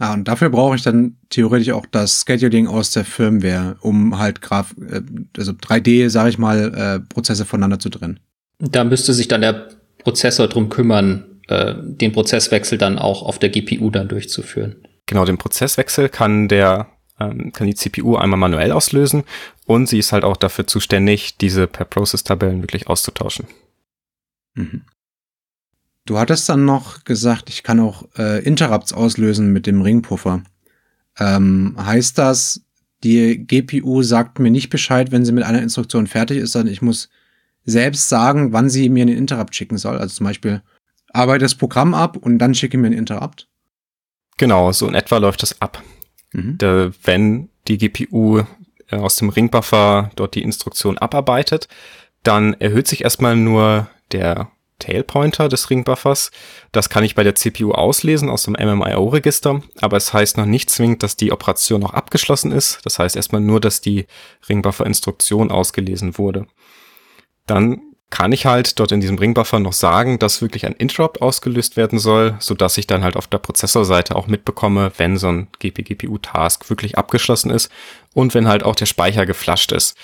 Ah, 0.00 0.14
und 0.14 0.28
dafür 0.28 0.48
brauche 0.48 0.76
ich 0.76 0.82
dann 0.82 1.16
theoretisch 1.28 1.70
auch 1.70 1.84
das 1.86 2.24
Scheduling 2.26 2.68
aus 2.68 2.92
der 2.92 3.04
Firmware, 3.04 3.76
um 3.80 4.18
halt 4.18 4.40
Graf, 4.40 4.74
äh, 4.80 5.02
also 5.36 5.52
3D, 5.52 6.08
sage 6.08 6.30
ich 6.30 6.38
mal, 6.38 6.74
äh, 6.74 7.00
Prozesse 7.00 7.44
voneinander 7.44 7.80
zu 7.80 7.88
trennen. 7.88 8.20
Da 8.60 8.84
müsste 8.84 9.12
sich 9.12 9.26
dann 9.26 9.40
der 9.40 9.68
Prozessor 9.98 10.46
drum 10.46 10.68
kümmern, 10.68 11.24
äh, 11.48 11.74
den 11.76 12.12
Prozesswechsel 12.12 12.78
dann 12.78 12.98
auch 12.98 13.22
auf 13.22 13.40
der 13.40 13.48
GPU 13.48 13.90
dann 13.90 14.06
durchzuführen. 14.06 14.76
Genau, 15.06 15.24
den 15.24 15.38
Prozesswechsel 15.38 16.08
kann 16.08 16.46
der 16.46 16.86
ähm, 17.20 17.52
kann 17.52 17.66
die 17.66 17.74
CPU 17.74 18.16
einmal 18.16 18.38
manuell 18.38 18.70
auslösen 18.70 19.24
und 19.66 19.88
sie 19.88 19.98
ist 19.98 20.12
halt 20.12 20.24
auch 20.24 20.36
dafür 20.36 20.66
zuständig, 20.66 21.36
diese 21.38 21.66
per 21.66 21.84
Process 21.84 22.22
Tabellen 22.22 22.62
wirklich 22.62 22.86
auszutauschen. 22.86 23.46
Mhm. 24.54 24.82
Du 26.08 26.18
hattest 26.18 26.48
dann 26.48 26.64
noch 26.64 27.04
gesagt, 27.04 27.50
ich 27.50 27.62
kann 27.62 27.80
auch 27.80 28.02
äh, 28.16 28.42
Interrupts 28.42 28.94
auslösen 28.94 29.52
mit 29.52 29.66
dem 29.66 29.82
Ringpuffer. 29.82 30.42
Ähm, 31.18 31.76
heißt 31.78 32.16
das, 32.16 32.62
die 33.04 33.46
GPU 33.46 34.02
sagt 34.02 34.38
mir 34.38 34.50
nicht 34.50 34.70
Bescheid, 34.70 35.12
wenn 35.12 35.26
sie 35.26 35.32
mit 35.32 35.44
einer 35.44 35.60
Instruktion 35.60 36.06
fertig 36.06 36.38
ist, 36.38 36.52
sondern 36.52 36.72
ich 36.72 36.80
muss 36.80 37.10
selbst 37.66 38.08
sagen, 38.08 38.54
wann 38.54 38.70
sie 38.70 38.88
mir 38.88 39.02
einen 39.02 39.18
Interrupt 39.18 39.54
schicken 39.54 39.76
soll. 39.76 39.98
Also 39.98 40.14
zum 40.14 40.24
Beispiel 40.24 40.62
arbeite 41.12 41.44
das 41.44 41.54
Programm 41.54 41.92
ab 41.92 42.16
und 42.16 42.38
dann 42.38 42.54
schicke 42.54 42.78
mir 42.78 42.86
einen 42.86 42.96
Interrupt. 42.96 43.46
Genau, 44.38 44.72
so 44.72 44.88
in 44.88 44.94
etwa 44.94 45.18
läuft 45.18 45.42
das 45.42 45.60
ab. 45.60 45.82
Mhm. 46.32 46.56
Da, 46.56 46.90
wenn 47.04 47.50
die 47.66 47.76
GPU 47.76 48.44
äh, 48.88 48.96
aus 48.96 49.16
dem 49.16 49.28
Ringbuffer 49.28 50.10
dort 50.16 50.36
die 50.36 50.42
Instruktion 50.42 50.96
abarbeitet, 50.96 51.68
dann 52.22 52.54
erhöht 52.54 52.88
sich 52.88 53.04
erstmal 53.04 53.36
nur 53.36 53.90
der 54.10 54.50
Tailpointer 54.78 55.48
des 55.48 55.70
Ringbuffers. 55.70 56.30
Das 56.72 56.88
kann 56.88 57.04
ich 57.04 57.14
bei 57.14 57.24
der 57.24 57.34
CPU 57.34 57.72
auslesen 57.72 58.30
aus 58.30 58.44
dem 58.44 58.54
MMIO-Register, 58.54 59.62
aber 59.80 59.96
es 59.96 60.12
heißt 60.12 60.36
noch 60.36 60.46
nicht 60.46 60.70
zwingend, 60.70 61.02
dass 61.02 61.16
die 61.16 61.32
Operation 61.32 61.80
noch 61.80 61.94
abgeschlossen 61.94 62.52
ist. 62.52 62.80
Das 62.84 62.98
heißt 62.98 63.16
erstmal 63.16 63.40
nur, 63.40 63.60
dass 63.60 63.80
die 63.80 64.06
Ringbuffer-Instruktion 64.48 65.50
ausgelesen 65.50 66.18
wurde. 66.18 66.46
Dann 67.46 67.80
kann 68.10 68.32
ich 68.32 68.46
halt 68.46 68.78
dort 68.80 68.92
in 68.92 69.00
diesem 69.00 69.18
Ringbuffer 69.18 69.58
noch 69.58 69.74
sagen, 69.74 70.18
dass 70.18 70.40
wirklich 70.40 70.64
ein 70.64 70.72
Interrupt 70.72 71.20
ausgelöst 71.20 71.76
werden 71.76 71.98
soll, 71.98 72.36
so 72.40 72.54
dass 72.54 72.78
ich 72.78 72.86
dann 72.86 73.04
halt 73.04 73.16
auf 73.16 73.26
der 73.26 73.38
Prozessorseite 73.38 74.16
auch 74.16 74.26
mitbekomme, 74.26 74.92
wenn 74.96 75.18
so 75.18 75.28
ein 75.28 75.48
GP-GPU-Task 75.58 76.70
wirklich 76.70 76.96
abgeschlossen 76.96 77.50
ist 77.50 77.70
und 78.14 78.32
wenn 78.32 78.48
halt 78.48 78.62
auch 78.62 78.76
der 78.76 78.86
Speicher 78.86 79.26
geflasht 79.26 79.72
ist. 79.72 79.96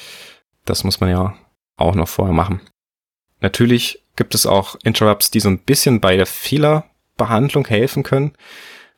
Das 0.67 0.85
muss 0.85 1.01
man 1.01 1.11
ja 1.11 1.35
auch 1.77 1.95
noch 1.95 2.09
vorher 2.09 2.35
machen. 2.35 2.61
Natürlich 3.41 4.04
gibt 4.17 4.35
es 4.35 4.47
auch 4.47 4.77
Interrupts, 4.85 5.31
die 5.31 5.41
so 5.41 5.49
ein 5.49 5.59
bisschen 5.59 6.01
bei 6.01 6.17
der 6.17 6.27
Fehlerbehandlung 6.27 7.67
helfen 7.67 8.03
können. 8.03 8.33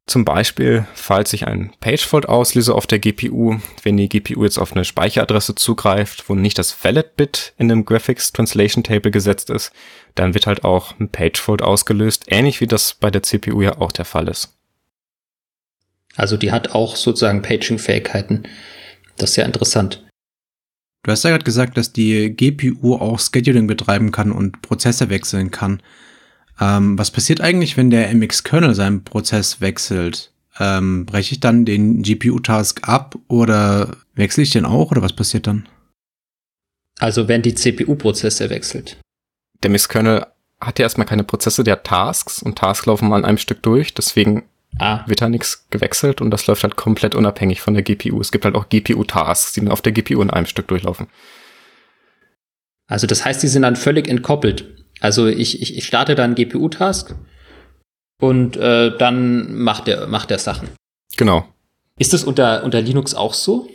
Zum 0.07 0.25
Beispiel, 0.25 0.87
falls 0.95 1.33
ich 1.33 1.49
einen 1.49 1.73
Pagefault 1.81 2.29
auslöse 2.29 2.75
auf 2.75 2.87
der 2.87 3.01
GPU, 3.01 3.57
wenn 3.83 3.97
die 3.97 4.09
GPU 4.09 4.45
jetzt 4.45 4.59
auf 4.59 4.73
eine 4.73 4.85
Speicheradresse 4.85 5.57
zugreift, 5.57 6.29
wo 6.29 6.37
nicht 6.37 6.59
das 6.59 6.85
Valid-Bit 6.85 7.55
in 7.59 7.67
dem 7.67 7.85
Graphics 7.85 8.31
Translation 8.31 8.85
Table 8.85 9.11
gesetzt 9.11 9.51
ist, 9.51 9.73
dann 10.15 10.33
wird 10.35 10.47
halt 10.47 10.65
auch 10.65 10.99
ein 11.01 11.09
Pagefault 11.09 11.61
ausgelöst, 11.61 12.27
ähnlich 12.29 12.61
wie 12.61 12.69
das 12.69 12.95
bei 12.95 13.11
der 13.11 13.25
CPU 13.25 13.63
ja 13.63 13.79
auch 13.79 13.91
der 13.91 14.05
Fall 14.05 14.29
ist. 14.29 14.55
Also 16.15 16.37
die 16.37 16.53
hat 16.53 16.71
auch 16.71 16.95
sozusagen 16.95 17.43
Paging-Fähigkeiten. 17.43 18.45
Das 19.17 19.31
ist 19.31 19.37
ja 19.37 19.45
interessant. 19.45 20.06
Du 21.07 21.13
hast 21.13 21.23
ja 21.23 21.31
gerade 21.31 21.45
gesagt, 21.45 21.77
dass 21.77 21.93
die 21.93 22.35
GPU 22.35 22.97
auch 22.97 23.21
Scheduling 23.21 23.69
betreiben 23.69 24.11
kann 24.11 24.33
und 24.33 24.61
Prozesse 24.61 25.09
wechseln 25.09 25.53
kann. 25.53 25.81
Ähm, 26.61 26.99
was 26.99 27.13
passiert 27.13 27.41
eigentlich, 27.41 27.77
wenn 27.77 27.91
der 27.91 28.13
MX-Kernel 28.13 28.75
seinen 28.75 29.05
Prozess 29.05 29.61
wechselt? 29.61 30.33
Ähm, 30.59 31.07
breche 31.07 31.35
ich 31.35 31.39
dann 31.39 31.65
den 31.65 32.03
GPU-Task 32.03 32.89
ab 32.89 33.15
oder 33.29 33.97
wechsle 34.17 34.43
ich 34.43 34.51
den 34.51 34.65
auch 34.65 34.91
oder 34.91 35.01
was 35.01 35.15
passiert 35.15 35.47
dann? 35.47 35.69
Also 36.99 37.29
wenn 37.29 37.43
die 37.43 37.55
CPU-Prozesse 37.55 38.51
wechselt. 38.51 38.97
Der 39.63 39.71
MX-Kernel 39.71 40.27
hat 40.61 40.81
ja 40.81 40.87
erstmal 40.87 41.07
keine 41.07 41.23
Prozesse, 41.23 41.63
der 41.63 41.75
hat 41.75 41.85
Tasks 41.85 42.43
und 42.43 42.59
Tasks 42.59 42.87
laufen 42.87 43.09
mal 43.09 43.19
an 43.19 43.25
einem 43.25 43.39
Stück 43.39 43.63
durch, 43.63 43.95
deswegen 43.95 44.43
ah. 44.79 45.05
wird 45.07 45.21
da 45.21 45.29
nichts 45.29 45.69
gewechselt 45.71 46.21
und 46.21 46.31
das 46.31 46.47
läuft 46.47 46.63
halt 46.63 46.77
komplett 46.77 47.15
unabhängig 47.15 47.61
von 47.61 47.75
der 47.75 47.83
GPU. 47.83 48.21
Es 48.21 48.33
gibt 48.33 48.45
halt 48.45 48.55
auch 48.55 48.69
GPU-Tasks, 48.69 49.53
die 49.53 49.69
auf 49.69 49.83
der 49.83 49.93
GPU 49.93 50.23
in 50.23 50.31
einem 50.31 50.47
Stück 50.47 50.69
durchlaufen. 50.69 51.09
Also 52.89 53.07
das 53.07 53.25
heißt, 53.25 53.43
die 53.43 53.49
sind 53.49 53.63
dann 53.63 53.77
völlig 53.77 54.09
entkoppelt. 54.09 54.87
Also 55.01 55.27
ich, 55.27 55.61
ich, 55.61 55.77
ich 55.77 55.87
starte 55.87 56.15
dann 56.15 56.35
GPU-Task 56.35 57.15
und 58.21 58.57
äh, 58.57 58.97
dann 58.97 59.55
macht 59.57 59.87
der, 59.87 60.07
macht 60.07 60.31
der 60.31 60.39
Sachen. 60.39 60.69
Genau. 61.17 61.47
Ist 61.99 62.13
das 62.13 62.25
unter, 62.25 62.65
unter 62.65 62.81
Linux 62.81 63.15
auch 63.15 63.35
so? 63.35 63.69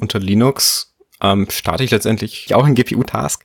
Unter 0.00 0.18
Linux 0.18 0.96
ähm, 1.20 1.48
starte 1.50 1.84
ich 1.84 1.90
letztendlich 1.90 2.54
auch 2.54 2.64
einen 2.64 2.74
GPU-Task. 2.74 3.44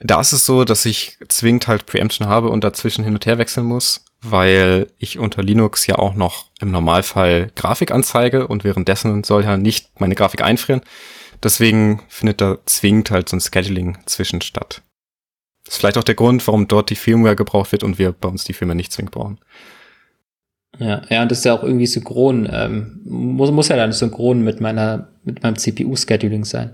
Da 0.00 0.20
ist 0.20 0.32
es 0.32 0.46
so, 0.46 0.64
dass 0.64 0.84
ich 0.86 1.18
zwingend 1.28 1.68
halt 1.68 1.86
Preemption 1.86 2.28
habe 2.28 2.48
und 2.48 2.64
dazwischen 2.64 3.04
hin 3.04 3.14
und 3.14 3.26
her 3.26 3.38
wechseln 3.38 3.66
muss, 3.66 4.04
weil 4.22 4.88
ich 4.98 5.18
unter 5.18 5.42
Linux 5.42 5.86
ja 5.86 5.96
auch 5.96 6.14
noch 6.14 6.46
im 6.60 6.70
Normalfall 6.70 7.50
Grafik 7.56 7.90
anzeige 7.90 8.46
und 8.46 8.64
währenddessen 8.64 9.24
soll 9.24 9.44
ja 9.44 9.56
nicht 9.56 10.00
meine 10.00 10.14
Grafik 10.14 10.42
einfrieren. 10.42 10.82
Deswegen 11.42 12.02
findet 12.08 12.40
da 12.40 12.58
zwingend 12.66 13.10
halt 13.10 13.28
so 13.28 13.36
ein 13.36 13.40
Scheduling 13.40 13.98
zwischen 14.04 14.42
statt. 14.42 14.82
Das 15.64 15.74
ist 15.74 15.80
vielleicht 15.80 15.96
auch 15.96 16.04
der 16.04 16.14
Grund, 16.14 16.46
warum 16.46 16.68
dort 16.68 16.90
die 16.90 16.96
Firmware 16.96 17.36
gebraucht 17.36 17.72
wird 17.72 17.82
und 17.82 17.98
wir 17.98 18.12
bei 18.12 18.28
uns 18.28 18.44
die 18.44 18.52
Firmware 18.52 18.76
nicht 18.76 18.92
zwingend 18.92 19.12
brauchen. 19.12 19.38
Ja, 20.78 21.02
ja, 21.08 21.22
und 21.22 21.30
das 21.30 21.38
ist 21.38 21.44
ja 21.44 21.54
auch 21.54 21.62
irgendwie 21.62 21.86
synchron. 21.86 22.48
Ähm, 22.50 23.00
muss, 23.04 23.50
muss 23.50 23.68
ja 23.68 23.76
dann 23.76 23.92
synchron 23.92 24.42
mit 24.42 24.60
meiner, 24.60 25.08
mit 25.24 25.42
meinem 25.42 25.56
CPU-Scheduling 25.56 26.44
sein. 26.44 26.72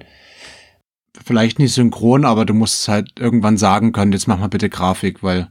Vielleicht 1.24 1.58
nicht 1.58 1.72
synchron, 1.72 2.24
aber 2.24 2.44
du 2.44 2.54
musst 2.54 2.88
halt 2.88 3.18
irgendwann 3.18 3.56
sagen 3.56 3.92
können, 3.92 4.12
jetzt 4.12 4.28
mach 4.28 4.38
mal 4.38 4.48
bitte 4.48 4.68
Grafik, 4.68 5.22
weil 5.22 5.48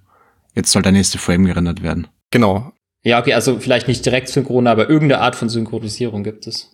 jetzt 0.56 0.72
soll 0.72 0.82
der 0.82 0.92
nächste 0.92 1.18
Frame 1.18 1.46
gerendert 1.46 1.84
werden. 1.84 2.08
Genau. 2.32 2.72
Ja, 3.04 3.20
okay, 3.20 3.34
also 3.34 3.60
vielleicht 3.60 3.88
nicht 3.88 4.06
direkt 4.06 4.30
synchron, 4.30 4.68
aber 4.68 4.90
irgendeine 4.90 5.22
Art 5.22 5.36
von 5.36 5.50
Synchronisierung 5.50 6.24
gibt 6.24 6.48
es. 6.48 6.72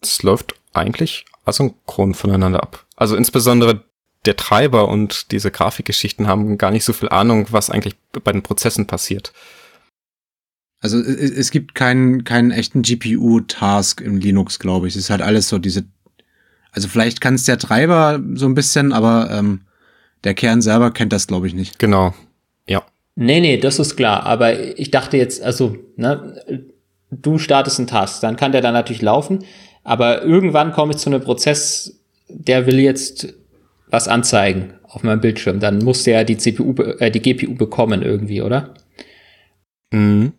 Es 0.00 0.22
läuft 0.22 0.54
eigentlich 0.72 1.26
asynchron 1.44 2.14
voneinander 2.14 2.62
ab. 2.62 2.86
Also 2.96 3.16
insbesondere 3.16 3.84
der 4.24 4.36
Treiber 4.36 4.88
und 4.88 5.30
diese 5.32 5.50
Grafikgeschichten 5.50 6.26
haben 6.26 6.56
gar 6.56 6.70
nicht 6.70 6.84
so 6.84 6.92
viel 6.92 7.10
Ahnung, 7.10 7.46
was 7.50 7.68
eigentlich 7.68 7.96
bei 8.12 8.32
den 8.32 8.42
Prozessen 8.42 8.86
passiert. 8.86 9.32
Also 10.80 10.98
es 11.00 11.50
gibt 11.50 11.74
keinen, 11.74 12.24
keinen 12.24 12.50
echten 12.50 12.82
GPU-Task 12.82 14.00
im 14.00 14.16
Linux, 14.16 14.58
glaube 14.58 14.86
ich. 14.86 14.94
Es 14.94 15.04
ist 15.04 15.10
halt 15.10 15.22
alles 15.22 15.48
so 15.48 15.58
diese. 15.58 15.84
Also 16.72 16.88
vielleicht 16.88 17.20
kann 17.20 17.34
es 17.34 17.44
der 17.44 17.58
Treiber 17.58 18.20
so 18.34 18.46
ein 18.46 18.54
bisschen, 18.54 18.92
aber 18.92 19.30
ähm, 19.30 19.62
der 20.24 20.34
Kern 20.34 20.60
selber 20.60 20.90
kennt 20.90 21.12
das, 21.12 21.26
glaube 21.26 21.46
ich, 21.46 21.54
nicht. 21.54 21.78
Genau. 21.78 22.14
Nee, 23.16 23.40
nee, 23.40 23.56
das 23.58 23.78
ist 23.78 23.96
klar. 23.96 24.24
Aber 24.24 24.78
ich 24.78 24.90
dachte 24.90 25.16
jetzt, 25.16 25.42
also, 25.42 25.76
ne, 25.96 26.64
du 27.10 27.38
startest 27.38 27.78
einen 27.78 27.86
Task, 27.86 28.20
dann 28.20 28.36
kann 28.36 28.52
der 28.52 28.60
dann 28.60 28.74
natürlich 28.74 29.02
laufen. 29.02 29.44
Aber 29.84 30.22
irgendwann 30.22 30.72
komme 30.72 30.92
ich 30.92 30.98
zu 30.98 31.10
einem 31.10 31.20
Prozess, 31.20 32.00
der 32.28 32.66
will 32.66 32.80
jetzt 32.80 33.34
was 33.88 34.08
anzeigen 34.08 34.74
auf 34.84 35.02
meinem 35.02 35.20
Bildschirm, 35.20 35.60
dann 35.60 35.78
muss 35.78 36.04
der 36.04 36.24
die 36.24 36.36
CPU, 36.36 36.74
äh, 36.98 37.10
die 37.10 37.20
GPU 37.20 37.54
bekommen 37.54 38.02
irgendwie, 38.02 38.42
oder? 38.42 38.74
Mhm. 39.92 40.32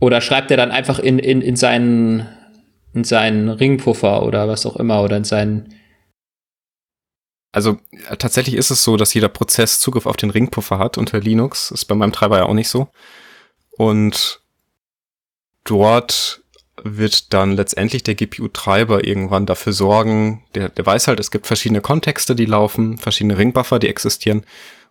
Oder 0.00 0.20
schreibt 0.20 0.50
er 0.50 0.56
dann 0.56 0.70
einfach 0.72 0.98
in, 0.98 1.18
in, 1.18 1.42
in 1.42 1.56
seinen, 1.56 2.26
in 2.92 3.04
seinen 3.04 3.48
Ringpuffer 3.48 4.24
oder 4.24 4.48
was 4.48 4.66
auch 4.66 4.76
immer 4.76 5.02
oder 5.02 5.16
in 5.16 5.24
seinen 5.24 5.74
also 7.52 7.78
äh, 8.08 8.16
tatsächlich 8.16 8.56
ist 8.56 8.70
es 8.70 8.82
so, 8.82 8.96
dass 8.96 9.14
jeder 9.14 9.28
Prozess 9.28 9.78
Zugriff 9.78 10.06
auf 10.06 10.16
den 10.16 10.30
Ringpuffer 10.30 10.78
hat 10.78 10.98
unter 10.98 11.20
Linux. 11.20 11.70
Ist 11.70 11.84
bei 11.84 11.94
meinem 11.94 12.12
Treiber 12.12 12.38
ja 12.38 12.44
auch 12.46 12.54
nicht 12.54 12.68
so. 12.68 12.88
Und 13.76 14.40
dort 15.64 16.42
wird 16.82 17.32
dann 17.32 17.52
letztendlich 17.52 18.02
der 18.02 18.14
GPU-Treiber 18.14 19.04
irgendwann 19.04 19.46
dafür 19.46 19.72
sorgen, 19.72 20.42
der, 20.54 20.68
der 20.70 20.84
weiß 20.84 21.06
halt, 21.06 21.20
es 21.20 21.30
gibt 21.30 21.46
verschiedene 21.46 21.80
Kontexte, 21.80 22.34
die 22.34 22.46
laufen, 22.46 22.98
verschiedene 22.98 23.38
Ringbuffer, 23.38 23.78
die 23.78 23.88
existieren. 23.88 24.44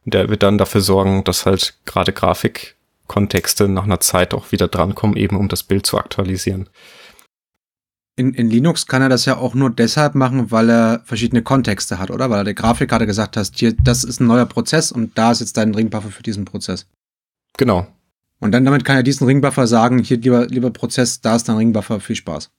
Und 0.06 0.14
der 0.14 0.30
wird 0.30 0.44
dann 0.44 0.58
dafür 0.58 0.82
sorgen, 0.82 1.24
dass 1.24 1.46
halt 1.46 1.76
gerade 1.86 2.14
Grafikkontexte 2.14 3.68
nach 3.68 3.84
einer 3.84 4.00
Zeit 4.00 4.34
auch 4.34 4.52
wieder 4.52 4.68
drankommen, 4.68 5.18
eben 5.18 5.38
um 5.38 5.48
das 5.48 5.64
Bild 5.64 5.86
zu 5.86 5.98
aktualisieren. 5.98 6.70
In, 8.22 8.34
in 8.34 8.50
Linux 8.50 8.86
kann 8.86 9.02
er 9.02 9.10
das 9.10 9.26
ja 9.26 9.38
auch 9.38 9.56
nur 9.56 9.70
deshalb 9.72 10.16
machen, 10.16 10.52
weil 10.52 10.70
er 10.70 11.02
verschiedene 11.06 11.42
Kontexte 11.42 11.98
hat, 11.98 12.12
oder? 12.12 12.30
Weil 12.30 12.42
er 12.42 12.44
der 12.44 12.54
Grafikkarte 12.54 13.06
gesagt 13.06 13.36
hat, 13.36 13.52
hier, 13.56 13.74
das 13.74 14.04
ist 14.04 14.20
ein 14.20 14.28
neuer 14.28 14.46
Prozess 14.46 14.92
und 14.92 15.18
da 15.18 15.32
ist 15.32 15.40
jetzt 15.40 15.58
dein 15.58 15.74
Ringbuffer 15.74 16.10
für 16.10 16.24
diesen 16.24 16.46
Prozess. 16.46 16.86
Genau, 17.58 17.88
und 18.42 18.52
dann 18.52 18.66
damit 18.66 18.84
kann 18.84 18.98
er 18.98 19.04
diesen 19.04 19.28
Ringbuffer 19.28 19.68
sagen, 19.68 20.00
hier 20.00 20.18
lieber, 20.18 20.48
lieber 20.48 20.72
Prozess, 20.72 21.22
da 21.22 21.36
ist 21.36 21.48
dein 21.48 21.58
Ringbuffer, 21.58 22.00
viel 22.00 22.16
Spaß. 22.16 22.52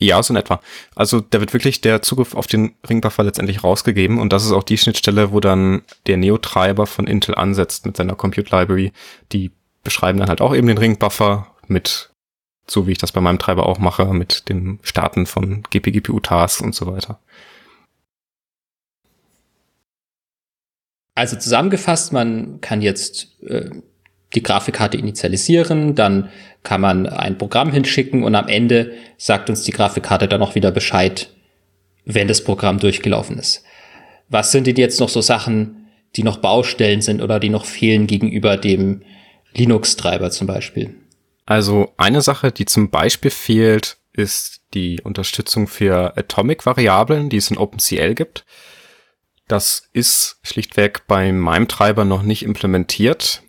Ja, 0.00 0.22
so 0.22 0.32
in 0.32 0.36
etwa. 0.38 0.60
Also 0.94 1.20
da 1.20 1.40
wird 1.40 1.52
wirklich 1.52 1.80
der 1.80 2.02
Zugriff 2.02 2.34
auf 2.34 2.46
den 2.46 2.74
Ringbuffer 2.88 3.24
letztendlich 3.24 3.64
rausgegeben 3.64 4.18
und 4.18 4.32
das 4.32 4.44
ist 4.44 4.52
auch 4.52 4.64
die 4.64 4.78
Schnittstelle, 4.78 5.32
wo 5.32 5.40
dann 5.40 5.82
der 6.06 6.18
Neo-Treiber 6.18 6.86
von 6.86 7.06
Intel 7.06 7.34
ansetzt 7.36 7.86
mit 7.86 7.96
seiner 7.96 8.14
Compute 8.14 8.50
Library. 8.54 8.92
Die 9.32 9.52
beschreiben 9.84 10.18
dann 10.18 10.28
halt 10.28 10.40
auch 10.40 10.54
eben 10.54 10.66
den 10.66 10.78
Ringbuffer 10.78 11.46
mit, 11.68 12.10
so 12.68 12.86
wie 12.86 12.92
ich 12.92 12.98
das 12.98 13.12
bei 13.12 13.20
meinem 13.20 13.38
Treiber 13.38 13.66
auch 13.66 13.78
mache, 13.78 14.06
mit 14.06 14.48
dem 14.48 14.78
Starten 14.82 15.26
von 15.26 15.62
GPGPU-Tasks 15.70 16.60
und 16.60 16.74
so 16.74 16.86
weiter. 16.86 17.18
Also 21.14 21.36
zusammengefasst, 21.36 22.12
man 22.12 22.60
kann 22.60 22.80
jetzt 22.80 23.42
äh, 23.42 23.70
die 24.34 24.42
Grafikkarte 24.42 24.96
initialisieren, 24.96 25.94
dann 25.94 26.28
kann 26.62 26.80
man 26.80 27.06
ein 27.06 27.38
Programm 27.38 27.72
hinschicken 27.72 28.22
und 28.22 28.34
am 28.34 28.48
Ende 28.48 28.92
sagt 29.16 29.48
uns 29.50 29.62
die 29.62 29.72
Grafikkarte 29.72 30.28
dann 30.28 30.42
auch 30.42 30.54
wieder 30.54 30.70
Bescheid, 30.70 31.30
wenn 32.04 32.28
das 32.28 32.44
Programm 32.44 32.78
durchgelaufen 32.78 33.38
ist. 33.38 33.64
Was 34.28 34.52
sind 34.52 34.66
denn 34.66 34.76
jetzt 34.76 35.00
noch 35.00 35.08
so 35.08 35.20
Sachen, 35.20 35.88
die 36.16 36.22
noch 36.22 36.38
Baustellen 36.38 37.00
sind 37.00 37.22
oder 37.22 37.40
die 37.40 37.48
noch 37.48 37.64
fehlen 37.64 38.06
gegenüber 38.06 38.56
dem 38.56 39.02
Linux-Treiber 39.54 40.30
zum 40.30 40.46
Beispiel? 40.46 40.94
Also 41.48 41.94
eine 41.96 42.20
Sache, 42.20 42.52
die 42.52 42.66
zum 42.66 42.90
Beispiel 42.90 43.30
fehlt, 43.30 43.96
ist 44.12 44.60
die 44.74 45.00
Unterstützung 45.02 45.66
für 45.66 46.16
Atomic-Variablen, 46.18 47.30
die 47.30 47.38
es 47.38 47.50
in 47.50 47.56
OpenCL 47.56 48.14
gibt. 48.14 48.44
Das 49.46 49.88
ist 49.94 50.40
schlichtweg 50.42 51.06
bei 51.06 51.32
meinem 51.32 51.66
Treiber 51.66 52.04
noch 52.04 52.22
nicht 52.22 52.42
implementiert 52.42 53.42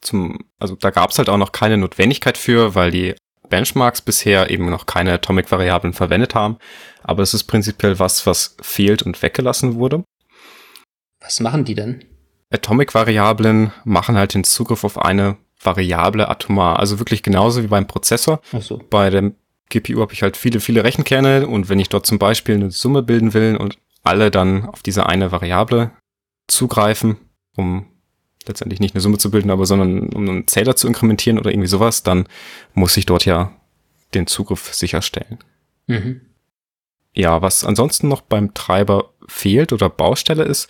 zum, 0.00 0.38
also 0.58 0.76
da 0.76 0.90
gab 0.90 1.10
es 1.10 1.18
halt 1.18 1.28
auch 1.28 1.38
noch 1.38 1.52
keine 1.52 1.76
Notwendigkeit 1.76 2.38
für, 2.38 2.74
weil 2.74 2.90
die 2.90 3.14
Benchmarks 3.48 4.02
bisher 4.02 4.50
eben 4.50 4.68
noch 4.70 4.86
keine 4.86 5.14
Atomic-Variablen 5.14 5.94
verwendet 5.94 6.34
haben. 6.34 6.58
Aber 7.02 7.22
es 7.22 7.34
ist 7.34 7.44
prinzipiell 7.44 7.98
was, 7.98 8.26
was 8.26 8.56
fehlt 8.60 9.02
und 9.02 9.22
weggelassen 9.22 9.76
wurde. 9.76 10.04
Was 11.20 11.40
machen 11.40 11.64
die 11.64 11.74
denn? 11.74 12.04
Atomic-Variablen 12.50 13.72
machen 13.84 14.16
halt 14.16 14.34
den 14.34 14.44
Zugriff 14.44 14.84
auf 14.84 14.98
eine 14.98 15.36
Variable 15.62 16.28
atomar. 16.28 16.78
Also 16.78 16.98
wirklich 16.98 17.22
genauso 17.22 17.62
wie 17.62 17.68
beim 17.68 17.86
Prozessor. 17.86 18.40
Ach 18.52 18.62
so. 18.62 18.80
Bei 18.90 19.10
dem 19.10 19.34
GPU 19.70 20.00
habe 20.00 20.12
ich 20.12 20.22
halt 20.22 20.36
viele, 20.36 20.60
viele 20.60 20.84
Rechenkerne 20.84 21.46
und 21.46 21.68
wenn 21.68 21.78
ich 21.78 21.88
dort 21.88 22.06
zum 22.06 22.18
Beispiel 22.18 22.54
eine 22.54 22.70
Summe 22.70 23.02
bilden 23.02 23.34
will 23.34 23.56
und 23.56 23.78
alle 24.02 24.30
dann 24.30 24.64
auf 24.66 24.82
diese 24.82 25.06
eine 25.06 25.32
Variable 25.32 25.90
zugreifen, 26.46 27.16
um 27.56 27.86
letztendlich 28.46 28.80
nicht 28.80 28.94
eine 28.94 29.02
Summe 29.02 29.18
zu 29.18 29.30
bilden, 29.30 29.50
aber 29.50 29.66
sondern 29.66 30.08
um 30.10 30.28
einen 30.28 30.46
Zähler 30.46 30.74
zu 30.76 30.86
inkrementieren 30.86 31.38
oder 31.38 31.50
irgendwie 31.50 31.68
sowas, 31.68 32.02
dann 32.02 32.26
muss 32.72 32.96
ich 32.96 33.04
dort 33.04 33.26
ja 33.26 33.52
den 34.14 34.26
Zugriff 34.26 34.72
sicherstellen. 34.72 35.38
Mhm. 35.86 36.22
Ja, 37.12 37.42
was 37.42 37.64
ansonsten 37.64 38.08
noch 38.08 38.22
beim 38.22 38.54
Treiber 38.54 39.12
fehlt 39.26 39.72
oder 39.72 39.90
Baustelle 39.90 40.44
ist, 40.44 40.68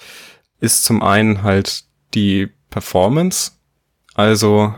ist 0.61 0.85
zum 0.85 1.03
einen 1.03 1.43
halt 1.43 1.85
die 2.15 2.49
Performance. 2.71 3.53
Also 4.19 4.75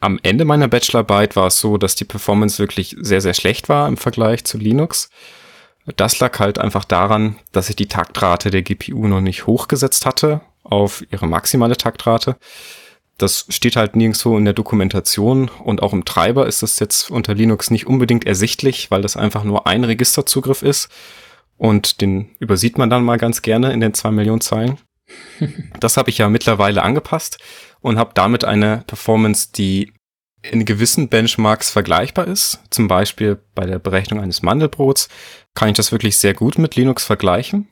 am 0.00 0.20
Ende 0.22 0.44
meiner 0.44 0.68
Bachelorarbeit 0.68 1.36
war 1.36 1.46
es 1.46 1.58
so, 1.58 1.78
dass 1.78 1.94
die 1.94 2.04
Performance 2.04 2.58
wirklich 2.58 2.94
sehr, 3.00 3.22
sehr 3.22 3.32
schlecht 3.32 3.70
war 3.70 3.88
im 3.88 3.96
Vergleich 3.96 4.44
zu 4.44 4.58
Linux. 4.58 5.08
Das 5.96 6.20
lag 6.20 6.38
halt 6.38 6.58
einfach 6.58 6.84
daran, 6.84 7.36
dass 7.52 7.70
ich 7.70 7.76
die 7.76 7.88
Taktrate 7.88 8.50
der 8.50 8.60
GPU 8.60 9.08
noch 9.08 9.22
nicht 9.22 9.46
hochgesetzt 9.46 10.04
hatte 10.04 10.42
auf 10.64 11.02
ihre 11.10 11.26
maximale 11.26 11.78
Taktrate. 11.78 12.36
Das 13.16 13.46
steht 13.48 13.76
halt 13.76 13.96
nirgendwo 13.96 14.36
in 14.36 14.44
der 14.44 14.52
Dokumentation 14.52 15.48
und 15.48 15.82
auch 15.82 15.94
im 15.94 16.04
Treiber 16.04 16.46
ist 16.46 16.62
das 16.62 16.78
jetzt 16.78 17.10
unter 17.10 17.32
Linux 17.32 17.70
nicht 17.70 17.86
unbedingt 17.86 18.26
ersichtlich, 18.26 18.90
weil 18.90 19.00
das 19.00 19.16
einfach 19.16 19.44
nur 19.44 19.66
ein 19.66 19.82
Registerzugriff 19.82 20.62
ist 20.62 20.90
und 21.56 22.02
den 22.02 22.28
übersieht 22.38 22.76
man 22.76 22.90
dann 22.90 23.02
mal 23.02 23.16
ganz 23.16 23.40
gerne 23.40 23.72
in 23.72 23.80
den 23.80 23.94
zwei 23.94 24.10
Millionen 24.10 24.42
Zeilen. 24.42 24.76
Das 25.80 25.96
habe 25.96 26.10
ich 26.10 26.18
ja 26.18 26.28
mittlerweile 26.28 26.82
angepasst 26.82 27.38
und 27.80 27.98
habe 27.98 28.12
damit 28.14 28.44
eine 28.44 28.84
Performance, 28.86 29.48
die 29.54 29.92
in 30.42 30.64
gewissen 30.64 31.08
Benchmarks 31.08 31.70
vergleichbar 31.70 32.26
ist. 32.26 32.60
Zum 32.70 32.88
Beispiel 32.88 33.38
bei 33.54 33.64
der 33.64 33.78
Berechnung 33.78 34.20
eines 34.20 34.42
Mandelbrots 34.42 35.08
kann 35.54 35.68
ich 35.68 35.76
das 35.76 35.92
wirklich 35.92 36.16
sehr 36.16 36.34
gut 36.34 36.58
mit 36.58 36.76
Linux 36.76 37.04
vergleichen. 37.04 37.68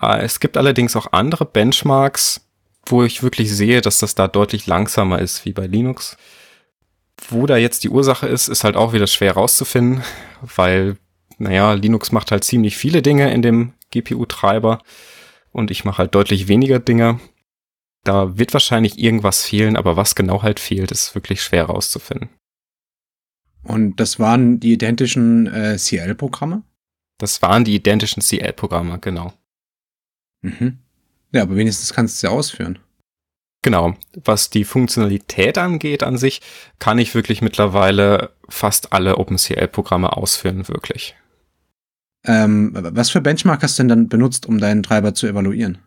Äh, 0.00 0.22
es 0.22 0.40
gibt 0.40 0.56
allerdings 0.56 0.96
auch 0.96 1.12
andere 1.12 1.44
Benchmarks, 1.44 2.48
wo 2.86 3.02
ich 3.02 3.22
wirklich 3.22 3.54
sehe, 3.54 3.80
dass 3.80 3.98
das 3.98 4.14
da 4.14 4.28
deutlich 4.28 4.66
langsamer 4.66 5.20
ist 5.20 5.44
wie 5.44 5.52
bei 5.52 5.66
Linux. 5.66 6.16
Wo 7.28 7.46
da 7.46 7.56
jetzt 7.56 7.84
die 7.84 7.88
Ursache 7.88 8.26
ist, 8.26 8.48
ist 8.48 8.64
halt 8.64 8.76
auch 8.76 8.92
wieder 8.92 9.06
schwer 9.06 9.34
rauszufinden, 9.34 10.02
weil, 10.40 10.96
naja, 11.38 11.72
Linux 11.74 12.10
macht 12.10 12.30
halt 12.32 12.42
ziemlich 12.42 12.76
viele 12.76 13.02
Dinge 13.02 13.32
in 13.32 13.42
dem 13.42 13.74
GPU-Treiber 13.92 14.80
und 15.52 15.70
ich 15.70 15.84
mache 15.84 15.98
halt 15.98 16.14
deutlich 16.14 16.48
weniger 16.48 16.78
Dinge. 16.78 17.20
Da 18.04 18.36
wird 18.36 18.52
wahrscheinlich 18.52 18.98
irgendwas 18.98 19.44
fehlen, 19.44 19.76
aber 19.76 19.96
was 19.96 20.14
genau 20.14 20.42
halt 20.42 20.58
fehlt, 20.58 20.90
ist 20.90 21.14
wirklich 21.14 21.42
schwer 21.42 21.66
rauszufinden. 21.66 22.30
Und 23.62 23.96
das 23.96 24.18
waren 24.18 24.58
die 24.58 24.72
identischen 24.72 25.46
äh, 25.46 25.76
CL-Programme? 25.76 26.64
Das 27.18 27.42
waren 27.42 27.64
die 27.64 27.76
identischen 27.76 28.20
CL-Programme, 28.20 28.98
genau. 28.98 29.32
Mhm. 30.40 30.78
Ja, 31.30 31.42
aber 31.42 31.54
wenigstens 31.54 31.94
kannst 31.94 32.22
du 32.22 32.26
ja 32.26 32.32
ausführen. 32.32 32.80
Genau. 33.62 33.94
Was 34.24 34.50
die 34.50 34.64
Funktionalität 34.64 35.56
angeht 35.56 36.02
an 36.02 36.18
sich, 36.18 36.40
kann 36.80 36.98
ich 36.98 37.14
wirklich 37.14 37.42
mittlerweile 37.42 38.32
fast 38.48 38.92
alle 38.92 39.18
OpenCL-Programme 39.18 40.16
ausführen, 40.16 40.66
wirklich. 40.66 41.14
Ähm, 42.24 42.70
was 42.74 43.10
für 43.10 43.20
Benchmark 43.20 43.62
hast 43.62 43.78
du 43.78 43.82
denn 43.82 43.88
dann 43.88 44.08
benutzt, 44.08 44.46
um 44.46 44.58
deinen 44.58 44.82
Treiber 44.82 45.14
zu 45.14 45.26
evaluieren? 45.26 45.78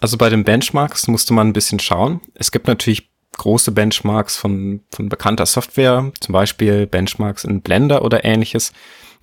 Also 0.00 0.18
bei 0.18 0.28
den 0.28 0.44
Benchmarks 0.44 1.08
musste 1.08 1.32
man 1.32 1.48
ein 1.48 1.52
bisschen 1.52 1.78
schauen. 1.78 2.20
Es 2.34 2.50
gibt 2.52 2.66
natürlich 2.66 3.10
große 3.38 3.72
Benchmarks 3.72 4.36
von, 4.36 4.80
von 4.90 5.08
bekannter 5.08 5.46
Software, 5.46 6.12
zum 6.20 6.32
Beispiel 6.32 6.86
Benchmarks 6.86 7.44
in 7.44 7.62
Blender 7.62 8.04
oder 8.04 8.24
ähnliches. 8.24 8.72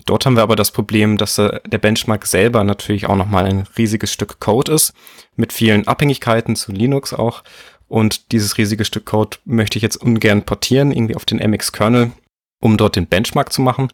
Dort 0.05 0.25
haben 0.25 0.35
wir 0.35 0.43
aber 0.43 0.55
das 0.55 0.71
Problem, 0.71 1.17
dass 1.17 1.35
der 1.35 1.77
Benchmark 1.77 2.25
selber 2.25 2.63
natürlich 2.63 3.07
auch 3.07 3.15
nochmal 3.15 3.45
ein 3.45 3.67
riesiges 3.77 4.11
Stück 4.11 4.39
Code 4.39 4.71
ist, 4.73 4.93
mit 5.35 5.53
vielen 5.53 5.87
Abhängigkeiten 5.87 6.55
zu 6.55 6.71
Linux 6.71 7.13
auch. 7.13 7.43
Und 7.87 8.31
dieses 8.31 8.57
riesige 8.57 8.85
Stück 8.85 9.05
Code 9.05 9.37
möchte 9.45 9.77
ich 9.77 9.83
jetzt 9.83 9.97
ungern 9.97 10.43
portieren, 10.43 10.91
irgendwie 10.91 11.15
auf 11.15 11.25
den 11.25 11.37
MX-Kernel, 11.37 12.11
um 12.59 12.75
dort 12.77 12.95
den 12.95 13.07
Benchmark 13.07 13.53
zu 13.53 13.61
machen. 13.61 13.89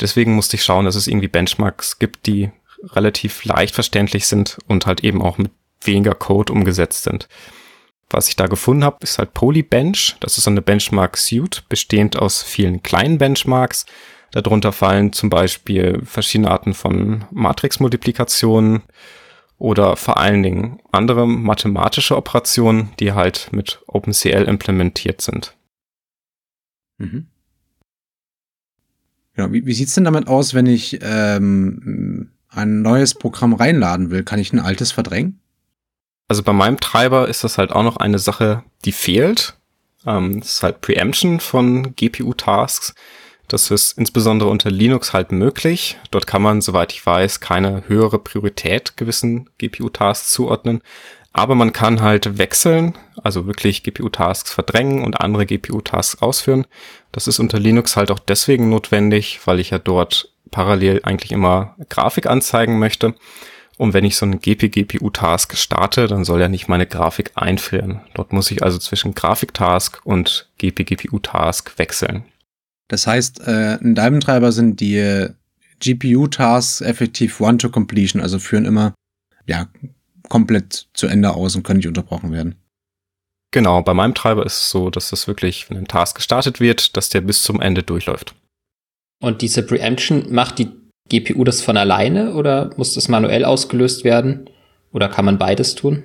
Deswegen 0.00 0.34
musste 0.34 0.56
ich 0.56 0.64
schauen, 0.64 0.84
dass 0.84 0.94
es 0.94 1.06
irgendwie 1.06 1.28
Benchmarks 1.28 1.98
gibt, 1.98 2.26
die 2.26 2.50
relativ 2.82 3.44
leicht 3.44 3.74
verständlich 3.74 4.26
sind 4.26 4.58
und 4.66 4.86
halt 4.86 5.04
eben 5.04 5.22
auch 5.22 5.38
mit 5.38 5.52
weniger 5.82 6.14
Code 6.14 6.52
umgesetzt 6.52 7.04
sind. 7.04 7.28
Was 8.10 8.28
ich 8.28 8.36
da 8.36 8.46
gefunden 8.46 8.84
habe, 8.84 8.98
ist 9.00 9.18
halt 9.18 9.32
Polybench. 9.32 10.16
Das 10.20 10.36
ist 10.36 10.46
eine 10.46 10.62
Benchmark-Suite, 10.62 11.64
bestehend 11.68 12.16
aus 12.16 12.42
vielen 12.42 12.82
kleinen 12.82 13.18
Benchmarks. 13.18 13.86
Darunter 14.32 14.72
fallen 14.72 15.12
zum 15.12 15.30
Beispiel 15.30 16.02
verschiedene 16.04 16.50
Arten 16.50 16.74
von 16.74 17.24
Matrixmultiplikationen 17.30 18.82
oder 19.58 19.96
vor 19.96 20.18
allen 20.18 20.42
Dingen 20.42 20.80
andere 20.90 21.26
mathematische 21.26 22.16
Operationen, 22.16 22.92
die 22.98 23.12
halt 23.12 23.48
mit 23.52 23.80
OpenCL 23.86 24.44
implementiert 24.44 25.20
sind. 25.20 25.54
Mhm. 26.98 27.28
Ja, 29.36 29.52
wie, 29.52 29.66
wie 29.66 29.72
sieht's 29.72 29.94
denn 29.94 30.04
damit 30.04 30.28
aus, 30.28 30.54
wenn 30.54 30.66
ich 30.66 30.98
ähm, 31.02 32.30
ein 32.48 32.82
neues 32.82 33.14
Programm 33.14 33.54
reinladen 33.54 34.10
will? 34.10 34.24
Kann 34.24 34.38
ich 34.38 34.52
ein 34.52 34.60
altes 34.60 34.92
verdrängen? 34.92 35.40
Also 36.28 36.42
bei 36.42 36.52
meinem 36.52 36.80
Treiber 36.80 37.28
ist 37.28 37.44
das 37.44 37.58
halt 37.58 37.72
auch 37.72 37.82
noch 37.82 37.96
eine 37.96 38.18
Sache, 38.18 38.62
die 38.84 38.92
fehlt. 38.92 39.56
Ähm, 40.06 40.40
das 40.40 40.52
ist 40.52 40.62
halt 40.62 40.80
Preemption 40.80 41.40
von 41.40 41.94
GPU-Tasks. 41.94 42.94
Das 43.48 43.70
ist 43.70 43.98
insbesondere 43.98 44.48
unter 44.48 44.70
Linux 44.70 45.12
halt 45.12 45.32
möglich. 45.32 45.98
Dort 46.10 46.26
kann 46.26 46.42
man, 46.42 46.60
soweit 46.60 46.92
ich 46.92 47.04
weiß, 47.04 47.40
keine 47.40 47.86
höhere 47.86 48.18
Priorität 48.18 48.96
gewissen 48.96 49.50
GPU-Tasks 49.58 50.30
zuordnen. 50.30 50.80
Aber 51.32 51.54
man 51.54 51.72
kann 51.72 52.02
halt 52.02 52.38
wechseln, 52.38 52.94
also 53.22 53.46
wirklich 53.46 53.82
GPU-Tasks 53.82 54.52
verdrängen 54.52 55.02
und 55.02 55.20
andere 55.20 55.46
GPU-Tasks 55.46 56.20
ausführen. 56.20 56.66
Das 57.10 57.26
ist 57.26 57.38
unter 57.38 57.58
Linux 57.58 57.96
halt 57.96 58.10
auch 58.10 58.18
deswegen 58.18 58.68
notwendig, 58.68 59.40
weil 59.46 59.58
ich 59.58 59.70
ja 59.70 59.78
dort 59.78 60.32
parallel 60.50 61.00
eigentlich 61.04 61.32
immer 61.32 61.74
Grafik 61.88 62.26
anzeigen 62.26 62.78
möchte. 62.78 63.14
Und 63.78 63.94
wenn 63.94 64.04
ich 64.04 64.16
so 64.16 64.26
einen 64.26 64.40
GP-GPU-Task 64.40 65.56
starte, 65.56 66.06
dann 66.06 66.24
soll 66.24 66.42
er 66.42 66.50
nicht 66.50 66.68
meine 66.68 66.86
Grafik 66.86 67.32
einfrieren. 67.34 68.02
Dort 68.14 68.32
muss 68.34 68.50
ich 68.50 68.62
also 68.62 68.78
zwischen 68.78 69.14
Grafik-Task 69.14 70.00
und 70.04 70.50
GP-GPU-Task 70.58 71.78
wechseln. 71.78 72.24
Das 72.88 73.06
heißt, 73.06 73.40
äh, 73.46 73.76
in 73.76 73.94
deinem 73.94 74.20
Treiber 74.20 74.52
sind 74.52 74.80
die 74.80 75.28
GPU-Tasks 75.80 76.82
effektiv 76.82 77.40
One-to-Completion, 77.40 78.20
also 78.20 78.38
führen 78.38 78.66
immer 78.66 78.92
ja, 79.46 79.66
komplett 80.32 80.88
zu 80.94 81.08
Ende 81.08 81.34
aus 81.34 81.54
und 81.54 81.62
können 81.62 81.76
nicht 81.76 81.88
unterbrochen 81.88 82.32
werden. 82.32 82.54
Genau, 83.50 83.82
bei 83.82 83.92
meinem 83.92 84.14
Treiber 84.14 84.46
ist 84.46 84.62
es 84.62 84.70
so, 84.70 84.88
dass 84.88 85.10
das 85.10 85.28
wirklich, 85.28 85.68
wenn 85.68 85.76
ein 85.76 85.86
Task 85.86 86.16
gestartet 86.16 86.58
wird, 86.58 86.96
dass 86.96 87.10
der 87.10 87.20
bis 87.20 87.42
zum 87.42 87.60
Ende 87.60 87.82
durchläuft. 87.82 88.34
Und 89.22 89.42
diese 89.42 89.62
Preemption, 89.62 90.32
macht 90.32 90.58
die 90.58 90.70
GPU 91.10 91.44
das 91.44 91.60
von 91.60 91.76
alleine 91.76 92.32
oder 92.32 92.70
muss 92.78 92.94
das 92.94 93.08
manuell 93.08 93.44
ausgelöst 93.44 94.04
werden? 94.04 94.48
Oder 94.90 95.10
kann 95.10 95.26
man 95.26 95.36
beides 95.36 95.74
tun? 95.74 96.02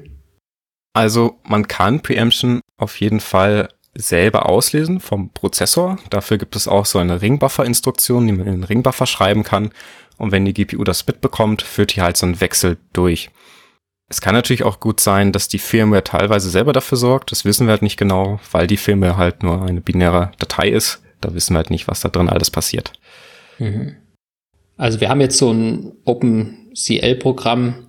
Also 0.91 1.39
man 1.43 1.69
kann 1.69 2.01
Preemption 2.01 2.59
auf 2.77 2.99
jeden 2.99 3.21
Fall 3.21 3.69
selber 3.93 4.49
auslesen 4.49 4.99
vom 4.99 5.29
Prozessor. 5.29 5.99
Dafür 6.09 6.37
gibt 6.37 6.57
es 6.57 6.67
auch 6.67 6.85
so 6.85 6.99
eine 6.99 7.21
Ringbuffer-Instruktion, 7.21 8.27
die 8.27 8.33
man 8.33 8.45
in 8.45 8.53
den 8.55 8.63
Ringbuffer 8.65 9.05
schreiben 9.05 9.43
kann. 9.43 9.71
Und 10.17 10.33
wenn 10.33 10.43
die 10.43 10.53
GPU 10.53 10.83
das 10.83 11.07
mitbekommt, 11.07 11.61
führt 11.61 11.95
die 11.95 12.01
halt 12.01 12.17
so 12.17 12.25
einen 12.25 12.41
Wechsel 12.41 12.77
durch. 12.91 13.29
Es 14.09 14.21
kann 14.21 14.33
natürlich 14.33 14.63
auch 14.63 14.79
gut 14.79 15.01
sein, 15.01 15.33
dass 15.33 15.49
die 15.49 15.59
Firmware 15.59 16.03
teilweise 16.03 16.49
selber 16.49 16.71
dafür 16.71 16.97
sorgt. 16.97 17.31
Das 17.31 17.43
wissen 17.43 17.67
wir 17.67 17.71
halt 17.71 17.81
nicht 17.81 17.97
genau, 17.97 18.39
weil 18.51 18.65
die 18.65 18.77
Firmware 18.77 19.17
halt 19.17 19.43
nur 19.43 19.63
eine 19.63 19.81
binäre 19.81 20.31
Datei 20.39 20.69
ist. 20.69 21.01
Da 21.19 21.33
wissen 21.33 21.53
wir 21.53 21.57
halt 21.57 21.71
nicht, 21.71 21.87
was 21.87 21.99
da 21.99 22.09
drin 22.09 22.29
alles 22.29 22.49
passiert. 22.49 22.93
Mhm. 23.59 23.97
Also 24.77 25.01
wir 25.01 25.09
haben 25.09 25.19
jetzt 25.19 25.37
so 25.37 25.51
ein 25.51 25.91
OpenCL-Programm. 26.05 27.87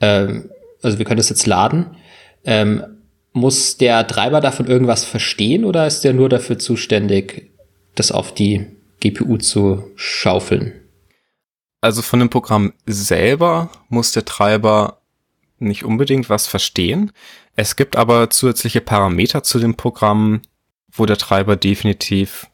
Ähm, 0.00 0.50
also 0.82 0.98
wir 0.98 1.04
können 1.04 1.18
das 1.18 1.28
jetzt 1.28 1.46
laden. 1.46 1.96
Ähm, 2.44 2.82
muss 3.32 3.76
der 3.76 4.06
Treiber 4.06 4.40
davon 4.40 4.66
irgendwas 4.66 5.04
verstehen 5.04 5.64
oder 5.64 5.86
ist 5.86 6.02
der 6.02 6.14
nur 6.14 6.28
dafür 6.28 6.58
zuständig, 6.58 7.50
das 7.94 8.10
auf 8.12 8.32
die 8.32 8.66
GPU 9.00 9.36
zu 9.38 9.90
schaufeln? 9.96 10.72
Also 11.80 12.00
von 12.00 12.20
dem 12.20 12.30
Programm 12.30 12.72
selber 12.86 13.70
muss 13.88 14.12
der 14.12 14.24
Treiber 14.24 15.00
nicht 15.64 15.84
unbedingt 15.84 16.30
was 16.30 16.46
verstehen. 16.46 17.12
Es 17.56 17.76
gibt 17.76 17.96
aber 17.96 18.30
zusätzliche 18.30 18.80
Parameter 18.80 19.42
zu 19.42 19.58
dem 19.58 19.74
Programm, 19.74 20.42
wo 20.92 21.06
der 21.06 21.16
Treiber 21.16 21.56
definitiv 21.56 22.46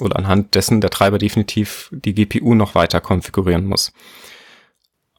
oder 0.00 0.16
anhand 0.16 0.54
dessen 0.54 0.80
der 0.80 0.90
Treiber 0.90 1.18
definitiv 1.18 1.88
die 1.92 2.14
GPU 2.14 2.54
noch 2.54 2.74
weiter 2.74 3.00
konfigurieren 3.00 3.66
muss. 3.66 3.92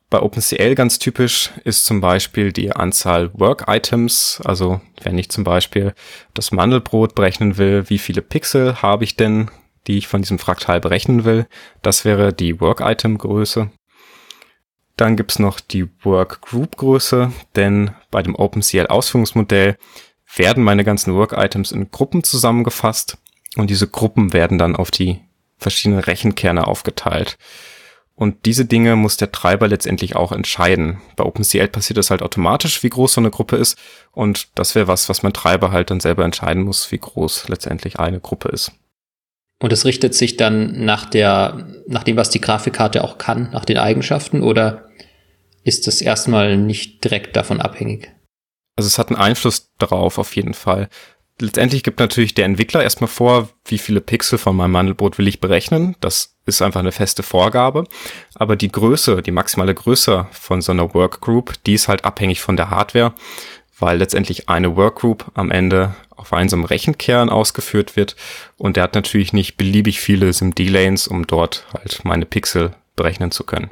Bei 0.09 0.21
OpenCL 0.21 0.75
ganz 0.75 0.99
typisch 0.99 1.51
ist 1.65 1.85
zum 1.85 1.99
Beispiel 1.99 2.53
die 2.53 2.71
Anzahl 2.71 3.33
Work-Items. 3.33 4.41
Also 4.45 4.79
wenn 5.03 5.17
ich 5.17 5.29
zum 5.29 5.43
Beispiel 5.43 5.93
das 6.33 6.51
Mandelbrot 6.53 7.13
berechnen 7.13 7.57
will, 7.57 7.89
wie 7.89 7.97
viele 7.97 8.21
Pixel 8.21 8.81
habe 8.81 9.03
ich 9.03 9.17
denn, 9.17 9.51
die 9.87 9.97
ich 9.97 10.07
von 10.07 10.21
diesem 10.21 10.39
Fraktal 10.39 10.79
berechnen 10.79 11.25
will. 11.25 11.47
Das 11.81 12.05
wäre 12.05 12.31
die 12.31 12.61
Work-Item-Größe. 12.61 13.69
Dann 14.97 15.15
gibt's 15.15 15.39
noch 15.39 15.59
die 15.59 15.87
Work-Group-Größe, 16.03 17.31
denn 17.55 17.91
bei 18.09 18.23
dem 18.23 18.35
OpenCL-Ausführungsmodell 18.35 19.77
werden 20.35 20.63
meine 20.63 20.83
ganzen 20.83 21.13
Work-Items 21.13 21.71
in 21.71 21.91
Gruppen 21.91 22.23
zusammengefasst 22.23 23.17
und 23.55 23.69
diese 23.69 23.87
Gruppen 23.87 24.33
werden 24.33 24.57
dann 24.57 24.75
auf 24.75 24.91
die 24.91 25.21
verschiedenen 25.57 25.99
Rechenkerne 25.99 26.67
aufgeteilt. 26.67 27.37
Und 28.15 28.47
diese 28.47 28.65
Dinge 28.65 28.95
muss 28.95 29.17
der 29.17 29.31
Treiber 29.31 29.67
letztendlich 29.67 30.15
auch 30.15 30.31
entscheiden. 30.31 30.99
Bei 31.15 31.23
OpenCL 31.23 31.67
passiert 31.67 31.97
das 31.97 32.09
halt 32.09 32.23
automatisch, 32.23 32.81
wie 32.81 32.89
groß 32.89 33.13
so 33.13 33.21
eine 33.21 33.29
Gruppe 33.29 33.57
ist. 33.57 33.77
Und 34.11 34.47
das 34.55 34.73
wäre 34.73 34.87
was, 34.87 35.07
was 35.07 35.21
mein 35.21 35.33
Treiber 35.33 35.71
halt 35.71 35.91
dann 35.91 35.99
selber 35.99 36.25
entscheiden 36.25 36.63
muss, 36.63 36.91
wie 36.91 36.97
groß 36.97 37.47
letztendlich 37.49 37.99
eine 37.99 38.19
Gruppe 38.19 38.49
ist. 38.49 38.71
Und 39.59 39.73
es 39.73 39.85
richtet 39.85 40.13
sich 40.13 40.37
dann 40.37 40.85
nach 40.85 41.05
der, 41.05 41.67
nach 41.87 42.03
dem, 42.03 42.15
was 42.15 42.29
die 42.29 42.41
Grafikkarte 42.41 43.03
auch 43.03 43.17
kann, 43.17 43.49
nach 43.51 43.65
den 43.65 43.77
Eigenschaften, 43.77 44.43
oder 44.43 44.89
ist 45.63 45.87
es 45.87 46.01
erstmal 46.01 46.57
nicht 46.57 47.03
direkt 47.03 47.35
davon 47.35 47.59
abhängig? 47.59 48.11
Also 48.75 48.87
es 48.87 48.99
hat 48.99 49.09
einen 49.09 49.19
Einfluss 49.19 49.71
darauf, 49.79 50.19
auf 50.19 50.35
jeden 50.35 50.53
Fall 50.53 50.89
letztendlich 51.39 51.83
gibt 51.83 51.99
natürlich 51.99 52.33
der 52.33 52.45
Entwickler 52.45 52.83
erstmal 52.83 53.07
vor, 53.07 53.49
wie 53.65 53.77
viele 53.77 54.01
Pixel 54.01 54.37
von 54.37 54.55
meinem 54.55 54.71
Mandelbrot 54.71 55.17
will 55.17 55.27
ich 55.27 55.39
berechnen. 55.39 55.95
Das 55.99 56.35
ist 56.45 56.61
einfach 56.61 56.79
eine 56.79 56.91
feste 56.91 57.23
Vorgabe. 57.23 57.85
Aber 58.35 58.55
die 58.55 58.71
Größe, 58.71 59.21
die 59.21 59.31
maximale 59.31 59.73
Größe 59.73 60.27
von 60.31 60.61
so 60.61 60.71
einer 60.71 60.93
Workgroup, 60.93 61.53
die 61.65 61.73
ist 61.73 61.87
halt 61.87 62.05
abhängig 62.05 62.41
von 62.41 62.57
der 62.57 62.69
Hardware, 62.69 63.13
weil 63.79 63.97
letztendlich 63.97 64.49
eine 64.49 64.75
Workgroup 64.75 65.31
am 65.33 65.51
Ende 65.51 65.95
auf 66.17 66.33
einem 66.33 66.63
Rechenkern 66.63 67.29
ausgeführt 67.29 67.95
wird. 67.95 68.15
Und 68.57 68.75
der 68.75 68.83
hat 68.83 68.95
natürlich 68.95 69.33
nicht 69.33 69.55
beliebig 69.55 69.99
viele 69.99 70.31
SIMD-Lanes, 70.33 71.07
um 71.07 71.25
dort 71.27 71.65
halt 71.73 72.03
meine 72.03 72.25
Pixel 72.25 72.71
berechnen 72.95 73.31
zu 73.31 73.43
können. 73.43 73.69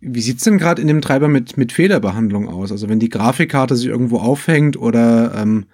Wie 0.00 0.20
sieht's 0.20 0.44
denn 0.44 0.58
gerade 0.58 0.82
in 0.82 0.88
dem 0.88 1.00
Treiber 1.00 1.28
mit, 1.28 1.56
mit 1.56 1.72
Fehlerbehandlung 1.72 2.48
aus? 2.48 2.72
Also 2.72 2.88
wenn 2.88 3.00
die 3.00 3.08
Grafikkarte 3.08 3.76
sich 3.76 3.86
irgendwo 3.86 4.18
aufhängt 4.18 4.76
oder 4.76 5.34
ähm, 5.34 5.66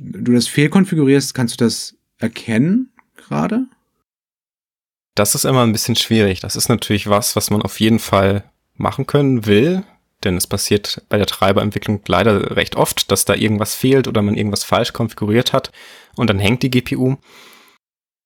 du 0.00 0.32
das 0.32 0.48
fehlkonfigurierst, 0.48 1.34
kannst 1.34 1.60
du 1.60 1.64
das 1.64 1.96
erkennen 2.18 2.90
gerade? 3.16 3.66
Das 5.14 5.34
ist 5.34 5.44
immer 5.44 5.62
ein 5.62 5.72
bisschen 5.72 5.94
schwierig. 5.94 6.40
Das 6.40 6.56
ist 6.56 6.68
natürlich 6.68 7.08
was, 7.08 7.36
was 7.36 7.50
man 7.50 7.62
auf 7.62 7.80
jeden 7.80 7.98
Fall 7.98 8.44
machen 8.76 9.06
können 9.06 9.46
will, 9.46 9.84
denn 10.24 10.36
es 10.36 10.46
passiert 10.46 11.02
bei 11.08 11.18
der 11.18 11.26
Treiberentwicklung 11.26 12.00
leider 12.06 12.56
recht 12.56 12.76
oft, 12.76 13.10
dass 13.10 13.24
da 13.24 13.34
irgendwas 13.34 13.74
fehlt 13.74 14.08
oder 14.08 14.22
man 14.22 14.36
irgendwas 14.36 14.64
falsch 14.64 14.92
konfiguriert 14.92 15.52
hat 15.52 15.70
und 16.16 16.30
dann 16.30 16.38
hängt 16.38 16.62
die 16.62 16.70
GPU. 16.70 17.16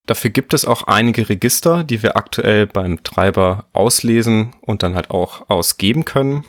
Dafür 0.05 0.31
gibt 0.31 0.55
es 0.55 0.65
auch 0.65 0.83
einige 0.83 1.29
Register, 1.29 1.83
die 1.83 2.01
wir 2.01 2.17
aktuell 2.17 2.65
beim 2.65 3.03
Treiber 3.03 3.67
auslesen 3.73 4.55
und 4.61 4.81
dann 4.81 4.95
halt 4.95 5.11
auch 5.11 5.47
ausgeben 5.49 6.03
können. 6.03 6.45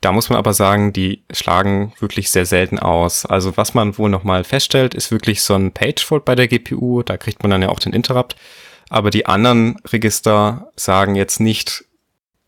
Da 0.00 0.12
muss 0.12 0.28
man 0.28 0.38
aber 0.38 0.52
sagen, 0.52 0.92
die 0.92 1.24
schlagen 1.32 1.92
wirklich 1.98 2.30
sehr 2.30 2.44
selten 2.44 2.78
aus. 2.78 3.26
Also 3.26 3.56
was 3.56 3.74
man 3.74 3.98
wohl 3.98 4.10
nochmal 4.10 4.44
feststellt, 4.44 4.94
ist 4.94 5.10
wirklich 5.10 5.42
so 5.42 5.54
ein 5.54 5.72
Page-Fault 5.72 6.24
bei 6.24 6.34
der 6.34 6.48
GPU. 6.48 7.02
Da 7.02 7.16
kriegt 7.16 7.42
man 7.42 7.50
dann 7.50 7.62
ja 7.62 7.70
auch 7.70 7.80
den 7.80 7.92
Interrupt. 7.92 8.36
Aber 8.90 9.10
die 9.10 9.26
anderen 9.26 9.76
Register 9.86 10.70
sagen 10.76 11.14
jetzt 11.14 11.40
nicht, 11.40 11.84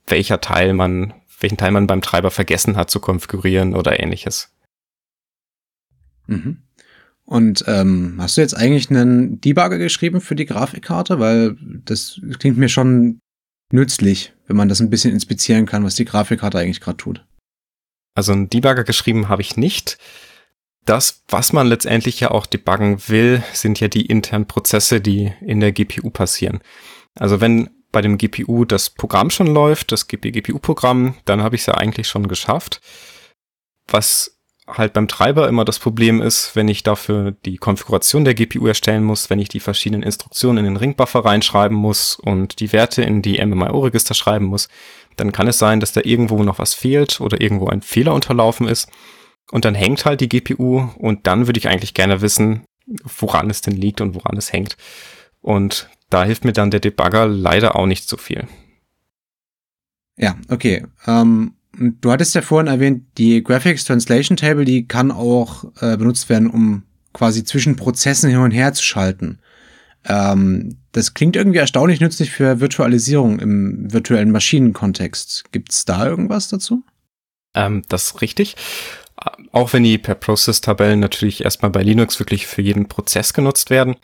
welcher 0.07 0.41
Teil 0.41 0.75
man, 0.75 1.15
welchen 1.41 1.57
Teil 1.57 1.73
man 1.73 1.87
beim 1.87 2.03
Treiber 2.03 2.31
vergessen 2.31 2.77
hat 2.77 2.91
zu 2.91 3.01
konfigurieren 3.01 3.75
oder 3.75 3.99
ähnliches. 3.99 4.53
Mhm. 6.27 6.59
Und 7.25 7.65
ähm, 7.69 8.17
hast 8.19 8.37
du 8.37 8.41
jetzt 8.41 8.57
eigentlich 8.57 8.91
einen 8.91 9.41
Debugger 9.41 9.79
geschrieben 9.79 10.21
für 10.21 10.35
die 10.35 10.47
Grafikkarte? 10.47 11.21
Weil 11.21 11.57
das 11.85 12.21
klingt 12.39 12.59
mir 12.59 12.69
schon 12.69 13.21
nützlich, 13.73 14.33
wenn 14.47 14.57
man 14.57 14.69
das 14.69 14.81
ein 14.81 14.91
bisschen 14.91 15.13
inspizieren 15.13 15.67
kann, 15.67 15.85
was 15.85 15.95
die 15.95 16.05
Grafikkarte 16.05 16.59
eigentlich 16.59 16.81
gerade 16.81 16.97
tut. 16.97 17.25
Also 18.17 18.33
einen 18.33 18.51
Debugger 18.51 18.85
geschrieben 18.85 19.29
habe 19.29 19.43
ich 19.43 19.57
nicht. 19.57 19.99
Das, 20.85 21.23
was 21.29 21.53
man 21.53 21.69
letztendlich 21.69 22.19
ja 22.21 22.31
auch 22.33 22.47
debuggen 22.47 22.99
will, 23.09 23.43
sind 23.53 23.79
ja 23.79 23.89
die 23.89 24.07
internen 24.07 24.47
Prozesse, 24.47 25.01
die 25.01 25.33
in 25.41 25.61
der 25.61 25.73
GPU 25.73 26.11
passieren. 26.11 26.61
Also 27.15 27.41
wenn 27.41 27.71
bei 27.93 28.01
dem 28.01 28.19
GPU 28.19 28.65
das 28.65 28.91
Programm 28.91 29.31
schon 29.31 29.49
läuft, 29.49 29.93
das 29.93 30.07
GPU-Programm, 30.07 31.15
dann 31.25 31.43
habe 31.43 31.57
ich 31.57 31.63
es 31.63 31.67
ja 31.67 31.75
eigentlich 31.75 32.09
schon 32.09 32.29
geschafft. 32.29 32.81
Was 33.89 34.37
halt 34.69 34.93
beim 34.93 35.09
Treiber 35.09 35.49
immer 35.49 35.65
das 35.65 35.79
Problem 35.79 36.23
ist, 36.23 36.55
wenn 36.55 36.69
ich 36.69 36.83
dafür 36.83 37.33
die 37.45 37.57
Konfiguration 37.57 38.25
der 38.25 38.35
GPU 38.35 38.67
erstellen 38.67 39.05
muss, 39.05 39.31
wenn 39.31 39.39
ich 39.39 39.49
die 39.49 39.61
verschiedenen 39.61 40.03
Instruktionen 40.03 40.59
in 40.59 40.73
den 40.73 40.77
Ringbuffer 40.77 41.25
reinschreiben 41.25 41.77
muss 41.77 42.17
und 42.17 42.61
die 42.61 42.73
Werte 42.73 43.03
in 43.03 43.23
die 43.23 43.45
MMIO-Register 43.45 44.15
schreiben 44.15 44.47
muss, 44.47 44.69
dann 45.17 45.33
kann 45.33 45.49
es 45.49 45.59
sein, 45.59 45.81
dass 45.81 45.93
da 45.93 46.01
irgendwo 46.05 46.43
noch 46.43 46.59
was 46.59 46.75
fehlt 46.75 47.21
oder 47.21 47.41
irgendwo 47.41 47.67
ein 47.67 47.83
Fehler 47.83 48.15
unterlaufen 48.15 48.69
ist. 48.69 48.89
Und 49.51 49.65
dann 49.65 49.75
hängt 49.75 50.05
halt 50.05 50.21
die 50.21 50.29
GPU 50.29 50.89
und 50.97 51.27
dann 51.27 51.47
würde 51.47 51.59
ich 51.59 51.69
eigentlich 51.69 51.95
gerne 51.95 52.21
wissen, 52.21 52.65
woran 53.19 53.51
es 53.51 53.63
denn 53.63 53.77
liegt 53.77 54.01
und 54.01 54.15
woran 54.15 54.37
es 54.37 54.53
hängt. 54.53 54.77
Und 55.41 55.89
da 56.11 56.25
hilft 56.25 56.45
mir 56.45 56.53
dann 56.53 56.71
der 56.71 56.81
Debugger 56.81 57.27
leider 57.27 57.77
auch 57.77 57.87
nicht 57.87 58.09
so 58.09 58.17
viel. 58.17 58.47
Ja, 60.17 60.37
okay. 60.49 60.85
Ähm, 61.07 61.55
Du 61.73 62.11
hattest 62.11 62.35
ja 62.35 62.43
vorhin 62.43 62.67
erwähnt, 62.67 63.05
die 63.17 63.43
Graphics 63.43 63.85
Translation 63.85 64.37
Table, 64.37 64.65
die 64.65 64.87
kann 64.87 65.11
auch 65.11 65.65
äh, 65.81 65.97
benutzt 65.97 66.29
werden, 66.29 66.51
um 66.51 66.83
quasi 67.13 67.45
zwischen 67.45 67.77
Prozessen 67.77 68.29
hin 68.29 68.41
und 68.41 68.51
her 68.51 68.73
zu 68.73 68.83
schalten. 68.83 69.39
Ähm, 70.05 70.77
das 70.93 71.15
klingt 71.15 71.37
irgendwie 71.37 71.59
erstaunlich 71.59 72.01
nützlich 72.01 72.31
für 72.31 72.61
Virtualisierung 72.61 73.39
im 73.39 73.93
virtuellen 73.93 74.31
Maschinenkontext. 74.31 75.45
Gibt 75.53 75.73
es 75.73 75.85
da 75.85 76.07
irgendwas 76.07 76.49
dazu? 76.49 76.83
Ähm, 77.55 77.83
das 77.89 78.07
ist 78.07 78.21
richtig. 78.21 78.57
Auch 79.53 79.73
wenn 79.73 79.85
die 79.85 79.99
per 79.99 80.15
Process-Tabellen 80.15 80.99
natürlich 80.99 81.45
erstmal 81.45 81.71
bei 81.71 81.83
Linux 81.83 82.19
wirklich 82.19 82.47
für 82.47 82.63
jeden 82.63 82.89
Prozess 82.89 83.33
genutzt 83.33 83.71
werden, 83.71 83.97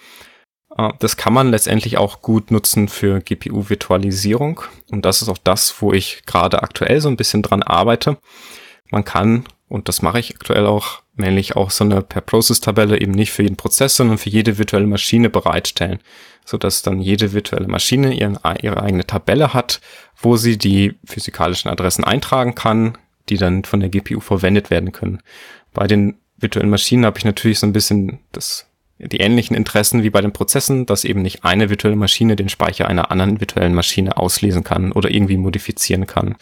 das 0.99 1.17
kann 1.17 1.33
man 1.33 1.51
letztendlich 1.51 1.97
auch 1.97 2.21
gut 2.21 2.51
nutzen 2.51 2.89
für 2.89 3.21
GPU-Virtualisierung. 3.21 4.61
Und 4.91 5.05
das 5.05 5.23
ist 5.23 5.29
auch 5.29 5.39
das, 5.39 5.81
wo 5.81 5.93
ich 5.93 6.23
gerade 6.27 6.63
aktuell 6.63 7.01
so 7.01 7.09
ein 7.09 7.17
bisschen 7.17 7.43
dran 7.43 7.63
arbeite. 7.63 8.19
Man 8.91 9.05
kann, 9.05 9.45
und 9.69 9.89
das 9.89 10.03
mache 10.03 10.21
ich 10.21 10.35
aktuell 10.35 10.67
auch, 10.67 11.03
nämlich 11.17 11.57
auch 11.57 11.71
so 11.71 11.83
eine 11.83 12.03
Per-Process-Tabelle 12.03 13.01
eben 13.01 13.13
nicht 13.13 13.33
für 13.33 13.43
jeden 13.43 13.57
Prozess, 13.57 13.97
sondern 13.97 14.19
für 14.19 14.29
jede 14.29 14.59
virtuelle 14.59 14.87
Maschine 14.87 15.31
bereitstellen, 15.31 15.99
sodass 16.45 16.83
dann 16.83 17.01
jede 17.01 17.33
virtuelle 17.33 17.69
Maschine 17.69 18.13
ihren, 18.13 18.39
ihre 18.61 18.83
eigene 18.83 19.07
Tabelle 19.07 19.55
hat, 19.55 19.81
wo 20.21 20.37
sie 20.37 20.59
die 20.59 20.95
physikalischen 21.07 21.71
Adressen 21.71 22.05
eintragen 22.05 22.55
kann, 22.55 22.99
die 23.31 23.39
dann 23.39 23.65
von 23.65 23.81
der 23.81 23.89
GPU 23.89 24.21
verwendet 24.21 24.69
werden 24.71 24.93
können. 24.93 25.23
Bei 25.73 25.87
den 25.87 26.19
virtuellen 26.37 26.71
Maschinen 26.71 27.07
habe 27.07 27.19
ich 27.19 27.25
natürlich 27.25 27.59
so 27.59 27.67
ein 27.67 27.73
bisschen 27.73 28.19
das 28.33 28.67
die 28.99 29.19
ähnlichen 29.19 29.57
Interessen 29.57 30.03
wie 30.03 30.11
bei 30.11 30.21
den 30.21 30.33
Prozessen, 30.33 30.87
dass 30.87 31.05
eben 31.05 31.23
nicht 31.23 31.45
eine 31.45 31.69
virtuelle 31.69 31.97
Maschine 31.97 32.37
den 32.37 32.49
Speicher 32.49 32.89
einer 32.89 33.11
anderen 33.11 33.41
virtuellen 33.41 33.75
Maschine 33.75 34.17
auslesen 34.17 34.65
kann 34.65 34.93
oder 34.93 35.11
irgendwie 35.11 35.37
modifizieren 35.37 36.07
kann. 36.07 36.37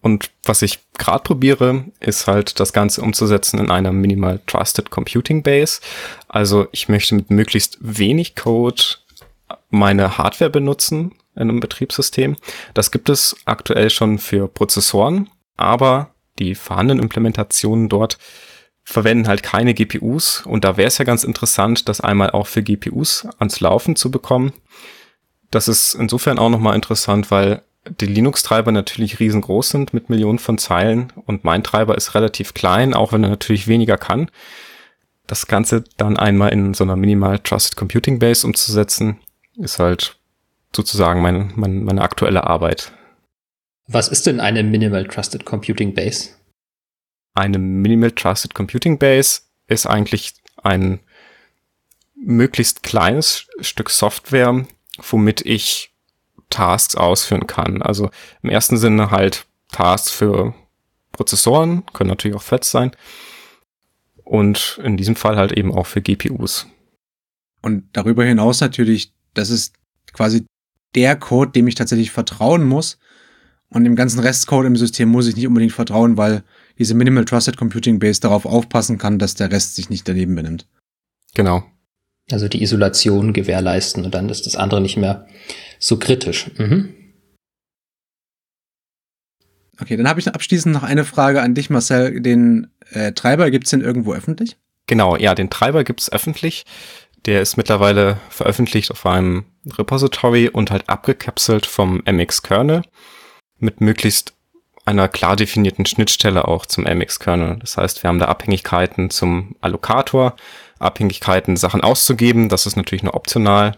Und 0.00 0.30
was 0.42 0.62
ich 0.62 0.80
gerade 0.98 1.22
probiere, 1.22 1.84
ist 2.00 2.26
halt 2.26 2.58
das 2.58 2.72
Ganze 2.72 3.02
umzusetzen 3.02 3.60
in 3.60 3.70
einer 3.70 3.92
Minimal 3.92 4.40
Trusted 4.46 4.90
Computing 4.90 5.42
Base. 5.42 5.80
Also 6.28 6.66
ich 6.72 6.88
möchte 6.88 7.14
mit 7.14 7.30
möglichst 7.30 7.78
wenig 7.80 8.34
Code 8.34 8.82
meine 9.70 10.18
Hardware 10.18 10.50
benutzen 10.50 11.12
in 11.36 11.42
einem 11.42 11.60
Betriebssystem. 11.60 12.36
Das 12.74 12.90
gibt 12.90 13.08
es 13.08 13.36
aktuell 13.44 13.90
schon 13.90 14.18
für 14.18 14.48
Prozessoren, 14.48 15.30
aber 15.56 16.14
die 16.38 16.54
vorhandenen 16.56 17.02
Implementationen 17.02 17.88
dort 17.88 18.18
verwenden 18.84 19.28
halt 19.28 19.42
keine 19.42 19.74
GPUs 19.74 20.42
und 20.44 20.64
da 20.64 20.76
wäre 20.76 20.88
es 20.88 20.98
ja 20.98 21.04
ganz 21.04 21.24
interessant, 21.24 21.88
das 21.88 22.00
einmal 22.00 22.30
auch 22.30 22.46
für 22.46 22.62
GPUs 22.62 23.26
ans 23.38 23.60
Laufen 23.60 23.96
zu 23.96 24.10
bekommen. 24.10 24.52
Das 25.50 25.68
ist 25.68 25.94
insofern 25.94 26.38
auch 26.38 26.50
nochmal 26.50 26.74
interessant, 26.74 27.30
weil 27.30 27.62
die 28.00 28.06
Linux-Treiber 28.06 28.72
natürlich 28.72 29.20
riesengroß 29.20 29.70
sind 29.70 29.92
mit 29.92 30.08
Millionen 30.08 30.38
von 30.38 30.58
Zeilen 30.58 31.12
und 31.26 31.44
mein 31.44 31.64
Treiber 31.64 31.96
ist 31.96 32.14
relativ 32.14 32.54
klein, 32.54 32.94
auch 32.94 33.12
wenn 33.12 33.24
er 33.24 33.30
natürlich 33.30 33.68
weniger 33.68 33.98
kann. 33.98 34.30
Das 35.26 35.46
Ganze 35.46 35.84
dann 35.96 36.16
einmal 36.16 36.50
in 36.50 36.74
so 36.74 36.84
einer 36.84 36.96
Minimal 36.96 37.38
Trusted 37.38 37.76
Computing 37.76 38.18
Base 38.18 38.46
umzusetzen, 38.46 39.18
ist 39.56 39.78
halt 39.78 40.16
sozusagen 40.74 41.22
meine, 41.22 41.50
meine, 41.54 41.80
meine 41.80 42.02
aktuelle 42.02 42.44
Arbeit. 42.44 42.92
Was 43.88 44.08
ist 44.08 44.26
denn 44.26 44.40
eine 44.40 44.62
Minimal 44.62 45.06
Trusted 45.06 45.44
Computing 45.44 45.94
Base? 45.94 46.30
Eine 47.34 47.58
Minimal 47.58 48.12
Trusted 48.12 48.54
Computing 48.54 48.98
Base 48.98 49.42
ist 49.66 49.86
eigentlich 49.86 50.34
ein 50.62 51.00
möglichst 52.14 52.82
kleines 52.82 53.46
Stück 53.60 53.90
Software, 53.90 54.66
womit 54.98 55.44
ich 55.44 55.92
Tasks 56.50 56.94
ausführen 56.94 57.46
kann. 57.46 57.82
Also 57.82 58.10
im 58.42 58.50
ersten 58.50 58.76
Sinne 58.76 59.10
halt 59.10 59.46
Tasks 59.70 60.10
für 60.10 60.54
Prozessoren, 61.12 61.84
können 61.92 62.10
natürlich 62.10 62.36
auch 62.36 62.44
Threads 62.44 62.70
sein. 62.70 62.92
Und 64.24 64.80
in 64.82 64.96
diesem 64.96 65.16
Fall 65.16 65.36
halt 65.36 65.52
eben 65.52 65.72
auch 65.72 65.86
für 65.86 66.00
GPUs. 66.00 66.66
Und 67.60 67.84
darüber 67.92 68.24
hinaus 68.24 68.60
natürlich, 68.60 69.12
das 69.34 69.50
ist 69.50 69.74
quasi 70.12 70.46
der 70.94 71.16
Code, 71.16 71.52
dem 71.52 71.68
ich 71.68 71.74
tatsächlich 71.74 72.10
vertrauen 72.10 72.64
muss. 72.66 72.98
Und 73.68 73.86
im 73.86 73.96
ganzen 73.96 74.20
Restcode 74.20 74.66
im 74.66 74.76
System 74.76 75.08
muss 75.08 75.26
ich 75.26 75.36
nicht 75.36 75.46
unbedingt 75.46 75.72
vertrauen, 75.72 76.16
weil 76.16 76.44
diese 76.78 76.94
Minimal 76.94 77.24
Trusted 77.24 77.56
Computing 77.56 77.98
Base 77.98 78.20
darauf 78.20 78.46
aufpassen 78.46 78.98
kann, 78.98 79.18
dass 79.18 79.34
der 79.34 79.50
Rest 79.50 79.76
sich 79.76 79.90
nicht 79.90 80.08
daneben 80.08 80.34
benimmt. 80.34 80.66
Genau. 81.34 81.64
Also 82.30 82.48
die 82.48 82.62
Isolation 82.62 83.32
gewährleisten 83.32 84.04
und 84.04 84.14
dann 84.14 84.28
ist 84.28 84.46
das 84.46 84.56
andere 84.56 84.80
nicht 84.80 84.96
mehr 84.96 85.26
so 85.78 85.98
kritisch. 85.98 86.50
Mhm. 86.56 86.94
Okay, 89.80 89.96
dann 89.96 90.08
habe 90.08 90.20
ich 90.20 90.28
abschließend 90.28 90.72
noch 90.72 90.84
eine 90.84 91.04
Frage 91.04 91.42
an 91.42 91.54
dich, 91.54 91.68
Marcel. 91.68 92.20
Den 92.20 92.70
äh, 92.90 93.12
Treiber 93.12 93.50
gibt's 93.50 93.70
denn 93.70 93.80
irgendwo 93.80 94.12
öffentlich? 94.14 94.56
Genau, 94.86 95.16
ja, 95.16 95.34
den 95.34 95.50
Treiber 95.50 95.82
gibt's 95.82 96.12
öffentlich. 96.12 96.64
Der 97.26 97.40
ist 97.40 97.56
mittlerweile 97.56 98.18
veröffentlicht 98.30 98.90
auf 98.90 99.04
einem 99.06 99.44
Repository 99.66 100.48
und 100.48 100.70
halt 100.70 100.88
abgekapselt 100.88 101.66
vom 101.66 102.02
MX-Kernel 102.04 102.82
mit 103.58 103.80
möglichst 103.80 104.34
einer 104.84 105.08
klar 105.08 105.36
definierten 105.36 105.86
Schnittstelle 105.86 106.48
auch 106.48 106.66
zum 106.66 106.84
MX-Kernel. 106.84 107.58
Das 107.60 107.76
heißt, 107.76 108.02
wir 108.02 108.08
haben 108.08 108.18
da 108.18 108.26
Abhängigkeiten 108.26 109.10
zum 109.10 109.54
Allokator, 109.60 110.34
Abhängigkeiten, 110.78 111.56
Sachen 111.56 111.82
auszugeben. 111.82 112.48
Das 112.48 112.66
ist 112.66 112.76
natürlich 112.76 113.02
nur 113.02 113.14
optional. 113.14 113.76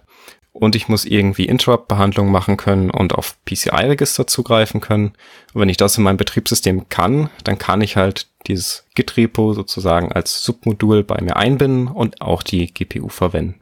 Und 0.52 0.76
ich 0.76 0.88
muss 0.88 1.04
irgendwie 1.04 1.46
Interrupt-Behandlung 1.46 2.30
machen 2.30 2.56
können 2.56 2.90
und 2.90 3.12
auf 3.12 3.36
PCI-Register 3.44 4.26
zugreifen 4.26 4.80
können. 4.80 5.12
Und 5.52 5.60
wenn 5.60 5.68
ich 5.68 5.76
das 5.76 5.98
in 5.98 6.04
meinem 6.04 6.16
Betriebssystem 6.16 6.88
kann, 6.88 7.28
dann 7.42 7.58
kann 7.58 7.80
ich 7.80 7.96
halt 7.96 8.28
dieses 8.46 8.86
Git-Repo 8.94 9.52
sozusagen 9.52 10.12
als 10.12 10.44
Submodul 10.44 11.02
bei 11.02 11.20
mir 11.20 11.36
einbinden 11.36 11.88
und 11.88 12.22
auch 12.22 12.42
die 12.42 12.72
GPU 12.72 13.08
verwenden. 13.08 13.60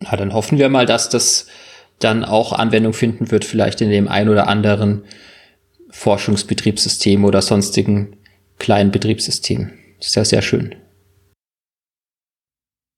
Na, 0.00 0.16
dann 0.16 0.34
hoffen 0.34 0.58
wir 0.58 0.68
mal, 0.68 0.84
dass 0.84 1.08
das 1.08 1.46
dann 1.98 2.24
auch 2.24 2.52
Anwendung 2.52 2.92
finden 2.92 3.30
wird, 3.30 3.44
vielleicht 3.44 3.80
in 3.80 3.88
dem 3.88 4.08
ein 4.08 4.28
oder 4.28 4.48
anderen 4.48 5.04
Forschungsbetriebssystem 5.92 7.24
oder 7.24 7.42
sonstigen 7.42 8.16
kleinen 8.58 8.90
Betriebssystem. 8.90 9.70
Ist 10.00 10.16
ja 10.16 10.24
sehr 10.24 10.42
schön. 10.42 10.74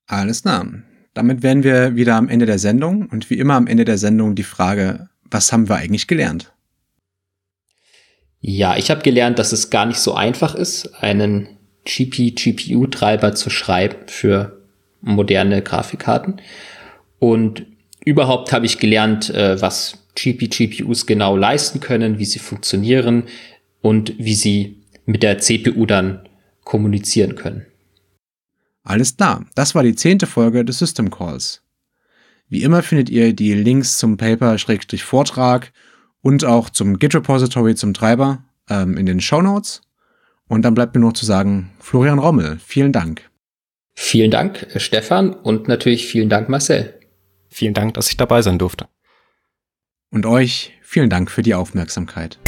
Alles 0.07 0.43
klar. 0.43 0.67
Damit 1.13 1.43
wären 1.43 1.63
wir 1.63 1.97
wieder 1.97 2.17
am 2.17 2.29
Ende 2.29 2.47
der 2.47 2.59
Sendung 2.59 3.07
und 3.07 3.31
wie 3.31 3.39
immer 3.39 3.55
am 3.55 3.67
Ende 3.67 3.85
der 3.85 3.99
Sendung 3.99 4.35
die 4.35 4.43
Frage, 4.43 5.09
was 5.25 5.53
haben 5.53 5.69
wir 5.69 5.77
eigentlich 5.77 6.07
gelernt? 6.07 6.53
Ja, 8.41 8.77
ich 8.77 8.91
habe 8.91 9.03
gelernt, 9.03 9.39
dass 9.39 9.53
es 9.53 9.71
gar 9.71 9.87
nicht 9.87 9.99
so 9.99 10.15
einfach 10.15 10.55
ist, 10.55 10.95
einen 11.03 11.49
GP-GPU-Treiber 11.85 13.35
zu 13.35 13.49
schreiben 13.51 14.07
für 14.07 14.61
moderne 15.01 15.63
Grafikkarten. 15.63 16.41
Und 17.19 17.67
überhaupt 18.05 18.53
habe 18.53 18.67
ich 18.67 18.79
gelernt, 18.79 19.31
äh, 19.31 19.61
was 19.61 19.99
GP-GPUs 20.15 21.07
genau 21.07 21.37
leisten 21.37 21.81
können, 21.81 22.19
wie 22.19 22.25
sie 22.25 22.39
funktionieren 22.39 23.25
und 23.81 24.15
wie 24.19 24.35
sie 24.35 24.83
mit 25.07 25.23
der 25.23 25.39
CPU 25.39 25.87
dann 25.87 26.29
kommunizieren 26.65 27.35
können. 27.35 27.67
Alles 28.83 29.17
klar, 29.17 29.47
das 29.55 29.75
war 29.75 29.83
die 29.83 29.95
zehnte 29.95 30.27
Folge 30.27 30.65
des 30.65 30.79
System 30.79 31.11
Calls. 31.11 31.63
Wie 32.49 32.63
immer 32.63 32.83
findet 32.83 33.09
ihr 33.09 33.33
die 33.33 33.55
Links 33.55 33.99
zum 33.99 34.17
Paper-Vortrag 34.17 35.73
und 36.21 36.45
auch 36.45 36.71
zum 36.71 36.99
Git-Repository 36.99 37.75
zum 37.75 37.95
Treiber 37.95 38.45
ähm, 38.69 38.97
in 38.97 39.07
den 39.07 39.21
Show 39.21 39.41
Notes. 39.41 39.81
Und 40.47 40.63
dann 40.63 40.75
bleibt 40.75 40.95
mir 40.95 41.01
noch 41.01 41.15
zu 41.15 41.25
sagen, 41.25 41.71
Florian 41.81 42.19
Rommel, 42.19 42.59
vielen 42.65 42.93
Dank. 42.93 43.31
Vielen 43.95 44.31
Dank, 44.31 44.67
Stefan, 44.77 45.33
und 45.33 45.69
natürlich 45.69 46.07
vielen 46.07 46.29
Dank, 46.29 46.49
Marcel. 46.49 46.95
Vielen 47.55 47.73
Dank, 47.73 47.95
dass 47.95 48.09
ich 48.09 48.17
dabei 48.17 48.43
sein 48.43 48.59
durfte. 48.59 48.89
Und 50.11 50.27
euch 50.27 50.73
vielen 50.83 51.09
Dank 51.09 51.31
für 51.31 51.43
die 51.43 51.55
Aufmerksamkeit. 51.55 52.41